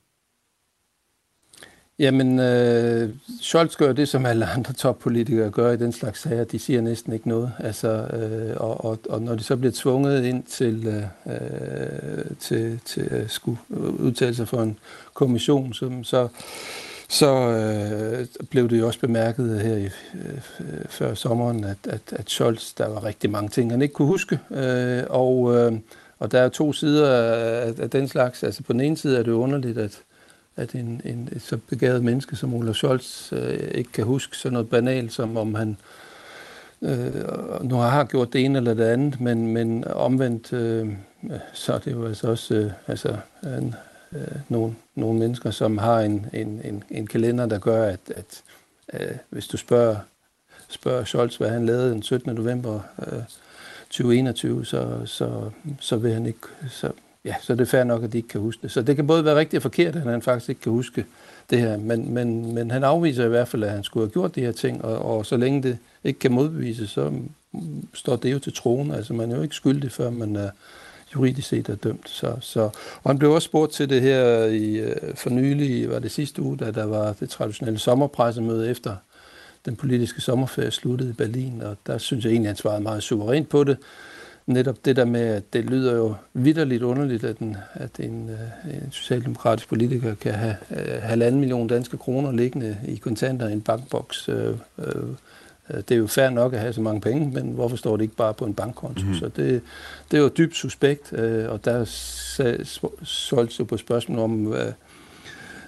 Jamen, 2.00 2.40
øh, 2.40 3.10
Scholz 3.42 3.76
gør 3.76 3.94
det, 3.94 4.08
som 4.10 4.26
alle 4.26 4.46
andre 4.46 4.74
toppolitikere 4.74 5.50
gør 5.50 5.72
i 5.72 5.78
den 5.78 5.92
slags 5.92 6.22
sager. 6.22 6.44
De 6.44 6.60
siger 6.60 6.82
næsten 6.82 7.14
ikke 7.14 7.30
noget. 7.30 7.52
Altså, 7.60 7.88
øh, 7.88 8.58
og, 8.58 8.86
og, 8.86 9.00
og 9.10 9.22
når 9.22 9.36
de 9.36 9.44
så 9.44 9.56
bliver 9.58 9.72
tvunget 9.76 10.26
ind 10.26 10.44
til, 10.44 10.88
øh, 10.88 11.34
øh 11.34 12.26
til, 12.40 12.80
til 12.86 13.08
at 13.12 13.32
skulle 13.32 13.58
udtale 14.00 14.36
sig 14.36 14.48
for 14.48 14.62
en 14.62 14.80
kommission, 15.14 15.74
så, 15.74 15.92
så, 16.04 16.28
så 17.10 17.32
øh, 17.50 18.46
blev 18.50 18.70
det 18.70 18.80
jo 18.80 18.88
også 18.88 19.00
bemærket 19.00 19.62
her 19.62 19.76
i, 19.76 19.86
øh, 19.86 20.40
før 20.90 21.14
sommeren, 21.14 21.64
at, 21.64 21.78
at, 21.84 22.02
at 22.12 22.30
Scholz, 22.30 22.74
der 22.74 22.88
var 22.88 23.04
rigtig 23.04 23.30
mange 23.30 23.50
ting, 23.50 23.72
han 23.72 23.82
ikke 23.82 23.94
kunne 23.94 24.08
huske. 24.08 24.40
Øh, 24.52 25.04
og, 25.10 25.56
øh, 25.56 25.74
og 26.20 26.32
der 26.32 26.40
er 26.40 26.50
to 26.50 26.74
sider 26.74 27.12
af, 27.12 27.74
af 27.80 27.90
den 27.90 28.08
slags. 28.08 28.44
Altså 28.44 28.64
på 28.64 28.74
den 28.74 28.82
ene 28.82 28.98
side 28.98 29.18
er 29.20 29.24
det 29.24 29.32
underligt, 29.32 29.78
at 29.78 30.02
at 30.58 30.76
en, 30.76 31.02
en, 31.06 31.30
et 31.36 31.41
så 31.41 31.58
begavet 31.58 32.04
menneske 32.04 32.36
som 32.36 32.54
Olaf 32.54 32.76
Scholz 32.76 33.34
øh, 33.34 33.72
ikke 33.72 33.91
kan 33.91 34.06
huske 34.06 34.38
sådan 34.38 34.54
noget 34.54 34.70
banalt, 34.70 35.13
som 35.13 35.38
om 35.38 35.56
han 35.56 35.78
øh, 36.82 37.63
nu 37.63 37.76
har 37.76 38.04
gjort 38.04 38.34
det 38.34 38.46
ene 38.46 38.58
eller 38.58 38.74
det 38.74 38.84
andet, 38.84 39.22
men, 39.22 39.48
men 39.48 39.84
omvendt, 39.88 40.54
øh, 40.54 40.94
så 41.54 41.74
er 41.74 41.80
det 41.80 41.91
jo 41.91 42.06
altså 42.06 42.28
også 42.28 42.56
øh, 42.56 42.72
altså, 42.88 43.18
en, 43.44 43.76
øh, 44.12 44.28
nogle, 44.50 44.76
nogle 44.96 45.20
mennesker, 45.20 45.52
som 45.52 45.78
har 45.78 46.00
en, 46.00 46.26
en, 46.34 46.62
en, 46.63 46.84
en 46.89 47.08
kalender, 47.08 47.46
der 47.46 47.60
gør, 47.60 47.84
at, 47.84 48.00
at 48.15 48.44
øh, 48.94 49.15
hvis 49.30 49.48
du 49.48 49.58
spørger, 49.58 49.96
spørger 50.70 51.04
Scholz, 51.04 51.36
hvad 51.36 51.50
han 51.50 51.65
lavede 51.65 51.91
den 51.91 52.04
17. 52.04 52.36
november 52.36 52.80
øh, 53.00 53.24
2021, 53.89 54.65
så, 54.65 55.02
så, 55.06 55.50
så 55.80 55.98
vil 55.98 56.13
han 56.13 56.26
ikke, 56.26 56.39
så, 56.70 56.91
ja, 57.26 57.36
så 57.42 57.54
er 57.54 57.58
det 57.58 57.68
fair 57.68 57.84
nok, 57.84 58.04
at 58.04 58.14
de 58.14 58.18
ikke 58.18 58.30
kan 58.30 58.42
huske 58.42 58.62
det. 58.62 58.72
Så 58.72 58.82
det 58.82 58.96
kan 58.96 59.08
både 59.08 59.26
være 59.26 59.36
rigtigt 59.36 59.58
og 59.58 59.62
forkert, 59.62 59.96
at 59.96 60.02
han 60.02 60.22
faktisk 60.22 60.50
ikke 60.50 60.62
kan 60.62 60.72
huske 60.72 61.06
det 61.50 61.60
her, 61.60 61.78
men, 61.78 62.14
men, 62.14 62.54
men 62.54 62.72
han 62.72 62.84
afviser 62.84 63.26
i 63.26 63.30
hvert 63.30 63.48
fald, 63.48 63.64
at 63.64 63.72
han 63.72 63.84
skulle 63.84 64.06
have 64.06 64.12
gjort 64.12 64.36
de 64.36 64.42
her 64.42 64.52
ting, 64.52 64.86
og, 64.86 65.18
og 65.18 65.26
så 65.26 65.38
længe 65.38 65.64
det 65.64 65.78
ikke 66.04 66.20
kan 66.20 66.32
modbevises, 66.32 66.90
så 66.90 67.12
står 67.94 68.16
det 68.16 68.34
jo 68.34 68.40
til 68.40 68.54
troen. 68.54 68.92
Altså 68.92 69.14
man 69.14 69.32
er 69.32 69.36
jo 69.36 69.42
ikke 69.42 69.56
skyldig, 69.56 69.92
før 69.92 70.10
man 70.10 70.36
er 70.36 70.50
juridisk 71.16 71.48
set 71.48 71.70
er 71.70 71.76
dømt. 71.76 72.10
Så, 72.10 72.36
så, 72.42 72.62
og 73.04 73.10
han 73.10 73.20
blev 73.20 73.32
også 73.32 73.46
spurgt 73.46 73.72
til 73.72 73.90
det 73.90 74.02
her 74.02 74.46
i, 74.46 74.76
øh, 74.76 75.16
for 75.16 75.30
nylig, 75.30 75.90
var 75.90 76.00
det 76.00 76.12
sidste 76.12 76.42
uge, 76.42 76.58
da 76.58 76.72
der 76.72 76.86
var 76.86 77.14
det 77.20 77.30
traditionelle 77.30 77.80
sommerpressemøde 77.80 78.70
efter 78.70 78.96
den 79.66 79.76
politiske 79.76 80.22
sommerferie 80.22 80.72
sluttede 80.72 81.10
i 81.10 81.14
Berlin, 81.14 81.62
og 81.62 81.78
der 81.88 81.98
synes 81.98 82.26
jeg 82.26 82.32
egentlig, 82.32 82.50
at 82.50 82.56
han 82.56 82.58
svarede 82.58 82.84
meget 82.84 83.04
suverænt 83.04 83.50
på 83.50 83.64
det 83.64 83.78
netop 84.48 84.86
det 84.86 84.96
der 84.96 85.06
med, 85.06 85.22
at 85.22 85.54
det 85.54 85.66
lyder 85.66 85.96
jo 85.96 86.16
vidderligt 86.34 86.84
underligt, 86.84 87.24
at 87.24 87.38
en, 87.38 87.58
at 87.74 88.00
en, 88.00 88.30
øh, 88.30 88.76
en 88.76 88.92
socialdemokratisk 88.92 89.70
politiker 89.70 90.16
kan 90.16 90.34
have 90.34 90.56
uh, 90.70 91.02
halvanden 91.02 91.40
million 91.40 91.68
danske 91.68 91.98
kroner 91.98 92.32
liggende 92.32 92.78
i 92.88 92.96
kontanter 92.96 93.48
i 93.48 93.54
en 93.54 93.62
bankboks. 93.62 94.30
Uh, 94.30 94.36
det 95.70 95.92
er 95.92 95.96
jo 95.96 96.08
fair 96.08 96.30
nok 96.30 96.54
at 96.54 96.60
have 96.60 96.74
så 96.74 96.82
mange 96.82 97.02
penge, 97.02 97.32
men 97.34 97.52
hvorfor 97.52 97.78
står 97.78 97.98
det 97.98 98.04
ikke 98.04 98.16
bare 98.16 98.34
på 98.34 98.46
en 98.46 98.54
bankkonto? 98.54 99.06
Mm. 99.06 99.14
Så 99.14 99.26
det, 99.26 99.62
det 100.12 100.18
er 100.18 100.22
jo 100.22 100.28
dybt 100.28 100.56
suspekt, 100.56 101.14
og 101.50 101.66
der 101.66 101.86
solgte 103.04 103.56
jo 103.60 103.64
på 103.64 103.78
spørgsmål 103.78 104.20
om, 104.20 104.54
øh, 104.54 104.72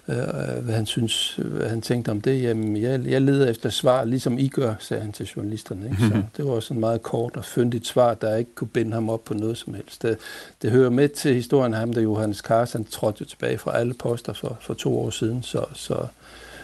hvad 0.08 0.74
han 0.74 0.86
synes, 0.86 1.40
hvad 1.44 1.70
han 1.70 1.82
tænkte 1.82 2.10
om 2.10 2.22
det. 2.22 2.44
Jamen, 2.44 2.78
jeg, 2.78 3.06
jeg 3.06 3.22
leder 3.22 3.50
efter 3.50 3.70
svar, 3.70 4.04
ligesom 4.04 4.40
I 4.40 4.48
gør, 4.48 4.74
sagde 4.80 5.04
han 5.04 5.12
til 5.12 5.26
journalisterne. 5.26 5.86
Ikke? 5.86 5.98
Så 6.02 6.24
det 6.38 6.46
var 6.46 6.52
også 6.52 6.74
en 6.74 6.80
meget 6.80 7.02
kort 7.02 7.38
og 7.38 7.46
fyndigt 7.46 7.88
svar, 7.88 8.14
der 8.14 8.36
ikke 8.36 8.56
kunne 8.56 8.68
binde 8.68 8.94
ham 8.94 9.10
op 9.10 9.24
på 9.24 9.34
noget 9.34 9.58
som 9.58 9.74
helst. 9.74 10.02
Det, 10.02 10.18
det 10.62 10.72
hører 10.72 10.90
med 10.90 11.10
til 11.10 11.34
historien 11.34 11.74
af 11.74 11.80
ham, 11.80 11.94
da 11.94 12.02
Johannes 12.02 12.38
Carsten 12.38 12.86
trådte 12.86 13.26
tilbage 13.26 13.58
fra 13.58 13.78
alle 13.78 13.94
poster 13.94 14.34
for, 14.34 14.58
for 14.62 14.74
to 14.74 15.00
år 15.00 15.10
siden. 15.10 15.44
Så, 15.44 15.66
så, 15.74 16.08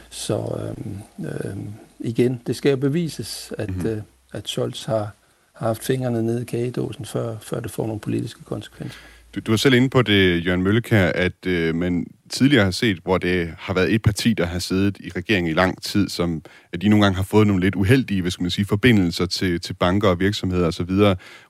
så 0.09 0.59
øhm, 0.59 0.97
øhm, 1.20 1.74
igen, 1.99 2.41
det 2.47 2.55
skal 2.55 2.70
jo 2.70 2.78
bevises, 2.78 3.53
at, 3.57 3.70
mm-hmm. 3.70 3.89
øh, 3.89 4.01
at 4.34 4.47
Scholz 4.47 4.86
har, 4.86 5.11
har 5.53 5.67
haft 5.67 5.84
fingrene 5.84 6.24
nede 6.24 6.41
i 6.41 6.45
kagedåsen, 6.45 7.05
før, 7.05 7.38
før 7.41 7.59
det 7.59 7.72
får 7.72 7.86
nogle 7.86 7.99
politiske 7.99 8.43
konsekvenser. 8.43 8.99
Du, 9.36 9.39
du 9.39 9.51
var 9.51 9.57
selv 9.57 9.73
inde 9.73 9.89
på 9.89 10.01
det, 10.01 10.45
Jørgen 10.45 10.63
Møllekær, 10.63 11.05
at 11.07 11.45
øh, 11.45 11.75
man 11.75 12.05
tidligere 12.29 12.63
har 12.63 12.71
set, 12.71 12.99
hvor 13.03 13.17
det 13.17 13.53
har 13.57 13.73
været 13.73 13.93
et 13.93 14.01
parti, 14.01 14.34
der 14.34 14.45
har 14.45 14.59
siddet 14.59 14.97
i 14.99 15.09
regeringen 15.15 15.51
i 15.51 15.53
lang 15.53 15.81
tid, 15.81 16.09
som 16.09 16.41
at 16.73 16.81
de 16.81 16.88
nogle 16.88 17.05
gange 17.05 17.15
har 17.15 17.23
fået 17.23 17.47
nogle 17.47 17.63
lidt 17.63 17.75
uheldige, 17.75 18.21
hvad 18.21 18.31
skal 18.31 18.43
man 18.43 18.51
sige, 18.51 18.65
forbindelser 18.65 19.25
til, 19.25 19.61
til 19.61 19.73
banker 19.73 20.09
og 20.09 20.19
virksomheder 20.19 20.67
osv. 20.67 20.91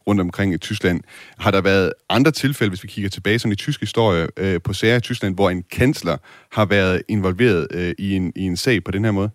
rundt 0.07 0.21
omkring 0.21 0.53
i 0.53 0.57
Tyskland. 0.57 1.01
Har 1.39 1.51
der 1.51 1.61
været 1.61 1.93
andre 2.09 2.31
tilfælde, 2.31 2.69
hvis 2.69 2.83
vi 2.83 2.87
kigger 2.87 3.09
tilbage 3.09 3.39
sådan 3.39 3.51
i 3.51 3.55
tysk 3.55 3.79
historie, 3.79 4.27
øh, 4.37 4.61
på 4.61 4.73
sager 4.73 4.97
i 4.97 5.01
Tyskland, 5.01 5.35
hvor 5.35 5.49
en 5.49 5.63
kansler 5.71 6.17
har 6.51 6.65
været 6.65 7.01
involveret 7.07 7.67
øh, 7.71 7.93
i, 7.99 8.15
en, 8.15 8.33
i 8.35 8.41
en 8.41 8.57
sag 8.57 8.83
på 8.83 8.91
den 8.91 9.05
her 9.05 9.11
måde? 9.11 9.29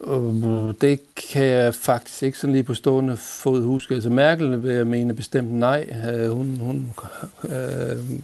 Uh, 0.00 0.74
det 0.80 1.00
kan 1.30 1.44
jeg 1.44 1.74
faktisk 1.74 2.22
ikke 2.22 2.38
sådan 2.38 2.52
lige 2.52 2.64
på 2.64 2.74
stående 2.74 3.16
fod 3.16 3.62
huske. 3.62 3.94
Altså 3.94 4.10
Merkel 4.10 4.62
vil 4.62 4.74
jeg 4.74 4.86
mene 4.86 5.14
bestemt 5.14 5.52
nej. 5.52 5.86
Uh, 5.90 6.30
hun, 6.30 6.56
hun 6.56 6.94
uh, 7.42 8.20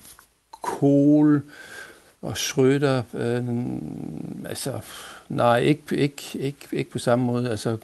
Kohl 0.63 1.43
og 2.23 2.33
Schröder, 2.33 3.03
øh, 3.15 3.45
altså 4.49 4.81
nej, 5.29 5.59
ikke, 5.59 5.97
ikke, 5.97 6.23
ikke, 6.35 6.69
ikke 6.73 6.91
på 6.91 6.99
samme 6.99 7.25
måde. 7.25 7.51
Altså 7.51 7.77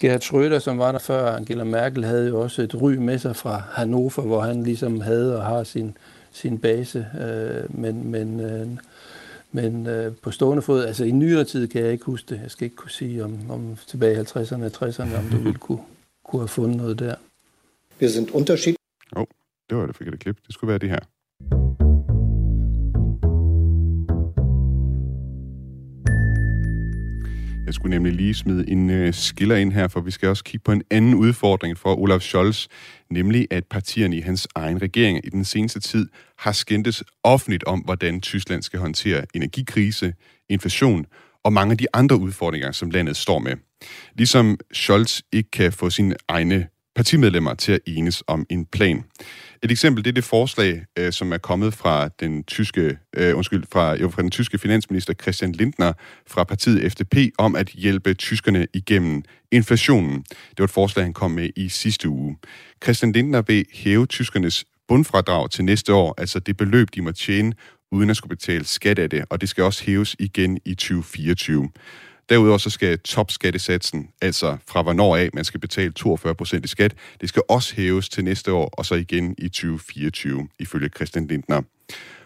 Gerhard 0.00 0.20
Schröder, 0.22 0.58
som 0.58 0.78
var 0.78 0.92
der 0.92 0.98
før 0.98 1.36
Angela 1.36 1.64
Merkel, 1.64 2.04
havde 2.04 2.28
jo 2.28 2.40
også 2.40 2.62
et 2.62 2.82
ry 2.82 2.92
med 2.92 3.18
sig 3.18 3.36
fra 3.36 3.62
Hannover, 3.72 4.22
hvor 4.22 4.40
han 4.40 4.62
ligesom 4.62 5.00
havde 5.00 5.36
og 5.36 5.44
har 5.46 5.64
sin, 5.64 5.96
sin 6.32 6.58
base. 6.58 7.06
Øh, 7.20 7.80
men 7.80 8.10
men 8.10 8.40
øh, 8.40 8.66
men 9.52 9.86
øh, 9.86 10.16
på 10.22 10.30
stående 10.30 10.62
fod, 10.62 10.84
altså 10.84 11.04
i 11.04 11.10
nyere 11.10 11.44
tid 11.44 11.68
kan 11.68 11.82
jeg 11.82 11.92
ikke 11.92 12.04
huske 12.04 12.34
det. 12.34 12.40
Jeg 12.42 12.50
skal 12.50 12.64
ikke 12.64 12.76
kunne 12.76 12.90
sige 12.90 13.24
om, 13.24 13.50
om 13.50 13.76
tilbage 13.86 14.14
i 14.14 14.18
50'erne 14.18 14.64
og 14.64 14.88
60'erne, 14.88 15.18
om 15.18 15.24
du 15.32 15.36
ville 15.46 15.58
kunne, 15.58 15.82
kunne 16.24 16.40
have 16.40 16.48
fundet 16.48 16.76
noget 16.76 16.98
der. 16.98 17.14
Wir 18.00 18.08
sind 18.08 18.30
unterschied... 18.34 18.76
Oh, 19.16 19.26
det 19.70 19.78
var 19.78 19.86
det 19.86 19.96
forkerte 19.96 20.18
klip. 20.18 20.36
Det 20.46 20.54
skulle 20.54 20.68
være 20.68 20.78
det 20.78 20.88
her. 20.88 21.81
Jeg 27.72 27.76
skulle 27.76 27.90
nemlig 27.90 28.12
lige 28.12 28.34
smide 28.34 28.70
en 28.70 28.90
øh, 28.90 29.14
skiller 29.14 29.56
ind 29.56 29.72
her, 29.72 29.88
for 29.88 30.00
vi 30.00 30.10
skal 30.10 30.28
også 30.28 30.44
kigge 30.44 30.64
på 30.64 30.72
en 30.72 30.82
anden 30.90 31.14
udfordring 31.14 31.78
for 31.78 31.94
Olaf 31.94 32.20
Scholz, 32.20 32.66
nemlig 33.10 33.46
at 33.50 33.64
partierne 33.70 34.16
i 34.16 34.20
hans 34.20 34.48
egen 34.54 34.82
regering 34.82 35.26
i 35.26 35.28
den 35.28 35.44
seneste 35.44 35.80
tid 35.80 36.08
har 36.38 36.52
skændtes 36.52 37.02
offentligt 37.24 37.64
om, 37.64 37.80
hvordan 37.80 38.20
Tyskland 38.20 38.62
skal 38.62 38.78
håndtere 38.78 39.24
energikrise, 39.34 40.14
inflation 40.48 41.06
og 41.44 41.52
mange 41.52 41.72
af 41.72 41.78
de 41.78 41.86
andre 41.92 42.16
udfordringer, 42.16 42.72
som 42.72 42.90
landet 42.90 43.16
står 43.16 43.38
med. 43.38 43.56
Ligesom 44.14 44.58
Scholz 44.72 45.20
ikke 45.32 45.50
kan 45.50 45.72
få 45.72 45.90
sine 45.90 46.14
egne 46.28 46.68
partimedlemmer 46.94 47.54
til 47.54 47.72
at 47.72 47.80
enes 47.86 48.22
om 48.26 48.46
en 48.50 48.66
plan. 48.66 49.04
Et 49.62 49.70
eksempel 49.70 50.04
det 50.04 50.10
er 50.10 50.14
det 50.14 50.24
forslag, 50.24 50.84
øh, 50.98 51.12
som 51.12 51.32
er 51.32 51.38
kommet 51.38 51.74
fra 51.74 52.08
den 52.08 52.44
tyske, 52.44 52.98
øh, 53.16 53.36
undskyld, 53.36 53.64
fra, 53.72 53.96
jo, 53.96 54.10
fra 54.10 54.22
den 54.22 54.30
tyske 54.30 54.58
finansminister 54.58 55.14
Christian 55.14 55.52
Lindner 55.52 55.92
fra 56.26 56.44
partiet 56.44 56.92
FDP 56.92 57.16
om 57.38 57.56
at 57.56 57.68
hjælpe 57.68 58.14
tyskerne 58.14 58.66
igennem 58.74 59.22
inflationen. 59.52 60.24
Det 60.50 60.58
var 60.58 60.64
et 60.64 60.70
forslag, 60.70 61.04
han 61.04 61.12
kom 61.12 61.30
med 61.30 61.50
i 61.56 61.68
sidste 61.68 62.08
uge. 62.08 62.36
Christian 62.84 63.12
Lindner 63.12 63.42
vil 63.42 63.64
hæve 63.72 64.06
tyskernes 64.06 64.64
bundfradrag 64.88 65.50
til 65.50 65.64
næste 65.64 65.94
år, 65.94 66.14
altså 66.18 66.38
det 66.38 66.56
beløb, 66.56 66.88
de 66.94 67.02
må 67.02 67.12
tjene, 67.12 67.52
uden 67.92 68.10
at 68.10 68.16
skulle 68.16 68.36
betale 68.36 68.64
skat 68.64 68.98
af 68.98 69.10
det, 69.10 69.24
og 69.30 69.40
det 69.40 69.48
skal 69.48 69.64
også 69.64 69.84
hæves 69.84 70.16
igen 70.18 70.58
i 70.64 70.74
2024. 70.74 71.68
Derudover 72.28 72.58
så 72.58 72.70
skal 72.70 72.98
topskattesatsen, 72.98 74.08
altså 74.22 74.56
fra 74.68 74.82
hvornår 74.82 75.16
af 75.16 75.30
man 75.34 75.44
skal 75.44 75.60
betale 75.60 75.92
42% 75.98 76.60
i 76.64 76.66
skat, 76.66 76.94
det 77.20 77.28
skal 77.28 77.42
også 77.48 77.74
hæves 77.76 78.08
til 78.08 78.24
næste 78.24 78.52
år, 78.52 78.68
og 78.68 78.86
så 78.86 78.94
igen 78.94 79.34
i 79.38 79.48
2024, 79.48 80.48
ifølge 80.58 80.88
Christian 80.88 81.26
Lindner. 81.26 81.62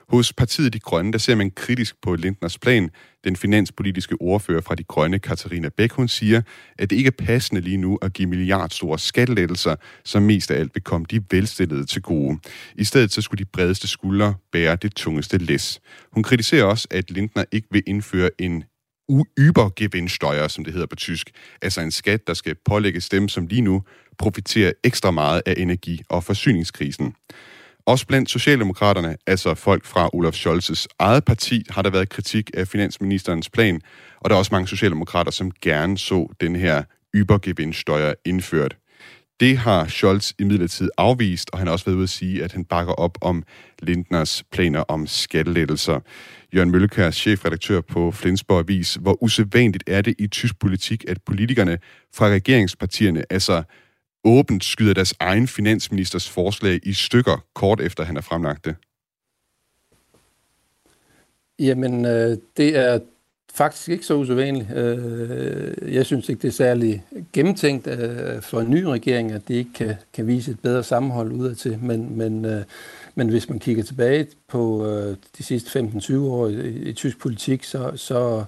Hos 0.08 0.32
partiet 0.32 0.72
De 0.72 0.80
Grønne, 0.80 1.12
der 1.12 1.18
ser 1.18 1.34
man 1.34 1.50
kritisk 1.50 1.96
på 2.02 2.14
Lindners 2.14 2.58
plan. 2.58 2.90
Den 3.24 3.36
finanspolitiske 3.36 4.16
ordfører 4.20 4.60
fra 4.60 4.74
De 4.74 4.84
Grønne, 4.84 5.18
Katarina 5.18 5.68
Bæk, 5.68 5.92
hun 5.92 6.08
siger, 6.08 6.42
at 6.78 6.90
det 6.90 6.96
ikke 6.96 7.08
er 7.08 7.24
passende 7.26 7.60
lige 7.60 7.76
nu 7.76 7.98
at 8.02 8.12
give 8.12 8.28
milliardstore 8.28 8.98
skattelettelser, 8.98 9.76
som 10.04 10.22
mest 10.22 10.50
af 10.50 10.60
alt 10.60 10.74
vil 10.74 10.82
komme 10.82 11.06
de 11.10 11.20
velstillede 11.30 11.84
til 11.84 12.02
gode. 12.02 12.38
I 12.74 12.84
stedet 12.84 13.12
så 13.12 13.22
skulle 13.22 13.44
de 13.44 13.50
bredeste 13.52 13.88
skuldre 13.88 14.34
bære 14.52 14.76
det 14.76 14.94
tungeste 14.94 15.38
læs. 15.38 15.80
Hun 16.12 16.22
kritiserer 16.22 16.64
også, 16.64 16.88
at 16.90 17.10
Lindner 17.10 17.44
ikke 17.52 17.68
vil 17.70 17.82
indføre 17.86 18.30
en 18.38 18.64
Übergewinnsteuer, 19.38 20.48
som 20.48 20.64
det 20.64 20.72
hedder 20.72 20.86
på 20.86 20.96
tysk. 20.96 21.30
Altså 21.62 21.80
en 21.80 21.90
skat, 21.90 22.26
der 22.26 22.34
skal 22.34 22.54
pålægges 22.64 23.08
dem, 23.08 23.28
som 23.28 23.46
lige 23.46 23.60
nu 23.60 23.82
profiterer 24.18 24.72
ekstra 24.84 25.10
meget 25.10 25.42
af 25.46 25.54
energi- 25.56 26.02
og 26.08 26.24
forsyningskrisen. 26.24 27.14
Også 27.86 28.06
blandt 28.06 28.30
Socialdemokraterne, 28.30 29.16
altså 29.26 29.54
folk 29.54 29.84
fra 29.84 30.10
Olaf 30.12 30.34
Scholz's 30.34 30.86
eget 30.98 31.24
parti, 31.24 31.64
har 31.70 31.82
der 31.82 31.90
været 31.90 32.08
kritik 32.08 32.50
af 32.54 32.68
finansministerens 32.68 33.50
plan, 33.50 33.80
og 34.20 34.30
der 34.30 34.36
er 34.36 34.38
også 34.38 34.54
mange 34.54 34.68
socialdemokrater, 34.68 35.30
som 35.30 35.50
gerne 35.62 35.98
så 35.98 36.34
den 36.40 36.56
her 36.56 36.82
Übergewinnsteuer 37.16 38.14
indført. 38.24 38.76
Det 39.40 39.58
har 39.58 39.86
Scholz 39.86 40.32
imidlertid 40.38 40.88
afvist, 40.98 41.50
og 41.52 41.58
han 41.58 41.66
har 41.66 41.72
også 41.72 41.84
været 41.84 41.96
ude 41.96 42.02
at 42.02 42.10
sige, 42.10 42.44
at 42.44 42.52
han 42.52 42.64
bakker 42.64 42.92
op 42.92 43.18
om 43.20 43.42
Lindners 43.82 44.42
planer 44.52 44.80
om 44.80 45.06
skattelettelser. 45.06 46.00
Jørgen 46.54 46.70
Møllekær, 46.70 47.10
chefredaktør 47.10 47.80
på 47.80 48.10
Flensborg 48.10 48.58
Avis. 48.58 48.94
Hvor 48.94 49.22
usædvanligt 49.22 49.84
er 49.86 50.02
det 50.02 50.14
i 50.18 50.26
tysk 50.26 50.58
politik, 50.58 51.04
at 51.08 51.22
politikerne 51.22 51.78
fra 52.14 52.28
regeringspartierne 52.28 53.22
altså 53.30 53.62
åbent 54.24 54.64
skyder 54.64 54.94
deres 54.94 55.14
egen 55.20 55.48
finansministers 55.48 56.30
forslag 56.30 56.80
i 56.82 56.92
stykker, 56.92 57.44
kort 57.54 57.80
efter 57.80 58.04
han 58.04 58.14
har 58.14 58.22
fremlagt 58.22 58.64
det? 58.64 58.76
Jamen, 61.58 62.04
øh, 62.04 62.36
det 62.56 62.76
er 62.76 62.98
faktisk 63.54 63.88
ikke 63.88 64.06
så 64.06 64.14
usædvanligt. 64.14 64.72
Øh, 64.76 65.94
jeg 65.94 66.06
synes 66.06 66.28
ikke, 66.28 66.42
det 66.42 66.48
er 66.48 66.52
særlig 66.52 67.04
gennemtænkt 67.32 67.86
øh, 67.86 68.42
for 68.42 68.60
en 68.60 68.70
ny 68.70 68.82
regering, 68.82 69.32
at 69.32 69.48
det 69.48 69.54
ikke 69.54 69.72
kan, 69.74 69.94
kan 70.12 70.26
vise 70.26 70.50
et 70.50 70.60
bedre 70.60 70.82
sammenhold 70.82 71.32
udadtil. 71.32 71.78
Men, 71.82 72.18
men, 72.18 72.44
øh, 72.44 72.62
men 73.18 73.28
hvis 73.28 73.48
man 73.48 73.58
kigger 73.58 73.82
tilbage 73.82 74.26
på 74.48 74.86
øh, 74.86 75.16
de 75.38 75.42
sidste 75.42 75.80
15-20 75.80 76.16
år 76.18 76.48
i, 76.48 76.68
i 76.68 76.92
tysk 76.92 77.18
politik, 77.18 77.64
så, 77.64 77.92
så 77.94 78.44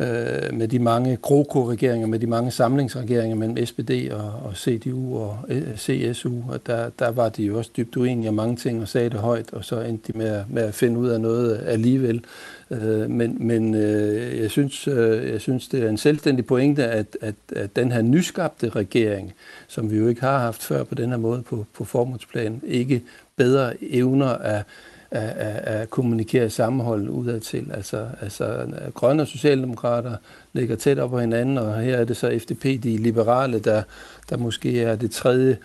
øh, 0.00 0.54
med 0.54 0.68
de 0.68 0.78
mange 0.78 1.16
GroKo-regeringer, 1.16 2.06
med 2.06 2.18
de 2.18 2.26
mange 2.26 2.50
samlingsregeringer 2.50 3.36
mellem 3.36 3.66
SPD 3.66 4.12
og, 4.12 4.32
og 4.44 4.56
CDU 4.56 5.18
og 5.18 5.38
øh, 5.48 5.76
CSU, 5.76 6.32
og 6.48 6.66
der, 6.66 6.90
der 6.98 7.10
var 7.10 7.28
de 7.28 7.42
jo 7.42 7.58
også 7.58 7.70
dybt 7.76 7.96
uenige 7.96 8.28
om 8.28 8.34
mange 8.34 8.56
ting 8.56 8.82
og 8.82 8.88
sagde 8.88 9.10
det 9.10 9.18
højt, 9.18 9.52
og 9.52 9.64
så 9.64 9.80
endte 9.80 10.12
de 10.12 10.18
med, 10.18 10.44
med 10.48 10.62
at 10.62 10.74
finde 10.74 10.98
ud 10.98 11.08
af 11.08 11.20
noget 11.20 11.62
alligevel. 11.66 12.24
Øh, 12.70 13.10
men 13.10 13.46
men 13.46 13.74
øh, 13.74 14.38
jeg, 14.40 14.50
synes, 14.50 14.88
øh, 14.88 15.30
jeg 15.30 15.40
synes, 15.40 15.68
det 15.68 15.82
er 15.82 15.88
en 15.88 15.98
selvstændig 15.98 16.46
pointe, 16.46 16.84
at, 16.84 17.18
at, 17.20 17.34
at 17.56 17.76
den 17.76 17.92
her 17.92 18.02
nyskabte 18.02 18.68
regering, 18.68 19.32
som 19.68 19.90
vi 19.90 19.96
jo 19.96 20.08
ikke 20.08 20.20
har 20.20 20.38
haft 20.38 20.62
før 20.62 20.84
på 20.84 20.94
den 20.94 21.10
her 21.10 21.16
måde 21.16 21.42
på, 21.42 21.66
på 21.74 21.84
formålsplan, 21.84 22.62
ikke 22.64 23.02
bedre 23.36 23.74
evner 23.82 24.28
at 24.28 24.64
at, 25.10 25.28
at, 25.28 25.80
at 25.80 25.90
kommunikere 25.90 26.50
sammenhold 26.50 27.08
udadtil. 27.08 27.70
Altså, 27.74 28.06
altså 28.20 28.66
grønne 28.94 29.22
og 29.22 29.28
socialdemokrater 29.28 30.16
ligger 30.52 30.76
tæt 30.76 30.98
op 30.98 31.10
på 31.10 31.20
hinanden, 31.20 31.58
og 31.58 31.80
her 31.80 31.96
er 31.96 32.04
det 32.04 32.16
så 32.16 32.38
FDP, 32.42 32.62
de 32.62 32.96
liberale, 32.96 33.58
der, 33.58 33.82
der 34.30 34.36
måske 34.36 34.82
er 34.82 34.96
det 34.96 35.10
tredje 35.10 35.58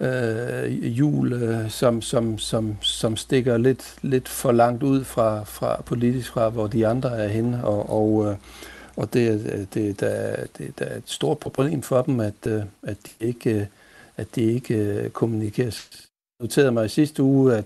øh, 0.00 0.70
hjul, 0.70 1.32
øh, 1.32 1.70
som, 1.70 2.02
som, 2.02 2.38
som, 2.38 2.76
som 2.80 3.16
stikker 3.16 3.56
lidt, 3.56 3.94
lidt 4.02 4.28
for 4.28 4.52
langt 4.52 4.82
ud 4.82 5.04
fra, 5.04 5.44
fra 5.44 5.82
politisk 5.82 6.30
fra, 6.32 6.48
hvor 6.48 6.66
de 6.66 6.86
andre 6.86 7.18
er 7.18 7.28
henne. 7.28 7.64
Og, 7.64 7.90
og, 7.90 8.26
øh, 8.30 8.36
og 8.96 9.12
det, 9.12 9.52
øh, 9.52 9.66
det, 9.74 10.00
der, 10.00 10.36
det, 10.58 10.78
der 10.78 10.84
er 10.84 10.96
et 10.96 11.02
stort 11.06 11.38
problem 11.38 11.82
for 11.82 12.02
dem, 12.02 12.20
at, 12.20 12.46
øh, 12.46 12.62
at 12.82 12.96
de 13.06 13.26
ikke, 13.26 13.54
øh, 13.54 13.66
at 14.16 14.26
de 14.34 14.42
ikke 14.42 14.74
øh, 14.74 15.10
kommunikerer 15.10 15.86
noterede 16.40 16.72
mig 16.72 16.86
i 16.86 16.88
sidste 16.88 17.22
uge, 17.22 17.54
at, 17.54 17.64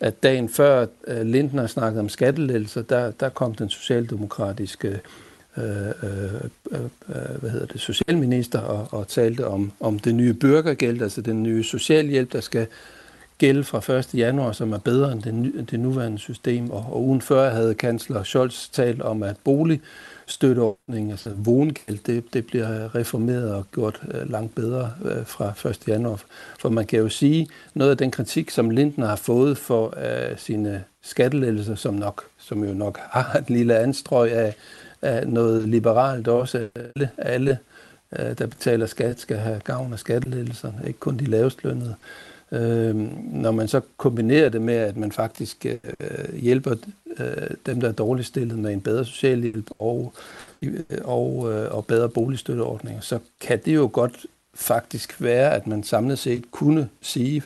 at 0.00 0.22
dagen 0.22 0.48
før 0.48 0.86
at 1.06 1.26
Lindner 1.26 1.66
snakkede 1.66 2.00
om 2.00 2.08
skattelettelser, 2.08 2.82
der, 2.82 3.10
der 3.10 3.28
kom 3.28 3.54
den 3.54 3.68
socialdemokratiske 3.70 4.88
øh, 4.88 4.98
Øh 5.58 5.64
øh, 6.02 6.34
øh, 6.72 6.80
øh, 7.08 7.40
hvad 7.40 7.50
hedder 7.50 7.66
det, 7.66 7.80
socialminister 7.80 8.60
og, 8.60 8.88
og 8.90 9.08
talte 9.08 9.46
om, 9.46 9.72
om 9.80 9.98
det 9.98 10.14
nye 10.14 10.36
bürgergæld, 10.44 11.02
altså 11.02 11.20
den 11.20 11.42
nye 11.42 11.64
socialhjælp, 11.64 12.32
der 12.32 12.40
skal 12.40 12.66
gælde 13.38 13.64
fra 13.64 13.94
1. 13.94 14.14
januar, 14.14 14.52
som 14.52 14.72
er 14.72 14.78
bedre 14.78 15.12
end 15.12 15.22
det, 15.22 15.70
det 15.70 15.80
nuværende 15.80 16.18
system. 16.18 16.70
Og, 16.70 16.86
og 16.90 17.02
ugen 17.02 17.20
før 17.20 17.50
havde 17.50 17.74
kansler 17.74 18.22
Scholz 18.22 18.68
talt 18.68 19.02
om, 19.02 19.22
at 19.22 19.36
boligstøtteordningen, 19.44 21.10
altså 21.10 21.30
vångæld, 21.36 21.98
det, 22.06 22.34
det 22.34 22.46
bliver 22.46 22.94
reformeret 22.94 23.54
og 23.54 23.64
gjort 23.72 24.00
øh, 24.14 24.30
langt 24.30 24.54
bedre 24.54 24.92
øh, 25.04 25.26
fra 25.26 25.68
1. 25.70 25.78
januar. 25.88 26.22
For 26.58 26.68
man 26.68 26.86
kan 26.86 26.98
jo 26.98 27.08
sige, 27.08 27.48
noget 27.74 27.90
af 27.90 27.96
den 27.96 28.10
kritik, 28.10 28.50
som 28.50 28.70
Lindner 28.70 29.06
har 29.06 29.16
fået 29.16 29.58
for 29.58 29.94
øh, 29.96 30.38
sine 30.38 30.84
skattelettelser, 31.02 31.74
som, 31.74 31.94
nok, 31.94 32.24
som 32.38 32.64
jo 32.64 32.74
nok 32.74 32.98
har 33.10 33.38
et 33.38 33.50
lille 33.50 33.78
anstrøg 33.78 34.32
af, 34.32 34.54
af 35.04 35.28
noget 35.28 35.68
liberalt 35.68 36.28
også, 36.28 36.68
alle, 36.74 37.10
alle 37.18 37.58
øh, 38.18 38.38
der 38.38 38.46
betaler 38.46 38.86
skat, 38.86 39.20
skal 39.20 39.36
have 39.36 39.60
gavn 39.64 39.92
af 39.92 39.98
skattelettelser, 39.98 40.72
ikke 40.86 40.98
kun 40.98 41.16
de 41.16 41.24
lavest 41.24 41.64
lønnede. 41.64 41.94
Øh, 42.52 42.96
når 43.32 43.50
man 43.50 43.68
så 43.68 43.80
kombinerer 43.96 44.48
det 44.48 44.62
med, 44.62 44.74
at 44.74 44.96
man 44.96 45.12
faktisk 45.12 45.66
øh, 45.66 46.34
hjælper 46.34 46.74
øh, 47.16 47.50
dem, 47.66 47.80
der 47.80 47.88
er 47.88 47.92
dårligt 47.92 48.28
stillet 48.28 48.58
med 48.58 48.72
en 48.72 48.80
bedre 48.80 49.04
social 49.04 49.40
hjælp 49.40 49.70
og, 49.78 50.14
og, 51.04 51.52
øh, 51.52 51.74
og 51.74 51.86
bedre 51.86 52.08
boligstøtteordninger, 52.08 53.00
så 53.00 53.18
kan 53.40 53.60
det 53.64 53.74
jo 53.74 53.90
godt 53.92 54.26
faktisk 54.54 55.22
være, 55.22 55.54
at 55.54 55.66
man 55.66 55.82
samlet 55.82 56.18
set 56.18 56.44
kunne 56.50 56.88
sige, 57.00 57.42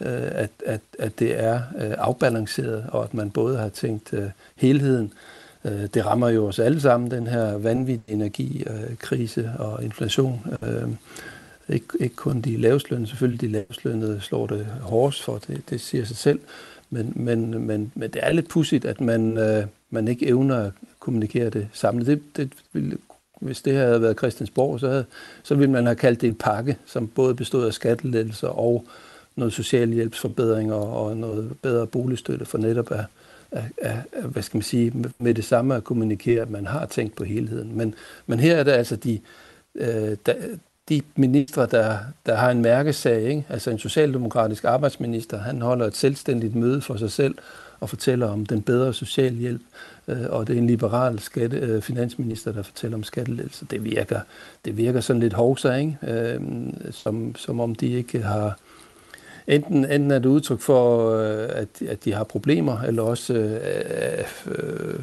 øh, 0.00 0.08
at, 0.32 0.50
at, 0.66 0.80
at 0.98 1.18
det 1.18 1.44
er 1.44 1.54
øh, 1.54 1.94
afbalanceret, 1.98 2.86
og 2.88 3.04
at 3.04 3.14
man 3.14 3.30
både 3.30 3.58
har 3.58 3.68
tænkt 3.68 4.12
øh, 4.12 4.30
helheden. 4.56 5.04
Øh, 5.04 5.45
Øh, 5.66 5.86
det 5.94 6.06
rammer 6.06 6.28
jo 6.28 6.46
os 6.46 6.58
alle 6.58 6.80
sammen, 6.80 7.10
den 7.10 7.26
her 7.26 7.58
vanvittige 7.58 8.14
energikrise 8.14 9.40
øh, 9.40 9.60
og 9.60 9.84
inflation. 9.84 10.46
Øh, 10.62 10.88
ikke, 11.68 11.86
ikke 12.00 12.16
kun 12.16 12.40
de 12.40 12.56
lavslønnede, 12.56 13.08
selvfølgelig 13.08 13.40
de 13.40 13.48
lavslønnede 13.48 14.20
slår 14.20 14.46
det 14.46 14.66
hårdest 14.80 15.22
for, 15.22 15.38
det, 15.38 15.62
det 15.70 15.80
siger 15.80 16.04
sig 16.04 16.16
selv. 16.16 16.40
Men, 16.90 17.12
men, 17.16 17.66
men, 17.66 17.92
men 17.94 18.10
det 18.10 18.20
er 18.24 18.32
lidt 18.32 18.48
pudsigt, 18.48 18.84
at 18.84 19.00
man, 19.00 19.38
øh, 19.38 19.64
man 19.90 20.08
ikke 20.08 20.26
evner 20.26 20.56
at 20.56 20.72
kommunikere 21.00 21.50
det 21.50 21.68
samlet. 21.72 22.06
Det, 22.06 22.22
det 22.36 22.52
ville, 22.72 22.98
hvis 23.40 23.62
det 23.62 23.74
havde 23.76 24.02
været 24.02 24.18
Christiansborg, 24.18 24.80
så, 24.80 24.88
havde, 24.88 25.04
så 25.42 25.54
ville 25.54 25.72
man 25.72 25.86
have 25.86 25.96
kaldt 25.96 26.20
det 26.20 26.28
en 26.28 26.34
pakke, 26.34 26.76
som 26.86 27.08
både 27.08 27.34
bestod 27.34 27.66
af 27.66 27.72
skattelettelser 27.72 28.48
og 28.48 28.86
noget 29.36 29.52
socialhjælpsforbedringer 29.52 30.74
og 30.74 31.16
noget 31.16 31.52
bedre 31.62 31.86
boligstøtte 31.86 32.44
for 32.44 32.58
netop 32.58 32.92
at, 32.92 33.04
at, 33.50 33.64
at, 33.78 33.96
hvad 34.24 34.42
skal 34.42 34.56
man 34.58 34.62
sige, 34.62 34.92
med 35.18 35.34
det 35.34 35.44
samme 35.44 35.74
at 35.74 35.84
kommunikere, 35.84 36.42
at 36.42 36.50
man 36.50 36.66
har 36.66 36.86
tænkt 36.86 37.16
på 37.16 37.24
helheden. 37.24 37.76
Men, 37.76 37.94
men 38.26 38.40
her 38.40 38.56
er 38.56 38.62
det 38.62 38.72
altså 38.72 38.96
de, 38.96 39.20
øh, 39.74 40.16
de 40.88 41.02
ministre, 41.16 41.66
der, 41.66 41.98
der 42.26 42.34
har 42.34 42.50
en 42.50 42.62
mærkesag, 42.62 43.22
ikke? 43.22 43.46
altså 43.48 43.70
en 43.70 43.78
socialdemokratisk 43.78 44.64
arbejdsminister, 44.64 45.38
han 45.38 45.62
holder 45.62 45.86
et 45.86 45.96
selvstændigt 45.96 46.54
møde 46.54 46.80
for 46.80 46.96
sig 46.96 47.10
selv 47.10 47.34
og 47.80 47.88
fortæller 47.88 48.26
om 48.26 48.46
den 48.46 48.62
bedre 48.62 48.94
socialhjælp, 48.94 49.62
øh, 50.08 50.26
og 50.28 50.46
det 50.46 50.54
er 50.54 50.58
en 50.58 50.66
liberal 50.66 51.18
skatte, 51.18 51.56
øh, 51.56 51.82
finansminister, 51.82 52.52
der 52.52 52.62
fortæller 52.62 52.96
om 52.96 53.02
skattelettelser. 53.02 53.66
Det 53.66 53.84
virker, 53.84 54.20
det 54.64 54.76
virker 54.76 55.00
sådan 55.00 55.20
lidt 55.20 55.32
hovser, 55.32 55.74
ikke? 55.74 55.98
Øh, 56.02 56.40
som, 56.90 57.34
som 57.34 57.60
om 57.60 57.74
de 57.74 57.86
ikke 57.86 58.22
har... 58.22 58.58
Enten, 59.48 59.84
enten 59.84 60.10
er 60.10 60.18
det 60.18 60.28
udtryk 60.28 60.60
for, 60.60 61.10
øh, 61.16 61.48
at, 61.52 61.82
at 61.88 62.04
de 62.04 62.12
har 62.12 62.24
problemer, 62.24 62.80
eller 62.80 63.02
også 63.02 63.34
øh, 63.34 64.24
øh, 64.46 64.94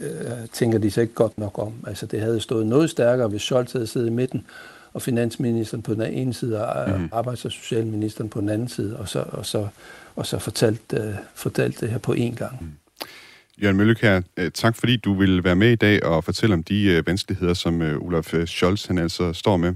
øh, 0.00 0.48
tænker 0.52 0.78
de 0.78 0.90
sig 0.90 1.02
ikke 1.02 1.14
godt 1.14 1.38
nok 1.38 1.58
om. 1.58 1.74
Altså 1.86 2.06
det 2.06 2.20
havde 2.20 2.40
stået 2.40 2.66
noget 2.66 2.90
stærkere, 2.90 3.28
hvis 3.28 3.42
Scholz 3.42 3.72
havde 3.72 3.86
siddet 3.86 4.06
i 4.06 4.10
midten, 4.10 4.46
og 4.92 5.02
finansministeren 5.02 5.82
på 5.82 5.94
den 5.94 6.02
ene 6.02 6.34
side, 6.34 6.68
og 6.68 7.00
mm. 7.00 7.08
arbejds- 7.12 7.44
og 7.44 7.52
socialministeren 7.52 8.30
på 8.30 8.40
den 8.40 8.48
anden 8.48 8.68
side, 8.68 8.96
og 8.96 9.08
så, 9.08 9.24
og 9.28 9.46
så, 9.46 9.68
og 10.16 10.26
så 10.26 10.38
fortalt, 10.38 10.92
uh, 10.92 11.14
fortalt 11.34 11.80
det 11.80 11.88
her 11.90 11.98
på 11.98 12.12
én 12.12 12.34
gang. 12.34 12.58
Mm. 12.60 12.72
Jørgen 13.62 13.76
Møllekær, 13.76 14.20
øh, 14.36 14.50
tak 14.50 14.76
fordi 14.76 14.96
du 14.96 15.14
vil 15.14 15.44
være 15.44 15.56
med 15.56 15.70
i 15.70 15.76
dag 15.76 16.04
og 16.04 16.24
fortælle 16.24 16.54
om 16.54 16.62
de 16.62 16.98
uh, 16.98 17.06
vanskeligheder, 17.06 17.54
som 17.54 17.80
uh, 17.80 18.06
Olaf 18.06 18.34
Scholz 18.46 18.86
han 18.86 18.98
altså 18.98 19.32
står 19.32 19.56
med. 19.56 19.74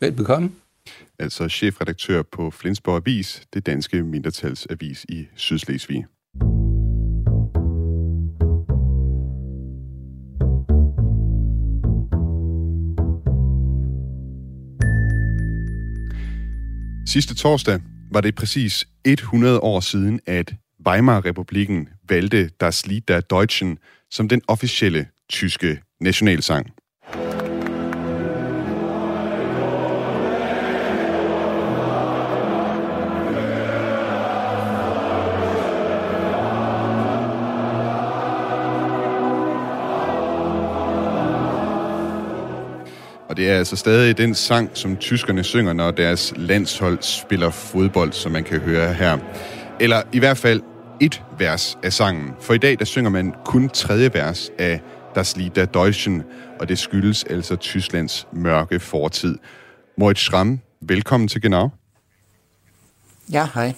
Velbekomme. 0.00 0.50
Altså 1.20 1.48
chefredaktør 1.48 2.22
på 2.22 2.50
Flensborg 2.50 2.96
Avis, 2.96 3.42
det 3.54 3.66
danske 3.66 4.02
mindretalsavis 4.02 5.06
i 5.08 5.26
Sydslesvig. 5.36 6.04
Sidste 17.06 17.34
torsdag 17.34 17.80
var 18.12 18.20
det 18.20 18.34
præcis 18.34 18.88
100 19.04 19.60
år 19.60 19.80
siden, 19.80 20.20
at 20.26 20.54
Weimar-republiken 20.88 21.88
valgte 22.08 22.48
Das 22.60 22.86
Lied 22.86 23.00
der 23.08 23.20
Deutschen 23.20 23.78
som 24.10 24.28
den 24.28 24.42
officielle 24.48 25.06
tyske 25.28 25.82
nationalsang. 26.00 26.79
Det 43.40 43.50
er 43.50 43.58
altså 43.58 43.76
stadig 43.76 44.18
den 44.18 44.34
sang, 44.34 44.70
som 44.74 44.96
tyskerne 44.96 45.44
synger, 45.44 45.72
når 45.72 45.90
deres 45.90 46.32
landshold 46.36 46.98
spiller 47.02 47.50
fodbold, 47.50 48.12
som 48.12 48.32
man 48.32 48.44
kan 48.44 48.60
høre 48.60 48.94
her. 48.94 49.18
Eller 49.80 50.02
i 50.12 50.18
hvert 50.18 50.38
fald 50.38 50.62
et 51.00 51.22
vers 51.38 51.78
af 51.82 51.92
sangen. 51.92 52.30
For 52.40 52.54
i 52.54 52.58
dag, 52.58 52.78
der 52.78 52.84
synger 52.84 53.10
man 53.10 53.34
kun 53.44 53.68
tredje 53.68 54.14
vers 54.14 54.50
af 54.58 54.80
Das 55.14 55.36
Lied 55.36 55.50
der 55.50 55.64
Deutschen, 55.64 56.22
og 56.58 56.68
det 56.68 56.78
skyldes 56.78 57.24
altså 57.24 57.56
Tysklands 57.56 58.26
mørke 58.32 58.80
fortid. 58.80 59.38
Moritz 59.98 60.20
Schramm, 60.20 60.60
velkommen 60.80 61.28
til 61.28 61.42
Genau. 61.42 61.68
Ja, 63.32 63.48
hej. 63.54 63.74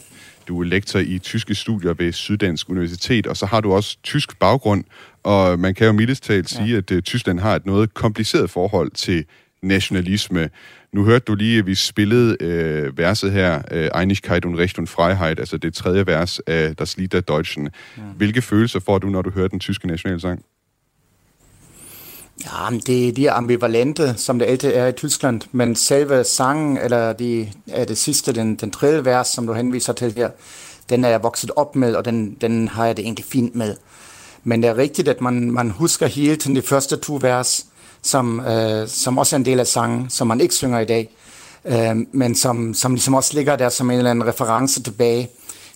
Du 0.49 0.61
er 0.61 0.65
lektor 0.65 0.99
i 0.99 1.19
tyske 1.19 1.55
studier 1.55 1.95
ved 1.95 2.13
Syddansk 2.13 2.69
Universitet, 2.69 3.27
og 3.27 3.37
så 3.37 3.47
har 3.47 3.61
du 3.61 3.73
også 3.73 3.99
tysk 4.03 4.39
baggrund, 4.39 4.85
og 5.23 5.59
man 5.59 5.75
kan 5.75 5.87
jo 5.87 5.93
mildest 5.93 6.23
talt 6.23 6.51
sige, 6.51 6.69
ja. 6.69 6.77
at 6.77 6.91
uh, 6.91 7.01
Tyskland 7.01 7.41
har 7.41 7.57
et 7.57 7.67
noget 7.67 7.95
kompliceret 7.95 8.51
forhold 8.51 8.91
til 8.91 9.25
nationalisme. 9.63 10.51
Nu 10.93 11.05
hørte 11.05 11.25
du 11.25 11.35
lige, 11.35 11.59
at 11.59 11.67
vi 11.67 11.75
spillede 11.75 12.37
øh, 12.41 12.99
verset 12.99 13.33
her, 13.33 13.63
øh, 13.71 13.91
Einigkeit 14.01 14.45
und 14.45 14.59
Recht 14.59 14.79
und 14.79 14.87
Freiheit, 14.87 15.39
altså 15.39 15.57
det 15.57 15.75
tredje 15.75 16.07
vers 16.07 16.41
af 16.47 16.77
Das 16.77 16.97
Lied 16.97 17.09
der 17.09 17.21
Deutschen. 17.21 17.65
Ja. 17.97 18.03
Hvilke 18.17 18.43
følelser 18.43 18.81
får 18.81 18.99
du, 18.99 19.07
når 19.07 19.23
du 19.23 19.31
hører 19.31 19.49
den 19.49 19.61
tyske 19.61 19.87
nationalsang? 19.87 20.45
Ja, 22.45 22.77
det, 22.87 23.17
de 23.17 23.27
er 23.27 23.33
ambivalente, 23.33 24.15
som 24.17 24.39
det 24.39 24.47
altid 24.47 24.73
er 24.75 24.87
i 24.87 24.93
Tyskland, 24.93 25.41
men 25.53 25.77
selve 25.77 26.25
sangen, 26.25 26.79
eller 26.79 27.13
de, 27.13 27.49
er 27.67 27.85
det 27.85 27.99
sidste, 27.99 28.33
den, 28.33 28.57
den 28.57 28.71
tredje 28.71 29.05
vers, 29.05 29.29
som 29.29 29.47
du 29.47 29.53
henviser 29.53 29.93
til 29.93 30.13
her, 30.13 30.31
den 30.91 31.05
er 31.05 31.09
jeg 31.09 31.23
vokset 31.23 31.51
op 31.57 31.77
med, 31.77 31.95
og 31.95 32.05
den, 32.05 32.37
den 32.41 32.69
har 32.69 32.87
jeg 32.87 32.97
det 32.97 33.05
egentlig 33.05 33.25
fint 33.25 33.55
med. 33.55 33.77
Men 34.45 34.63
det 34.63 34.71
er 34.71 34.77
rigtigt, 34.77 35.09
at 35.09 35.21
man, 35.21 35.51
man 35.51 35.71
husker 35.71 36.07
helt 36.07 36.45
de 36.45 36.63
første 36.63 36.97
to 36.97 37.19
vers, 37.23 37.67
som, 38.03 38.41
øh, 38.41 38.89
som 38.89 39.19
også 39.19 39.37
er 39.37 39.39
en 39.39 39.45
del 39.45 39.61
af 39.61 39.67
sangen, 39.67 40.11
som 40.11 40.27
man 40.27 40.41
ikke 40.41 40.55
synger 40.55 40.79
i 40.79 40.85
dag, 40.85 41.11
øh, 41.65 41.97
men 42.13 42.35
som, 42.35 42.75
som 42.75 42.95
ligesom 42.95 43.15
også 43.15 43.35
ligger 43.35 43.57
der 43.57 43.69
som 43.69 43.91
en 43.91 43.99
eller 43.99 44.11
anden 44.11 44.29
reference 44.29 44.83
tilbage 44.83 45.29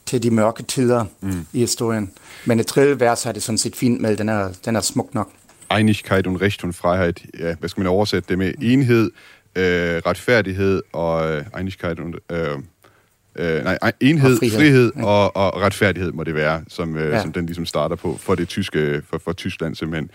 til 0.07 0.23
de 0.23 0.31
mørke 0.31 0.63
tider 0.63 1.05
mm. 1.21 1.47
i 1.53 1.59
historien. 1.59 2.11
Men 2.45 2.61
et 2.61 2.67
tredje 2.67 3.01
vers 3.01 3.23
har 3.23 3.33
det 3.33 3.43
sådan 3.43 3.59
set 3.59 3.77
fint 3.77 4.01
med, 4.01 4.17
den 4.17 4.29
er, 4.29 4.49
den 4.65 4.77
er 4.77 4.81
smuk 4.81 5.15
nok. 5.15 5.29
Einigkeit 5.71 6.27
und 6.27 6.41
Recht 6.41 6.65
und 6.65 6.73
Freiheit, 6.73 7.23
ja, 7.39 7.55
hvad 7.55 7.69
skal 7.69 7.81
man 7.81 7.87
oversætte 7.87 8.29
det 8.29 8.39
med? 8.39 8.53
Enhed, 8.63 9.11
øh, 9.57 10.03
retfærdighed 10.07 10.83
og 10.93 11.33
øh, 11.33 11.45
Einigkeit 11.59 12.01
und... 12.01 12.15
Øh, 12.33 12.59
øh, 13.37 13.65
nej, 13.65 13.79
enhed, 14.01 14.33
og 14.33 14.39
frihed, 14.39 14.59
frihed 14.59 14.93
ja. 14.97 15.05
og, 15.05 15.37
og 15.37 15.61
retfærdighed 15.63 16.13
må 16.13 16.25
det 16.25 16.35
være, 16.35 16.65
som, 16.69 16.97
øh, 16.97 17.13
ja. 17.13 17.23
som 17.23 17.33
den 17.33 17.47
ligesom 17.47 17.67
starter 17.67 17.97
på 17.97 18.17
for 18.21 18.35
det 18.35 18.49
tyske, 18.49 19.03
for, 19.11 19.19
for 19.19 19.33
Tyskland 19.33 19.75
simpelthen. 19.75 20.11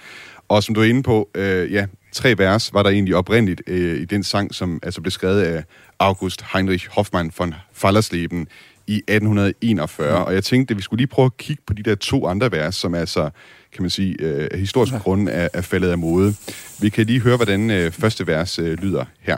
Og 0.51 0.63
som 0.63 0.75
du 0.75 0.81
er 0.81 0.85
inde 0.85 1.03
på, 1.03 1.29
øh, 1.35 1.73
ja, 1.73 1.85
tre 2.11 2.37
vers 2.37 2.73
var 2.73 2.83
der 2.83 2.89
egentlig 2.89 3.15
oprindeligt 3.15 3.61
øh, 3.67 4.01
i 4.01 4.05
den 4.05 4.23
sang, 4.23 4.55
som 4.55 4.79
altså 4.83 5.01
blev 5.01 5.11
skrevet 5.11 5.41
af 5.41 5.63
August 5.99 6.43
Heinrich 6.53 6.87
Hoffmann 6.91 7.31
von 7.37 7.53
Fallersleben 7.73 8.47
i 8.87 8.95
1841. 8.95 10.19
Mm. 10.19 10.25
Og 10.25 10.33
jeg 10.33 10.43
tænkte, 10.43 10.71
at 10.71 10.77
vi 10.77 10.81
skulle 10.81 10.99
lige 10.99 11.07
prøve 11.07 11.25
at 11.25 11.37
kigge 11.37 11.63
på 11.67 11.73
de 11.73 11.83
der 11.83 11.95
to 11.95 12.27
andre 12.27 12.51
vers, 12.51 12.75
som 12.75 12.95
altså, 12.95 13.29
kan 13.73 13.83
man 13.83 13.89
sige, 13.89 14.15
øh, 14.19 14.47
af 14.51 14.59
historiske 14.59 14.95
ja. 14.95 15.01
grunde 15.01 15.31
er, 15.31 15.47
er 15.53 15.61
faldet 15.61 15.89
af 15.89 15.97
mode. 15.97 16.35
Vi 16.81 16.89
kan 16.89 17.05
lige 17.05 17.19
høre, 17.19 17.35
hvordan 17.35 17.69
øh, 17.69 17.91
første 17.91 18.27
vers 18.27 18.59
øh, 18.59 18.73
lyder 18.73 19.05
her. 19.19 19.37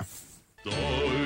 Ja, 0.66 1.23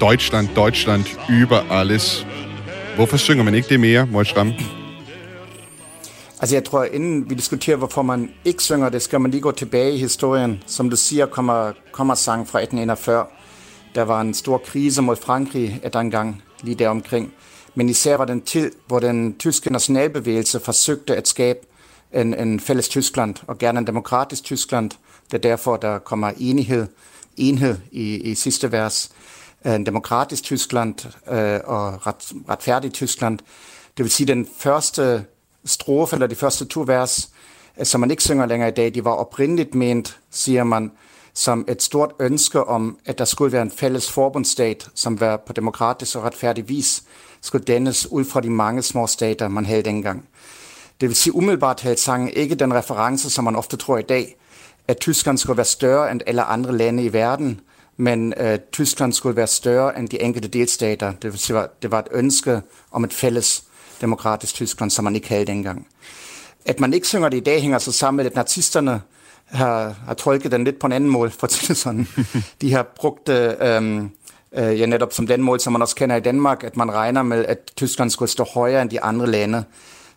Deutschland, 0.00 0.48
Deutschland, 0.56 1.04
über 1.28 1.70
alles. 1.70 2.26
Hvorfor 2.96 3.16
synger 3.16 3.44
man 3.44 3.54
ikke 3.54 3.68
det 3.68 3.80
mere, 3.80 4.06
Moritz 4.06 4.32
Altså 6.40 6.56
jeg 6.56 6.64
tror, 6.64 6.84
inden 6.84 7.30
vi 7.30 7.34
diskuterer, 7.34 7.76
hvorfor 7.76 8.02
man 8.02 8.30
ikke 8.44 8.62
synger 8.62 8.88
det, 8.88 9.02
skal 9.02 9.20
man 9.20 9.30
lige 9.30 9.40
gå 9.40 9.52
tilbage 9.52 9.94
i 9.94 9.98
historien. 9.98 10.62
Som 10.66 10.90
du 10.90 10.96
siger, 10.96 11.26
kommer, 11.26 11.72
kommer 11.92 12.14
sang 12.14 12.48
fra 12.48 12.58
1841. 12.58 13.26
Der 13.94 14.02
var 14.02 14.20
en 14.20 14.34
stor 14.34 14.58
krise 14.58 15.02
mod 15.02 15.16
Frankrig 15.16 15.80
eh, 15.82 15.86
et 15.86 16.12
gang 16.12 16.42
lige 16.62 16.74
deromkring. 16.74 17.32
Men 17.74 17.88
især 17.88 18.16
var 18.16 18.24
den 18.24 18.40
tid, 18.40 18.72
hvor 18.86 18.98
den 18.98 19.38
tyske 19.38 19.72
nationalbevægelse 19.72 20.60
forsøgte 20.60 21.16
at 21.16 21.28
skabe 21.28 21.58
en, 22.12 22.34
en 22.34 22.60
fælles 22.60 22.88
Tyskland, 22.88 23.34
og 23.46 23.58
gerne 23.58 23.78
en 23.78 23.86
demokratisk 23.86 24.44
Tyskland. 24.44 24.90
Det 25.30 25.34
er 25.34 25.48
derfor, 25.48 25.76
der 25.76 25.98
kommer 25.98 26.32
enighed, 26.38 26.86
enhed 27.36 27.76
i, 27.92 28.14
i 28.16 28.34
sidste 28.34 28.72
vers. 28.72 29.10
Øh, 29.66 29.74
en 29.74 29.86
demokratisk 29.86 30.42
Tyskland 30.42 30.94
øh, 31.30 31.60
og 31.64 32.06
ret, 32.06 32.32
retfærdigt 32.48 32.94
Tyskland. 32.94 33.38
Det 33.96 34.04
vil 34.04 34.10
sige, 34.10 34.26
den 34.26 34.48
første 34.58 35.24
strofe, 35.64 36.16
eller 36.16 36.26
de 36.26 36.34
første 36.34 36.64
to 36.64 36.84
vers, 36.86 37.30
øh, 37.78 37.86
som 37.86 38.00
man 38.00 38.10
ikke 38.10 38.22
synger 38.22 38.46
længere 38.46 38.68
i 38.68 38.72
dag, 38.72 38.94
de 38.94 39.04
var 39.04 39.10
oprindeligt 39.10 39.74
ment, 39.74 40.18
siger 40.30 40.64
man, 40.64 40.92
som 41.34 41.64
et 41.68 41.82
stort 41.82 42.12
ønske 42.20 42.64
om, 42.64 42.98
at 43.06 43.18
der 43.18 43.24
skulle 43.24 43.52
være 43.52 43.62
en 43.62 43.70
fælles 43.70 44.10
forbundsstat, 44.10 44.88
som 44.94 45.20
var 45.20 45.36
på 45.36 45.52
demokratisk 45.52 46.16
og 46.16 46.24
retfærdig 46.24 46.68
vis 46.68 47.02
skulle 47.40 47.64
dannes 47.64 48.12
ud 48.12 48.24
fra 48.24 48.40
de 48.40 48.50
mange 48.50 48.82
små 48.82 49.06
stater, 49.06 49.48
man 49.48 49.66
havde 49.66 49.82
dengang. 49.82 50.28
Det 51.00 51.08
vil 51.08 51.16
sige, 51.16 51.34
umiddelbart 51.34 51.80
havde 51.80 51.96
sangen 51.96 52.28
ikke 52.28 52.54
den 52.54 52.74
reference, 52.74 53.30
som 53.30 53.44
man 53.44 53.56
ofte 53.56 53.76
tror 53.76 53.98
i 53.98 54.02
dag, 54.02 54.36
at 54.88 54.98
Tyskland 54.98 55.38
skulle 55.38 55.56
være 55.56 55.64
større 55.64 56.10
end 56.10 56.20
alle 56.26 56.42
andre 56.42 56.76
lande 56.76 57.04
i 57.04 57.12
verden, 57.12 57.60
men 57.96 58.34
uh, 58.40 58.56
Tyskland 58.72 59.12
skulle 59.12 59.36
være 59.36 59.46
større 59.46 59.98
end 59.98 60.08
de 60.08 60.22
enkelte 60.22 60.48
delstater. 60.48 61.12
Det 61.12 61.32
vil 61.32 61.40
sige, 61.40 61.62
det 61.82 61.90
var 61.90 61.98
et 61.98 62.08
ønske 62.12 62.62
om 62.90 63.04
et 63.04 63.12
fælles 63.12 63.64
demokratisk 64.00 64.54
Tyskland, 64.54 64.90
som 64.90 65.04
man 65.04 65.14
ikke 65.14 65.28
havde 65.28 65.44
dengang. 65.44 65.86
At 66.64 66.80
man 66.80 66.94
ikke 66.94 67.06
synger 67.06 67.28
det 67.28 67.36
i 67.36 67.40
dag, 67.40 67.62
hænger 67.62 67.78
så 67.78 67.92
sammen 67.92 68.16
med, 68.16 68.26
at 68.26 68.34
nazisterne 68.34 69.00
har, 69.44 69.94
har 70.06 70.14
tolket 70.14 70.52
den 70.52 70.64
lidt 70.64 70.78
på 70.78 70.86
en 70.86 70.92
anden 70.92 71.10
måde, 71.10 71.30
for 71.30 71.46
at 71.46 71.52
sådan. 71.52 72.08
De 72.60 72.72
har 72.72 72.82
brugt 72.96 73.28
øhm, 73.28 74.10
øh, 74.52 74.80
ja, 74.80 74.86
netop 74.86 75.12
som 75.12 75.26
den 75.26 75.42
måde, 75.42 75.60
som 75.60 75.72
man 75.72 75.82
også 75.82 75.96
kender 75.96 76.16
i 76.16 76.20
Danmark, 76.20 76.64
at 76.64 76.76
man 76.76 76.94
regner 76.94 77.22
med, 77.22 77.44
at 77.44 77.58
Tyskland 77.76 78.10
skulle 78.10 78.30
stå 78.30 78.44
højere 78.54 78.82
end 78.82 78.90
de 78.90 79.02
andre 79.02 79.26
lande, 79.26 79.64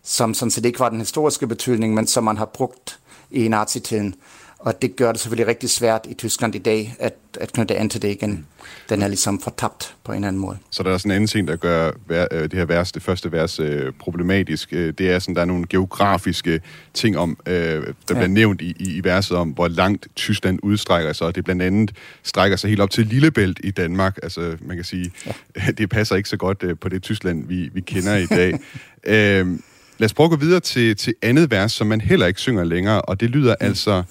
som 0.03 0.33
sådan 0.33 0.51
set 0.51 0.65
ikke 0.65 0.79
var 0.79 0.89
den 0.89 0.99
historiske 0.99 1.47
betydning, 1.47 1.93
men 1.93 2.07
som 2.07 2.23
man 2.23 2.37
har 2.37 2.45
brugt 2.45 2.99
i 3.31 3.47
nazitiden. 3.47 4.15
Og 4.59 4.81
det 4.81 4.95
gør 4.95 5.11
det 5.11 5.21
selvfølgelig 5.21 5.47
rigtig 5.47 5.69
svært 5.69 6.05
i 6.09 6.13
Tyskland 6.13 6.55
i 6.55 6.57
dag, 6.57 6.95
at, 6.99 7.13
at 7.39 7.53
knytte 7.53 7.77
an 7.77 7.89
til 7.89 8.01
det 8.01 8.09
igen. 8.09 8.45
Den 8.89 9.01
er 9.01 9.07
ligesom 9.07 9.41
fortabt 9.41 9.95
på 10.03 10.11
en 10.11 10.15
eller 10.15 10.27
anden 10.27 10.41
måde. 10.41 10.57
Så 10.71 10.83
der 10.83 10.93
er 10.93 10.97
sådan 10.97 11.11
en 11.11 11.15
anden 11.15 11.27
ting, 11.27 11.47
der 11.47 11.55
gør 11.55 11.91
øh, 12.09 12.43
det 12.43 12.53
her 12.53 12.65
vers, 12.65 12.91
det 12.91 13.03
første 13.03 13.31
vers 13.31 13.59
øh, 13.59 13.93
problematisk. 13.99 14.69
Øh, 14.71 14.93
det 14.97 15.11
er 15.11 15.19
sådan, 15.19 15.35
der 15.35 15.41
er 15.41 15.45
nogle 15.45 15.65
geografiske 15.69 16.61
ting 16.93 17.17
om, 17.17 17.37
der 17.45 17.53
ja. 17.75 17.81
bliver 18.07 18.27
nævnt 18.27 18.61
i, 18.61 18.75
i, 18.79 18.97
i 18.97 19.03
verset 19.03 19.37
om, 19.37 19.49
hvor 19.49 19.67
langt 19.67 20.07
Tyskland 20.15 20.59
udstrækker 20.63 21.13
sig. 21.13 21.27
Og 21.27 21.35
det 21.35 21.43
blandt 21.43 21.61
andet 21.61 21.91
strækker 22.23 22.57
sig 22.57 22.67
helt 22.67 22.81
op 22.81 22.89
til 22.89 23.05
Lillebælt 23.05 23.59
i 23.63 23.71
Danmark. 23.71 24.17
Altså, 24.23 24.57
man 24.61 24.75
kan 24.75 24.85
sige, 24.85 25.11
ja. 25.25 25.71
det 25.77 25.89
passer 25.89 26.15
ikke 26.15 26.29
så 26.29 26.37
godt 26.37 26.79
på 26.79 26.89
det 26.89 27.03
Tyskland, 27.03 27.47
vi, 27.47 27.69
vi 27.73 27.81
kender 27.81 28.15
i 28.15 28.25
dag. 28.25 28.53
øh, 29.03 29.59
lad 29.97 30.05
os 30.05 30.13
prøve 30.13 30.25
at 30.25 30.31
gå 30.31 30.37
videre 30.37 30.59
til, 30.59 30.95
til 30.95 31.13
andet 31.21 31.51
vers, 31.51 31.71
som 31.71 31.87
man 31.87 32.01
heller 32.01 32.27
ikke 32.27 32.39
synger 32.39 32.63
længere, 32.63 33.01
og 33.01 33.19
det 33.19 33.29
lyder 33.29 33.55
mm. 33.59 33.65
altså 33.65 34.03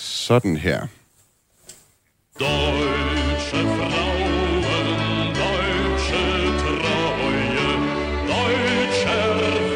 sådan 0.00 0.56
her. 0.56 0.86
Deutsche 2.38 3.60
Frauen, 3.76 4.64
deutsche 5.42 6.22
Treue, 6.62 7.72
deutscher 8.32 9.26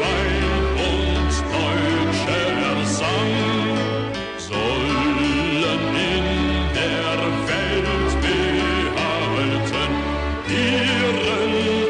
Wein 0.01 0.51
und 0.89 1.33
deutscher 1.53 2.85
Sang 2.99 3.33
sollen 4.37 5.95
in 5.95 6.25
der 6.75 7.17
Welt 7.47 8.13
behalten 8.21 9.93
ihren 10.49 11.17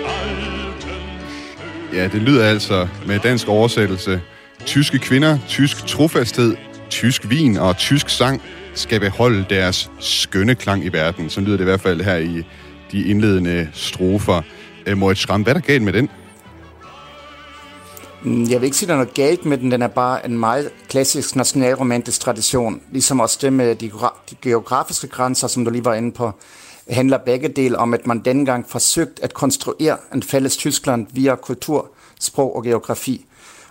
alten 0.05 1.93
Ja, 1.93 2.03
det 2.07 2.21
lyder 2.21 2.45
altså 2.45 2.87
med 3.07 3.19
dansk 3.19 3.47
oversættelse. 3.47 4.21
Tyske 4.65 4.99
kvinder, 4.99 5.37
tysk 5.47 5.85
trofasthed, 5.85 6.55
tysk 6.95 7.29
vin 7.29 7.57
og 7.57 7.77
tysk 7.77 8.09
sang 8.09 8.41
skal 8.73 8.99
beholde 8.99 9.45
deres 9.49 9.91
skønne 9.99 10.55
klang 10.55 10.85
i 10.85 10.89
verden. 10.89 11.29
Så 11.29 11.41
lyder 11.41 11.57
det 11.57 11.63
i 11.63 11.63
hvert 11.63 11.81
fald 11.81 12.01
her 12.01 12.17
i 12.17 12.43
de 12.91 13.03
indledende 13.03 13.69
strofer. 13.73 14.41
Øh, 14.85 14.97
Moritz 14.97 15.21
Schramm, 15.21 15.43
hvad 15.43 15.55
er 15.55 15.59
der 15.59 15.67
galt 15.67 15.83
med 15.83 15.93
den? 15.93 16.09
Mm, 18.23 18.49
jeg 18.49 18.61
vil 18.61 18.65
ikke 18.65 18.77
sige, 18.77 18.87
at 18.87 18.89
der 18.89 18.93
er 18.93 18.97
noget 18.97 19.13
galt 19.13 19.45
med 19.45 19.57
den. 19.57 19.71
Den 19.71 19.81
er 19.81 19.87
bare 19.87 20.25
en 20.25 20.39
meget 20.39 20.69
klassisk 20.89 21.35
nationalromantisk 21.35 22.21
tradition. 22.21 22.81
Ligesom 22.91 23.19
også 23.19 23.39
det 23.41 23.53
med 23.53 23.75
de, 23.75 23.91
de 24.29 24.35
geografiske 24.41 25.07
grænser, 25.07 25.47
som 25.47 25.65
du 25.65 25.71
lige 25.71 25.85
var 25.85 25.93
inde 25.93 26.11
på, 26.11 26.31
handler 26.89 27.17
begge 27.17 27.47
del 27.47 27.75
om, 27.75 27.93
at 27.93 28.07
man 28.07 28.19
dengang 28.19 28.65
forsøgte 28.69 29.23
at 29.23 29.33
konstruere 29.33 29.97
en 30.13 30.23
fælles 30.23 30.57
Tyskland 30.57 31.07
via 31.13 31.35
kultur, 31.35 31.91
sprog 32.19 32.55
og 32.55 32.63
geografi. 32.63 33.25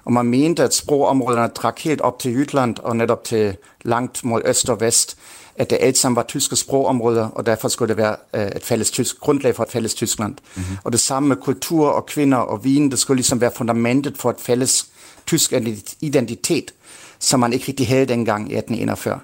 Og 0.04 0.12
man 0.12 0.26
mente, 0.26 0.62
at 0.62 0.74
sprogområderne 0.74 1.52
trak 1.54 1.78
helt 1.78 2.00
op 2.00 2.18
til 2.18 2.32
Jylland 2.32 2.78
og 2.78 2.96
netop 2.96 3.24
til 3.24 3.56
langt 3.82 4.24
mod 4.24 4.42
øst 4.44 4.70
og 4.70 4.80
vest, 4.80 5.16
at 5.56 5.70
det 5.70 5.78
alt 5.80 5.98
sammen 5.98 6.16
var 6.16 6.22
tyske 6.22 6.56
sprogområder, 6.56 7.28
og 7.28 7.46
derfor 7.46 7.68
skulle 7.68 7.88
det 7.88 7.96
være 7.96 8.16
øh, 8.34 8.46
et 8.46 8.62
fælles 8.62 8.90
tysk, 8.90 9.20
grundlag 9.20 9.56
for 9.56 9.62
et 9.62 9.70
fælles 9.70 9.94
Tyskland. 9.94 10.34
Mm-hmm. 10.54 10.76
Og 10.84 10.92
det 10.92 11.00
samme 11.00 11.28
med 11.28 11.36
kultur 11.36 11.88
og 11.88 12.06
kvinder 12.06 12.38
og 12.38 12.64
vin, 12.64 12.90
det 12.90 12.98
skulle 12.98 13.16
ligesom 13.16 13.40
være 13.40 13.50
fundamentet 13.56 14.18
for 14.18 14.30
et 14.30 14.40
fælles 14.40 14.86
tysk 15.26 15.52
identitet, 16.00 16.74
som 17.18 17.40
man 17.40 17.52
ikke 17.52 17.64
rigtig 17.68 17.88
havde 17.88 18.06
dengang 18.06 18.52
i 18.52 18.56
1841. 18.56 19.20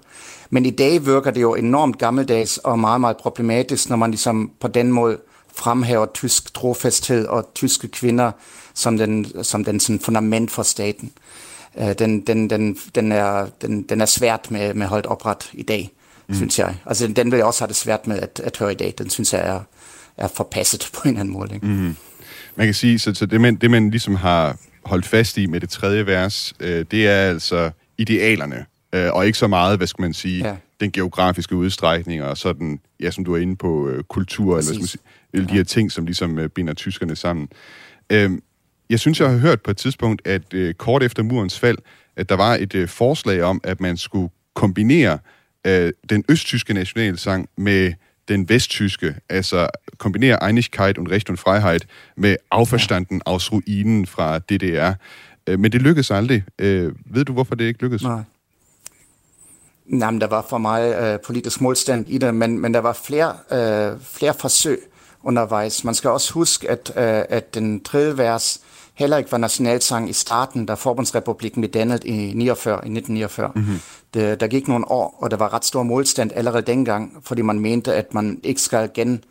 Men 0.51 0.67
i 0.67 0.71
dag 0.71 1.07
virker 1.07 1.31
det 1.31 1.41
jo 1.41 1.55
enormt 1.55 1.99
gammeldags 1.99 2.59
og 2.59 2.79
meget, 2.79 3.01
meget 3.01 3.17
problematisk, 3.17 3.89
når 3.89 3.97
man 3.97 4.11
ligesom 4.11 4.51
på 4.61 4.69
den 4.69 4.93
måde 4.93 5.19
fremhæver 5.55 6.07
tysk 6.07 6.55
trofasthed 6.55 7.27
og 7.27 7.51
tyske 7.55 7.89
kvinder 7.89 8.33
som 8.81 8.99
den, 8.99 9.45
som 9.45 9.65
den 9.65 9.81
sådan 9.81 10.01
fundament 10.01 10.51
for 10.51 10.63
staten. 10.63 11.13
Uh, 11.75 11.93
den, 11.99 12.21
den, 12.21 12.51
den, 12.51 12.79
den, 12.95 13.13
er, 13.13 13.47
den, 13.63 13.83
den 13.83 14.01
er 14.01 14.07
svært 14.07 14.51
med, 14.51 14.75
med 14.75 14.87
holdt 14.87 15.07
opret 15.07 15.51
i 15.53 15.63
dag, 15.63 15.91
mm. 16.29 16.35
synes 16.35 16.59
jeg. 16.59 16.75
Altså 16.87 17.09
den 17.09 17.31
vil 17.31 17.37
jeg 17.37 17.47
også 17.47 17.61
have 17.61 17.69
det 17.69 17.77
svært 17.77 18.07
med 18.07 18.19
at, 18.19 18.41
at 18.45 18.57
høre 18.59 18.73
i 18.73 18.75
dag. 18.75 18.95
Den 18.99 19.11
synes 19.11 19.33
jeg 19.33 19.49
er, 19.49 19.61
er 20.17 20.29
forpasset 20.29 20.91
på 20.95 21.01
en 21.05 21.09
eller 21.09 21.21
anden 21.21 21.35
måde. 21.35 21.55
Ikke? 21.55 21.67
Mm. 21.67 21.97
Man 22.57 22.67
kan 22.67 22.75
sige, 22.75 22.99
så, 22.99 23.15
så 23.15 23.27
det, 23.27 23.41
man, 23.41 23.57
det 23.57 23.71
man 23.71 23.91
ligesom 23.91 24.15
har 24.15 24.57
holdt 24.85 25.07
fast 25.07 25.39
i 25.39 25.47
med 25.47 25.61
det 25.61 25.71
tredje 25.71 26.07
vers, 26.07 26.55
øh, 26.61 26.85
det 26.91 27.09
er 27.09 27.29
altså 27.29 27.71
idealerne, 27.99 28.67
øh, 28.93 29.13
og 29.13 29.27
ikke 29.27 29.39
så 29.39 29.47
meget, 29.47 29.79
hvad 29.79 29.87
skal 29.87 30.03
man 30.03 30.15
sige, 30.15 30.49
ja. 30.49 30.57
den 30.81 30.93
geografiske 30.93 31.57
udstrækning 31.57 32.23
og 32.23 32.37
sådan, 32.37 32.81
ja, 33.01 33.11
som 33.11 33.25
du 33.25 33.35
er 33.35 33.39
inde 33.39 33.57
på, 33.57 33.89
øh, 33.89 34.05
kultur, 34.05 34.55
Præcis. 34.55 34.69
eller 34.69 34.81
hvad 34.81 34.89
skal 34.89 35.01
man 35.33 35.43
sige, 35.43 35.53
de 35.53 35.57
her 35.57 35.65
ting, 35.65 35.93
som 35.93 36.05
ligesom 36.07 36.39
øh, 36.39 36.49
binder 36.49 36.75
tyskerne 36.75 37.17
sammen. 37.17 37.49
Øh, 38.11 38.31
jeg 38.91 39.01
synes, 39.01 39.21
jeg 39.21 39.31
har 39.31 39.39
hørt 39.39 39.63
på 39.63 39.71
et 39.71 39.77
tidspunkt, 39.77 40.27
at 40.27 40.55
øh, 40.55 40.75
kort 40.75 41.03
efter 41.03 41.23
murens 41.23 41.59
fald, 41.59 41.79
at 42.17 42.29
der 42.29 42.35
var 42.35 42.55
et 42.55 42.75
øh, 42.75 42.89
forslag 42.89 43.43
om, 43.43 43.61
at 43.65 43.81
man 43.81 43.97
skulle 43.97 44.29
kombinere 44.55 45.19
øh, 45.67 45.93
den 46.11 46.25
østtyske 46.29 46.75
nationalsang 46.75 47.49
med 47.57 47.93
den 48.29 48.49
vesttyske, 48.49 49.15
altså 49.29 49.69
kombinere 49.99 50.49
Einigkeit 50.49 50.99
und 50.99 51.09
Recht 51.09 51.31
und 51.31 51.39
Freiheit 51.39 51.87
med 52.17 52.37
Auferstanden 52.51 53.23
aus 53.27 53.53
Ruinen 53.53 54.07
fra 54.07 54.39
DDR. 54.39 54.93
Øh, 55.47 55.61
men 55.61 55.73
det 55.73 55.83
lykkedes 55.83 56.11
aldrig. 56.11 56.45
Øh, 56.59 56.93
ved 57.07 57.25
du, 57.25 57.33
hvorfor 57.33 57.55
det 57.55 57.65
ikke 57.65 57.83
lykkedes? 57.83 58.03
Nej. 58.03 58.23
Jamen, 59.93 60.21
der 60.21 60.27
var 60.27 60.47
for 60.51 60.59
meget 60.59 61.13
øh, 61.13 61.19
politisk 61.27 61.61
modstand 61.61 62.09
i 62.09 62.19
det, 62.19 62.35
men, 62.35 62.59
men 62.59 62.75
der 62.75 62.81
var 62.81 62.93
flere, 62.93 63.35
øh, 63.53 64.01
flere 64.01 64.35
forsøg 64.35 64.79
undervejs. 65.23 65.85
Man 65.85 65.95
skal 65.95 66.11
også 66.11 66.33
huske, 66.33 66.71
at, 66.71 66.93
øh, 66.97 67.25
at 67.29 67.55
den 67.55 67.81
tredje 67.81 68.19
vers 68.19 68.61
heller 68.95 69.17
ikke 69.17 69.33
var 69.33 69.39
nationalsang 69.39 70.11
i 70.11 70.13
starten, 70.13 70.67
da 70.67 70.75
Forbundsrepublikken 70.75 71.61
blev 71.61 71.71
dannet 71.71 72.05
i, 72.05 72.33
49, 72.35 72.75
i 72.75 72.77
1949. 72.77 73.53
Mm-hmm. 73.55 73.81
Det, 74.15 74.41
der 74.41 74.47
gik 74.47 74.69
nogle 74.69 74.91
år, 74.91 75.19
og 75.19 75.31
der 75.31 75.37
var 75.37 75.55
ret 75.55 75.65
stor 75.65 75.83
modstand 75.83 76.31
allerede 76.35 76.63
dengang, 76.63 77.19
fordi 77.23 77.43
man 77.43 77.61
mente, 77.61 77.95
at 77.95 78.15
man 78.15 78.41
ikke 78.43 78.61
skal 78.61 78.91
gen, 78.95 79.25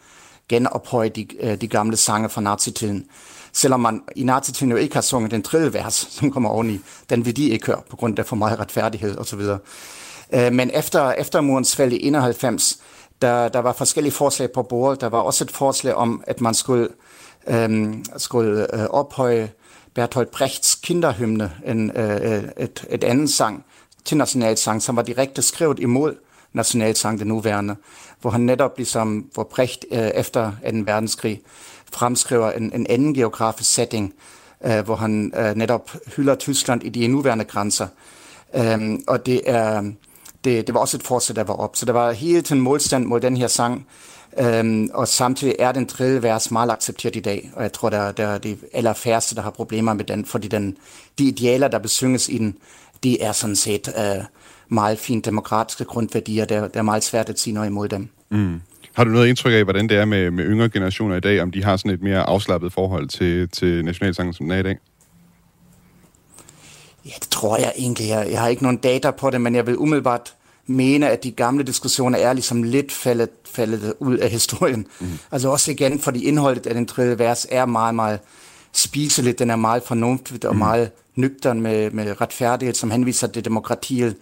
genophøje 0.49 1.09
de, 1.09 1.27
øh, 1.39 1.61
de 1.61 1.67
gamle 1.67 1.97
sange 1.97 2.29
fra 2.29 2.41
nazitiden. 2.41 3.05
Selvom 3.53 3.79
man 3.79 4.01
i 4.15 4.23
nazitiden 4.23 4.71
jo 4.71 4.77
ikke 4.77 4.95
har 4.95 5.01
sunget 5.01 5.31
den 5.31 5.43
tredje 5.43 5.73
vers, 5.73 6.07
som 6.19 6.31
kommer 6.31 6.49
oveni, 6.49 6.79
den 7.09 7.25
vil 7.25 7.37
de 7.37 7.49
ikke 7.49 7.65
høre, 7.65 7.81
på 7.89 7.95
grund 7.95 8.19
af 8.19 8.25
for 8.25 8.35
meget 8.35 8.59
retfærdighed 8.59 9.17
osv. 9.17 9.39
Øh, 10.33 10.53
men 10.53 10.71
efter, 10.73 11.11
efter 11.11 11.41
murens 11.41 11.75
fald 11.75 11.93
i 11.93 12.07
91, 12.07 12.79
der, 13.21 13.47
der 13.49 13.59
var 13.59 13.73
forskellige 13.73 14.13
forslag 14.13 14.51
på 14.51 14.63
bordet. 14.63 15.01
Der 15.01 15.09
var 15.09 15.19
også 15.19 15.43
et 15.43 15.51
forslag 15.51 15.95
om, 15.95 16.23
at 16.27 16.41
man 16.41 16.53
skulle, 16.53 16.87
øhm, 17.49 18.03
skulle 18.17 18.75
øh, 18.75 18.85
ophøje 18.89 19.51
Bertolt 19.93 20.31
Brechts 20.31 20.75
kinderhymne, 20.75 21.51
en, 21.65 21.91
øh, 21.95 22.33
øh, 22.33 22.43
et, 22.57 22.85
et 22.89 23.03
andet 23.03 23.29
sang 23.29 23.65
til 24.05 24.17
nationalsang, 24.17 24.81
som 24.81 24.95
var 24.95 25.01
direkte 25.01 25.41
skrevet 25.41 25.79
imod 25.79 26.15
nationalsang, 26.53 27.19
det 27.19 27.27
nuværende, 27.27 27.75
hvor 28.21 28.29
han 28.29 28.41
netop 28.41 28.77
ligesom, 28.77 29.25
hvor 29.33 29.43
Brecht 29.43 29.85
øh, 29.91 29.99
efter 29.99 30.51
2. 30.51 30.77
verdenskrig 30.85 31.41
fremskriver 31.93 32.51
en, 32.51 32.71
en 32.73 32.87
anden 32.89 33.13
geografisk 33.13 33.73
setting, 33.73 34.13
øh, 34.65 34.85
hvor 34.85 34.95
han 34.95 35.33
øh, 35.37 35.55
netop 35.55 35.91
hylder 36.15 36.35
Tyskland 36.35 36.83
i 36.83 36.89
de 36.89 37.07
nuværende 37.07 37.45
grænser. 37.45 37.87
Øh, 38.55 38.99
og 39.07 39.25
det 39.25 39.41
er, 39.45 39.91
det, 40.43 40.67
det 40.67 40.73
var 40.73 40.79
også 40.79 40.97
et 40.97 41.03
forsæt, 41.03 41.35
der 41.35 41.43
var 41.43 41.53
op. 41.53 41.75
Så 41.75 41.85
der 41.85 41.93
var 41.93 42.11
hele 42.11 42.41
tiden 42.41 42.61
modstand 42.61 43.05
mod 43.05 43.19
den 43.19 43.37
her 43.37 43.47
sang, 43.47 43.87
øhm, 44.37 44.89
og 44.93 45.07
samtidig 45.07 45.55
er 45.59 45.71
den 45.71 45.85
tredje 45.85 46.23
vers 46.23 46.51
meget 46.51 46.71
accepteret 46.71 47.15
i 47.15 47.19
dag, 47.19 47.51
og 47.55 47.63
jeg 47.63 47.73
tror, 47.73 47.89
der, 47.89 48.11
der 48.11 48.27
er 48.27 48.37
de 48.37 48.57
allerfærreste, 48.73 49.35
der 49.35 49.41
har 49.41 49.49
problemer 49.49 49.93
med 49.93 50.05
den, 50.05 50.25
fordi 50.25 50.47
den, 50.47 50.77
de 51.19 51.23
idealer, 51.23 51.67
der 51.67 51.79
besynges 51.79 52.29
i 52.29 52.37
den, 52.37 52.55
de 53.03 53.21
er 53.21 53.31
sådan 53.31 53.55
set 53.55 53.93
øh, 53.97 54.23
meget 54.67 54.99
fint 54.99 55.25
demokratiske 55.25 55.83
grundværdier, 55.83 56.45
der, 56.45 56.67
der 56.67 56.79
er 56.79 56.83
meget 56.83 57.03
svært 57.03 57.29
at 57.29 57.39
sige 57.39 57.53
noget 57.53 57.67
imod 57.67 57.87
dem. 57.87 58.09
Mm. 58.29 58.61
Har 58.93 59.03
du 59.03 59.09
noget 59.09 59.27
indtryk 59.27 59.53
af, 59.53 59.63
hvordan 59.63 59.89
det 59.89 59.97
er 59.97 60.05
med, 60.05 60.31
med 60.31 60.45
yngre 60.45 60.69
generationer 60.69 61.15
i 61.15 61.19
dag, 61.19 61.41
om 61.41 61.51
de 61.51 61.63
har 61.63 61.77
sådan 61.77 61.91
et 61.91 62.01
mere 62.01 62.23
afslappet 62.23 62.73
forhold 62.73 63.07
til, 63.07 63.49
til 63.49 63.85
nationalsangen, 63.85 64.33
som 64.33 64.45
den 64.45 64.51
er 64.51 64.59
i 64.59 64.63
dag? 64.63 64.77
Ja, 67.05 67.11
det 67.19 67.29
tror 67.29 67.57
jeg 67.57 67.73
egentlig. 67.77 68.09
Jeg, 68.09 68.27
jeg 68.31 68.41
har 68.41 68.47
ikke 68.47 68.63
nogen 68.63 68.77
data 68.77 69.11
på 69.11 69.29
det, 69.29 69.41
men 69.41 69.55
jeg 69.55 69.67
vil 69.67 69.77
umiddelbart 69.77 70.33
mene, 70.69 71.09
at 71.09 71.23
de 71.23 71.31
gamle 71.31 71.63
diskussioner 71.63 72.19
er 72.19 72.33
ligesom 72.33 72.63
lidt 72.63 72.91
faldet, 72.91 73.29
faldet 73.45 73.93
ud 73.99 74.17
af 74.17 74.29
historien. 74.29 74.87
Mm. 74.99 75.07
Altså 75.31 75.49
også 75.49 75.71
igen, 75.71 75.99
fordi 75.99 76.23
indholdet 76.23 76.67
af 76.67 76.73
den 76.73 76.85
tredje 76.85 77.19
vers 77.19 77.47
er 77.51 77.65
meget, 77.65 77.95
meget 77.95 78.19
spiseligt. 78.73 79.39
Den 79.39 79.49
er 79.49 79.55
meget 79.55 79.83
fornuftigt 79.83 80.45
og 80.45 80.53
mm. 80.53 80.59
meget 80.59 80.91
nøgtern 81.15 81.61
med, 81.61 81.91
med 81.91 82.21
retfærdighed, 82.21 82.75
som 82.75 82.91
henviser 82.91 83.27
til 83.27 83.45
demokratiet 83.45 84.15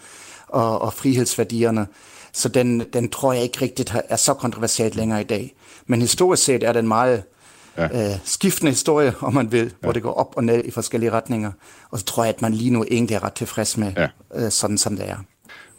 og, 0.47 0.81
og 0.81 0.93
frihedsværdierne. 0.93 1.87
Så 2.33 2.49
den, 2.49 2.79
den 2.93 3.09
tror 3.09 3.33
jeg 3.33 3.43
ikke 3.43 3.61
rigtigt 3.61 3.95
er 4.09 4.15
så 4.15 4.33
kontroversielt 4.33 4.95
længere 4.95 5.21
i 5.21 5.23
dag. 5.23 5.55
Men 5.87 6.01
historisk 6.01 6.43
set 6.43 6.63
er 6.63 6.73
den 6.73 6.87
meget 6.87 7.23
ja. 7.77 8.11
øh, 8.11 8.17
skiftende 8.23 8.71
historie, 8.71 9.13
om 9.21 9.33
man 9.33 9.51
vil, 9.51 9.63
ja. 9.63 9.69
hvor 9.81 9.91
det 9.91 10.03
går 10.03 10.13
op 10.13 10.33
og 10.35 10.43
ned 10.43 10.63
i 10.65 10.71
forskellige 10.71 11.11
retninger. 11.11 11.51
Og 11.89 11.99
så 11.99 12.05
tror 12.05 12.23
jeg, 12.23 12.33
at 12.33 12.41
man 12.41 12.53
lige 12.53 12.69
nu 12.69 12.85
egentlig 12.91 13.15
er 13.15 13.23
ret 13.23 13.33
tilfreds 13.33 13.77
med, 13.77 13.93
ja. 13.97 14.07
øh, 14.35 14.51
sådan 14.51 14.77
som 14.77 14.95
det 14.95 15.09
er. 15.09 15.17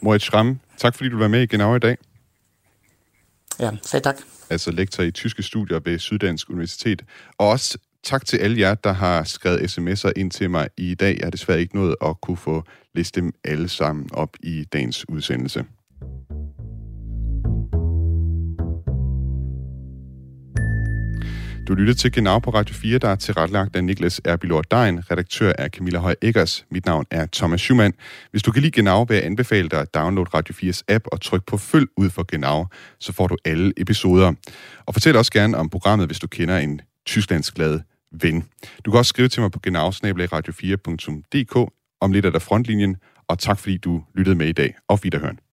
Moritz 0.01 0.25
Schramm, 0.25 0.59
tak 0.77 0.95
fordi 0.95 1.09
du 1.09 1.17
var 1.17 1.27
med 1.27 1.41
i 1.41 1.45
Genau 1.45 1.75
i 1.75 1.79
dag. 1.79 1.97
Ja, 3.59 3.71
selv 3.83 4.03
tak. 4.03 4.15
Altså 4.49 4.71
lektor 4.71 5.03
i 5.03 5.11
tyske 5.11 5.43
studier 5.43 5.79
ved 5.79 5.99
Syddansk 5.99 6.49
Universitet. 6.49 7.05
Og 7.37 7.47
også 7.47 7.77
tak 8.03 8.25
til 8.25 8.37
alle 8.37 8.59
jer, 8.59 8.75
der 8.75 8.93
har 8.93 9.23
skrevet 9.23 9.77
sms'er 9.77 10.11
ind 10.15 10.31
til 10.31 10.49
mig 10.49 10.69
i 10.77 10.95
dag. 10.95 11.17
Jeg 11.17 11.25
har 11.25 11.31
desværre 11.31 11.59
ikke 11.59 11.75
nået 11.75 11.95
at 12.01 12.21
kunne 12.21 12.37
få 12.37 12.63
listet 12.93 13.23
dem 13.23 13.33
alle 13.43 13.69
sammen 13.69 14.09
op 14.13 14.37
i 14.43 14.63
dagens 14.63 15.09
udsendelse. 15.09 15.65
Du 21.69 21.75
lytter 21.75 21.93
til 21.93 22.11
Genau 22.11 22.39
på 22.39 22.49
Radio 22.49 22.75
4, 22.75 22.97
der 22.97 23.09
er 23.09 23.15
tilrettelagt 23.15 23.75
af 23.75 23.83
Niklas 23.83 24.21
Erbilor 24.25 24.61
Dein, 24.61 25.11
redaktør 25.11 25.53
er 25.57 25.69
Camilla 25.69 25.99
Høj 25.99 26.15
Eggers. 26.21 26.65
Mit 26.71 26.85
navn 26.85 27.05
er 27.11 27.27
Thomas 27.33 27.61
Schumann. 27.61 27.93
Hvis 28.31 28.43
du 28.43 28.51
kan 28.51 28.61
lide 28.61 28.71
Genau, 28.71 29.03
vil 29.03 29.15
jeg 29.15 29.25
anbefale 29.25 29.69
dig 29.69 29.79
at 29.79 29.93
downloade 29.93 30.29
Radio 30.33 30.53
4's 30.53 30.81
app 30.87 31.05
og 31.11 31.21
tryk 31.21 31.45
på 31.45 31.57
følg 31.57 31.87
ud 31.97 32.09
for 32.09 32.23
Genau, 32.23 32.65
så 32.99 33.13
får 33.13 33.27
du 33.27 33.37
alle 33.45 33.73
episoder. 33.77 34.33
Og 34.85 34.93
fortæl 34.93 35.15
også 35.15 35.31
gerne 35.31 35.57
om 35.57 35.69
programmet, 35.69 36.07
hvis 36.07 36.19
du 36.19 36.27
kender 36.27 36.57
en 36.57 36.81
tysklandsglad 37.05 37.79
ven. 38.21 38.43
Du 38.85 38.91
kan 38.91 38.97
også 38.97 39.09
skrive 39.09 39.27
til 39.27 39.41
mig 39.41 39.51
på 39.51 39.59
genau 39.59 39.89
radio4.dk. 39.89 41.71
Om 42.01 42.11
lidt 42.11 42.25
er 42.25 42.29
der 42.29 42.39
frontlinjen, 42.39 42.95
og 43.27 43.39
tak 43.39 43.59
fordi 43.59 43.77
du 43.77 44.03
lyttede 44.15 44.35
med 44.35 44.47
i 44.47 44.51
dag. 44.51 44.75
Auf 44.89 45.05
Wiederhören. 45.05 45.45